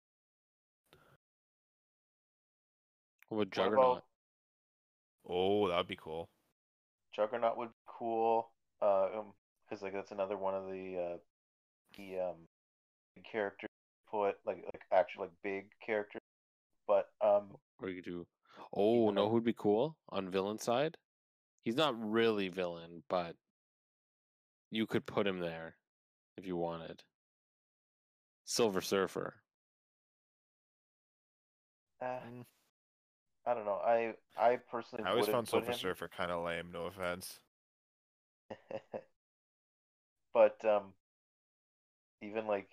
What 3.29 3.37
about 3.37 3.39
what 3.39 3.53
Juggernaut? 3.53 3.77
about 3.97 4.05
Oh, 5.27 5.69
that 5.69 5.77
would 5.79 5.89
be 5.89 5.97
cool. 5.97 6.29
Juggernaut 7.17 7.57
would 7.57 7.69
be 7.71 7.75
cool. 7.87 8.51
Uh, 8.83 9.05
um, 9.21 9.33
because 9.65 9.83
like 9.83 9.95
that's 9.95 10.11
another 10.11 10.37
one 10.37 10.55
of 10.55 10.67
the 10.67 10.99
uh, 11.15 11.17
the 11.97 12.21
um, 12.21 12.37
big 13.15 13.25
characters 13.25 13.71
put 14.11 14.37
like 14.45 14.63
like 14.65 14.83
actually 14.93 15.23
like 15.29 15.33
big 15.43 15.67
characters. 15.85 16.21
But 16.87 17.09
um, 17.23 17.57
Or 17.81 17.89
you 17.89 17.97
could 18.03 18.05
do. 18.05 18.27
Oh, 18.75 19.05
Even 19.05 19.15
no, 19.15 19.25
though- 19.25 19.31
who'd 19.31 19.45
be 19.45 19.55
cool 19.55 19.97
on 20.11 20.29
villain 20.31 20.59
side? 20.59 20.97
He's 21.65 21.77
not 21.77 21.95
really 21.99 22.49
villain, 22.49 23.03
but 23.09 23.37
you 24.71 24.87
could 24.87 25.07
put 25.07 25.27
him 25.27 25.39
there 25.41 25.77
if 26.37 26.47
you 26.47 26.57
wanted. 26.57 27.03
Silver 28.45 28.81
Surfer. 28.81 29.35
uh. 32.01 32.19
I 33.47 33.53
don't 33.53 33.67
know. 33.67 33.81
I 33.85 34.15
I 34.39 34.57
personally 34.71 35.05
I 35.05 35.11
always 35.11 35.27
found 35.29 35.49
Silver 35.49 35.73
him. 35.73 35.79
Surfer 35.79 36.09
kind 36.09 36.31
of 36.31 36.45
lame. 36.45 36.71
No 36.73 36.87
offense. 36.87 37.41
but 40.35 40.65
um, 40.65 40.95
even 42.23 42.47
like 42.47 42.69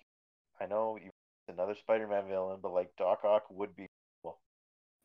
I 0.60 0.66
know 0.66 0.98
you 1.02 1.10
another 1.48 1.74
Spider-Man 1.74 2.28
villain, 2.28 2.58
but 2.62 2.72
like 2.72 2.90
Doc 2.96 3.20
Ock 3.24 3.44
would 3.50 3.74
be 3.76 3.86
cool. 4.22 4.38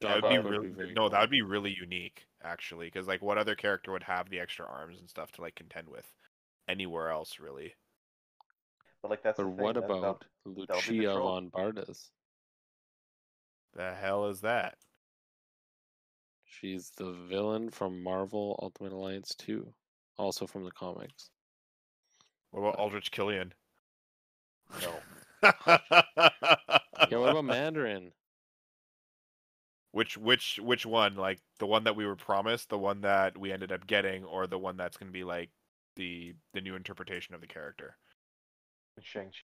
That 0.02 0.22
would 0.22 0.30
be 0.30 0.38
really 0.38 0.68
be 0.68 0.74
very 0.74 0.94
no. 0.94 1.10
that'd 1.10 1.30
be 1.30 1.42
really 1.42 1.76
unique, 1.80 2.28
actually, 2.44 2.88
because 2.88 3.08
like, 3.08 3.22
what 3.22 3.38
other 3.38 3.56
character 3.56 3.92
would 3.92 4.04
have 4.04 4.30
the 4.30 4.40
extra 4.40 4.66
arms 4.66 5.00
and 5.00 5.10
stuff 5.10 5.32
to 5.34 5.42
like 5.42 5.56
contend 5.56 5.90
with 5.90 6.06
anywhere 6.68 7.10
else, 7.10 7.40
really? 7.40 7.74
But 9.02 9.12
like 9.12 9.22
that's 9.24 9.38
But 9.38 9.44
the 9.44 9.50
thing, 9.56 9.64
what 9.64 9.76
that- 9.76 9.82
that'll- 9.82 9.98
about 10.00 10.26
be 10.46 10.66
the 10.66 10.74
Lucia 10.74 11.04
trope. 11.04 11.22
von 11.24 11.52
Bardas? 11.52 12.10
The 13.74 13.94
hell 13.94 14.28
is 14.30 14.42
that? 14.42 14.78
She's 16.46 16.90
the 16.92 17.12
villain 17.12 17.70
from 17.70 18.02
Marvel 18.02 18.58
Ultimate 18.62 18.92
Alliance 18.94 19.36
2, 19.36 19.72
also 20.18 20.48
from 20.48 20.64
the 20.64 20.72
comics. 20.72 21.30
What 22.52 22.62
about 22.62 22.80
uh, 22.80 22.84
Aldrich 22.84 23.12
Killian? 23.12 23.54
No. 24.82 24.94
Yeah, 27.12 27.20
what 27.20 27.30
about 27.30 27.46
Mandarin? 27.46 28.12
which 29.92 30.18
which 30.18 30.60
which 30.60 30.86
one? 30.86 31.16
Like 31.16 31.40
the 31.60 31.68
one 31.68 31.84
that 31.84 31.96
we 31.96 32.06
were 32.08 32.16
promised, 32.16 32.70
the 32.70 32.78
one 32.78 33.02
that 33.02 33.38
we 33.38 33.52
ended 33.52 33.72
up 33.72 33.86
getting, 33.86 34.26
or 34.26 34.48
the 34.48 34.58
one 34.58 34.78
that's 34.78 34.98
going 34.98 35.08
to 35.08 35.14
be 35.14 35.24
like 35.24 35.52
the 35.96 36.34
the 36.54 36.62
new 36.62 36.76
interpretation 36.76 37.36
of 37.36 37.42
the 37.42 37.48
character, 37.48 37.96
Shang-Chi. 39.04 39.38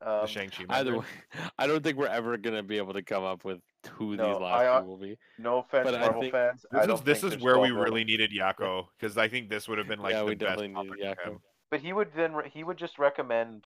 the 0.00 0.10
Um, 0.22 0.26
Shang 0.26 0.50
Chi. 0.50 0.64
Either 0.68 0.98
way, 0.98 1.04
I 1.58 1.66
don't 1.66 1.82
think 1.82 1.96
we're 1.96 2.06
ever 2.06 2.36
gonna 2.36 2.62
be 2.62 2.76
able 2.76 2.92
to 2.92 3.02
come 3.02 3.24
up 3.24 3.44
with 3.44 3.60
who 3.92 4.14
No, 4.16 4.32
these 4.32 4.40
last 4.42 4.60
I, 4.60 4.66
uh, 4.66 4.80
two 4.80 4.86
will 4.86 4.98
be. 4.98 5.16
No 5.38 5.58
offense, 5.58 5.84
But 5.84 5.94
I 5.94 6.00
Marvel 6.00 6.20
think- 6.22 6.32
fans. 6.32 6.66
I 6.72 6.78
This 6.78 6.86
don't 6.86 6.98
is 6.98 7.04
this 7.04 7.20
think 7.22 7.34
is 7.34 7.42
where 7.42 7.58
we 7.58 7.68
12 7.68 7.84
really 7.84 8.04
villains. 8.04 8.06
needed 8.06 8.30
Yako 8.32 8.88
because 8.98 9.16
I 9.16 9.28
think 9.28 9.48
this 9.48 9.68
would 9.68 9.78
have 9.78 9.88
been 9.88 10.00
like 10.00 10.12
yeah, 10.12 10.20
the 10.20 10.24
we 10.26 10.34
best 10.34 10.40
definitely 10.58 10.68
needed 10.68 11.02
topic 11.02 11.24
for. 11.24 11.30
Yakko. 11.30 11.40
But 11.70 11.80
he 11.80 11.92
would 11.92 12.12
then 12.14 12.34
re- 12.34 12.50
he 12.52 12.62
would 12.62 12.76
just 12.76 12.98
recommend 12.98 13.64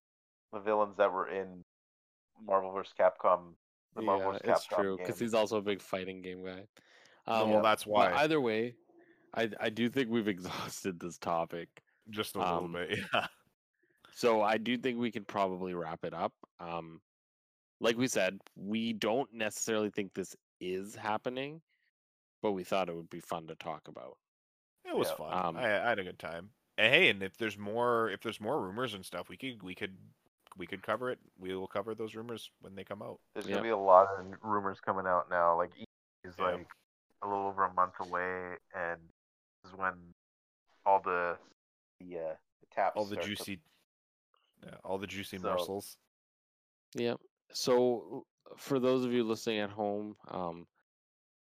the 0.52 0.60
villains 0.60 0.96
that 0.98 1.12
were 1.12 1.28
in 1.28 1.64
Marvel 2.44 2.72
vs. 2.72 2.92
Capcom. 2.98 3.54
The 3.96 4.02
Marvel 4.02 4.32
Yeah, 4.32 4.38
vs. 4.38 4.56
it's 4.58 4.66
true 4.66 4.96
because 4.98 5.18
he's 5.18 5.34
also 5.34 5.56
a 5.58 5.62
big 5.62 5.82
fighting 5.82 6.22
game 6.22 6.44
guy. 6.44 6.62
No, 7.26 7.34
Um, 7.34 7.50
well, 7.50 7.62
that's 7.62 7.84
but 7.84 7.90
why. 7.92 8.12
either 8.14 8.40
way, 8.40 8.76
I 9.34 9.50
I 9.60 9.68
do 9.68 9.88
think 9.88 10.08
we've 10.10 10.28
exhausted 10.78 11.00
this 11.00 11.18
topic. 11.18 11.68
Just 12.10 12.36
a 12.36 12.40
little 12.40 12.64
um, 12.64 12.72
bit, 12.72 12.98
yeah. 13.14 13.26
So 14.12 14.42
I 14.42 14.58
do 14.58 14.76
think 14.76 14.98
we 14.98 15.10
can 15.10 15.24
probably 15.24 15.74
wrap 15.74 16.04
it 16.04 16.12
up. 16.12 16.32
Um, 16.58 17.00
like 17.80 17.96
we 17.96 18.08
said, 18.08 18.38
we 18.56 18.92
don't 18.92 19.32
necessarily 19.32 19.90
think 19.90 20.12
this 20.12 20.36
is 20.60 20.94
happening, 20.94 21.60
but 22.42 22.52
we 22.52 22.64
thought 22.64 22.88
it 22.88 22.96
would 22.96 23.10
be 23.10 23.20
fun 23.20 23.46
to 23.46 23.54
talk 23.54 23.88
about. 23.88 24.18
It 24.84 24.96
was 24.96 25.08
Yeah, 25.08 25.14
fun. 25.14 25.46
um, 25.46 25.56
I, 25.56 25.84
I 25.84 25.88
had 25.88 25.98
a 25.98 26.04
good 26.04 26.18
time. 26.18 26.50
And 26.78 26.92
hey, 26.92 27.08
and 27.10 27.22
if 27.22 27.36
there's 27.36 27.58
more, 27.58 28.10
if 28.10 28.20
there's 28.20 28.40
more 28.40 28.60
rumors 28.60 28.94
and 28.94 29.04
stuff, 29.04 29.28
we 29.28 29.36
could 29.36 29.62
we 29.62 29.74
could 29.74 29.96
we 30.56 30.66
could 30.66 30.82
cover 30.82 31.10
it. 31.10 31.18
We 31.38 31.54
will 31.54 31.66
cover 31.66 31.94
those 31.94 32.14
rumors 32.14 32.50
when 32.60 32.74
they 32.74 32.84
come 32.84 33.02
out. 33.02 33.20
There's 33.34 33.46
Yeah. 33.46 33.52
gonna 33.56 33.62
be 33.62 33.68
a 33.70 33.76
lot 33.76 34.08
of 34.18 34.26
rumors 34.42 34.80
coming 34.80 35.06
out 35.06 35.30
now. 35.30 35.56
Like 35.56 35.70
E 35.78 35.84
is 36.24 36.34
Yeah. 36.38 36.44
like 36.44 36.66
a 37.22 37.28
little 37.28 37.46
over 37.46 37.64
a 37.64 37.74
month 37.74 37.94
away, 38.00 38.56
and 38.74 39.00
this 39.62 39.72
is 39.72 39.78
when 39.78 39.94
all 40.86 41.00
the 41.00 41.38
the 42.00 42.16
uh, 42.18 42.34
the 42.60 42.66
taps 42.74 42.96
All 42.96 43.04
the 43.04 43.14
start 43.14 43.22
to- 43.24 43.28
juicy, 43.28 43.60
yeah, 44.64 44.74
all 44.84 44.98
the 44.98 45.06
juicy 45.06 45.38
So- 45.38 45.48
morsels. 45.48 45.96
Yeah. 46.94 47.14
So 47.52 48.26
for 48.56 48.78
those 48.78 49.04
of 49.04 49.12
you 49.12 49.22
listening 49.24 49.58
at 49.60 49.70
home, 49.70 50.16
um, 50.28 50.66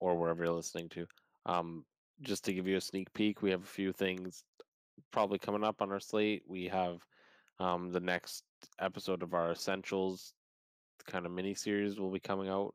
or 0.01 0.17
wherever 0.19 0.45
you're 0.45 0.53
listening 0.55 0.89
to, 0.91 1.07
um, 1.47 1.85
just 2.21 2.45
to 2.45 2.53
give 2.53 2.67
you 2.67 2.77
a 2.77 2.81
sneak 2.81 3.13
peek, 3.15 3.41
we 3.43 3.51
have 3.51 3.63
a 3.63 3.67
few 3.67 3.93
things 3.93 4.45
probably 5.11 5.39
coming 5.39 5.65
up 5.65 5.81
on 5.81 5.91
our 5.91 6.01
slate. 6.01 6.43
We 6.47 6.69
have 6.69 6.99
um, 7.59 7.93
the 7.93 8.01
next 8.01 8.45
episode 8.81 9.23
of 9.23 9.35
our 9.35 9.53
Essentials 9.53 10.35
kind 11.07 11.27
of 11.27 11.33
mini 11.33 11.55
series 11.55 11.99
will 11.99 12.11
be 12.11 12.21
coming 12.21 12.49
out 12.49 12.75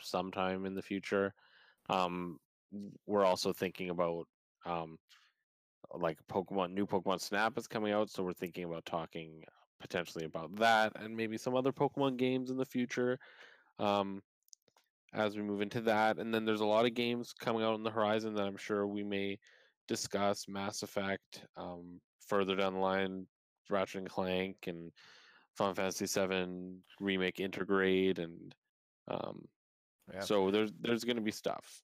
sometime 0.00 0.64
in 0.66 0.74
the 0.74 0.82
future. 0.82 1.34
Um, 1.88 2.38
we're 3.06 3.24
also 3.24 3.52
thinking 3.52 3.90
about 3.90 4.26
um, 4.64 4.98
like 5.94 6.18
Pokemon, 6.28 6.72
new 6.72 6.86
Pokemon 6.86 7.20
Snap 7.20 7.58
is 7.58 7.66
coming 7.66 7.92
out, 7.92 8.10
so 8.10 8.22
we're 8.22 8.32
thinking 8.32 8.64
about 8.64 8.84
talking 8.84 9.44
potentially 9.80 10.24
about 10.24 10.54
that 10.56 10.92
and 10.96 11.16
maybe 11.16 11.36
some 11.36 11.56
other 11.56 11.72
Pokemon 11.72 12.16
games 12.16 12.50
in 12.50 12.56
the 12.56 12.64
future. 12.64 13.18
Um, 13.78 14.22
as 15.14 15.36
we 15.36 15.42
move 15.42 15.60
into 15.60 15.80
that, 15.82 16.18
and 16.18 16.32
then 16.32 16.44
there's 16.44 16.60
a 16.62 16.66
lot 16.66 16.86
of 16.86 16.94
games 16.94 17.34
coming 17.34 17.62
out 17.62 17.74
on 17.74 17.82
the 17.82 17.90
horizon 17.90 18.34
that 18.34 18.46
I'm 18.46 18.56
sure 18.56 18.86
we 18.86 19.02
may 19.04 19.38
discuss. 19.86 20.48
Mass 20.48 20.82
Effect, 20.82 21.44
um, 21.56 22.00
further 22.26 22.56
down 22.56 22.74
the 22.74 22.80
line, 22.80 23.26
Ratchet 23.68 24.00
and 24.00 24.08
Clank, 24.08 24.56
and 24.66 24.90
Final 25.54 25.74
Fantasy 25.74 26.06
VII 26.06 26.82
remake 26.98 27.36
Intergrade, 27.36 28.18
and 28.18 28.54
um, 29.08 29.46
Yeah. 30.12 30.20
so 30.20 30.50
there's 30.50 30.72
there's 30.80 31.04
going 31.04 31.16
to 31.16 31.22
be 31.22 31.30
stuff. 31.30 31.82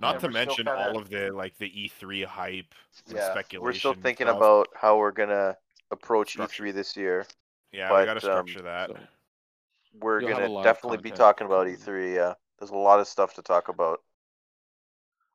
Not 0.00 0.16
Um, 0.16 0.20
to 0.22 0.28
mention 0.30 0.66
kinda- 0.66 0.76
all 0.88 0.98
of 0.98 1.08
the 1.08 1.30
like 1.30 1.56
the 1.58 1.70
E3 1.70 2.24
hype 2.24 2.74
and 3.06 3.16
Yeah, 3.16 3.30
speculation. 3.30 3.64
we're 3.64 3.72
still 3.74 3.94
thinking 3.94 4.26
stuff. 4.26 4.36
about 4.36 4.68
how 4.74 4.98
we're 4.98 5.12
gonna 5.12 5.56
approach 5.90 6.30
Structure. 6.32 6.64
E3 6.64 6.70
this 6.72 6.96
year. 6.96 7.26
Yeah, 7.70 7.88
but, 7.90 8.00
we 8.00 8.04
got 8.06 8.20
to 8.20 8.32
um, 8.38 8.46
structure 8.48 8.62
that. 8.62 8.90
so- 8.90 8.98
We're 9.94 10.20
You'll 10.20 10.30
gonna 10.30 10.62
definitely 10.64 10.98
be 10.98 11.12
talking 11.12 11.46
about 11.46 11.68
E3. 11.68 12.12
Yeah, 12.14 12.34
there's 12.58 12.70
a 12.70 12.76
lot 12.76 12.98
of 12.98 13.06
stuff 13.06 13.34
to 13.34 13.42
talk 13.42 13.68
about. 13.68 14.02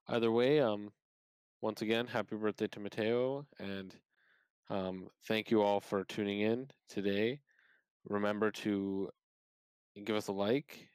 either 0.07 0.31
way, 0.31 0.59
um, 0.59 0.91
once 1.61 1.81
again, 1.83 2.07
happy 2.07 2.35
birthday 2.35 2.67
to 2.67 2.79
Matteo, 2.79 3.45
and 3.59 3.95
um, 4.69 5.09
thank 5.27 5.51
you 5.51 5.61
all 5.61 5.79
for 5.79 6.03
tuning 6.03 6.41
in 6.41 6.71
today. 6.89 7.39
Remember 8.05 8.49
to 8.51 9.11
give 10.03 10.15
us 10.15 10.27
a 10.27 10.31
like 10.31 10.88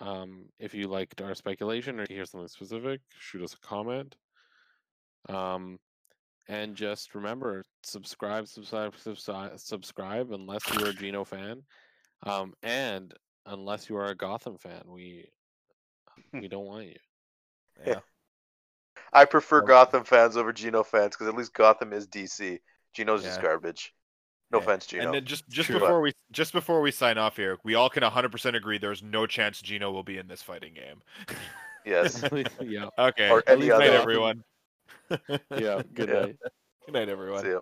um, 0.00 0.46
if 0.58 0.74
you 0.74 0.88
liked 0.88 1.20
our 1.20 1.34
speculation 1.34 2.00
or 2.00 2.06
hear 2.08 2.24
something 2.24 2.48
specific. 2.48 3.00
Shoot 3.18 3.42
us 3.42 3.54
a 3.54 3.66
comment. 3.66 4.14
Um, 5.28 5.78
and 6.48 6.76
just 6.76 7.14
remember, 7.14 7.64
subscribe, 7.82 8.46
subscribe, 8.46 8.94
subscribe, 8.96 9.58
subscribe. 9.58 10.30
Unless 10.32 10.62
you're 10.72 10.90
a 10.90 10.92
Gino 10.92 11.24
fan, 11.24 11.62
um, 12.24 12.54
and 12.62 13.12
unless 13.46 13.88
you 13.88 13.96
are 13.96 14.06
a 14.06 14.14
Gotham 14.14 14.56
fan, 14.56 14.82
we 14.86 15.26
we 16.32 16.48
don't 16.48 16.66
want 16.66 16.86
you. 16.86 16.96
Yeah. 17.84 18.00
I 19.12 19.24
prefer 19.24 19.58
Well- 19.60 19.68
Gotham 19.68 20.04
fans 20.04 20.36
over 20.36 20.52
Gino 20.52 20.82
fans 20.82 21.16
because 21.16 21.28
at 21.28 21.36
least 21.36 21.54
Gotham 21.54 21.92
is 21.92 22.06
DC. 22.06 22.58
Gino's 22.94 23.22
just 23.22 23.42
garbage. 23.42 23.92
No 24.50 24.58
Okay. 24.58 24.64
offense, 24.66 24.86
Gino. 24.86 25.04
And 25.04 25.14
then 25.14 25.24
just 25.24 25.48
just 25.48 25.68
True. 25.68 25.80
before 25.80 26.00
we 26.00 26.12
just 26.30 26.52
before 26.52 26.80
we 26.80 26.90
sign 26.90 27.18
off 27.18 27.36
here, 27.36 27.58
we 27.64 27.74
all 27.74 27.88
can 27.90 28.02
100% 28.04 28.54
agree 28.56 28.78
there's 28.78 29.02
no 29.02 29.26
chance 29.26 29.60
Gino 29.60 29.90
will 29.90 30.04
be 30.04 30.18
in 30.18 30.28
this 30.28 30.42
fighting 30.42 30.74
game. 30.74 31.02
Yes. 31.84 32.22
yeah. 32.60 32.88
Okay. 32.98 33.30
Or 33.30 33.42
any 33.46 33.62
Good 33.68 33.78
night, 33.78 33.88
other. 33.90 33.98
everyone. 34.00 34.44
Yeah. 35.50 35.82
Good 35.94 36.08
Yeah. 36.08 36.20
night. 36.20 36.36
Good 36.84 36.92
night, 36.94 37.08
everyone. 37.08 37.42
See 37.42 37.50
ya. 37.50 37.60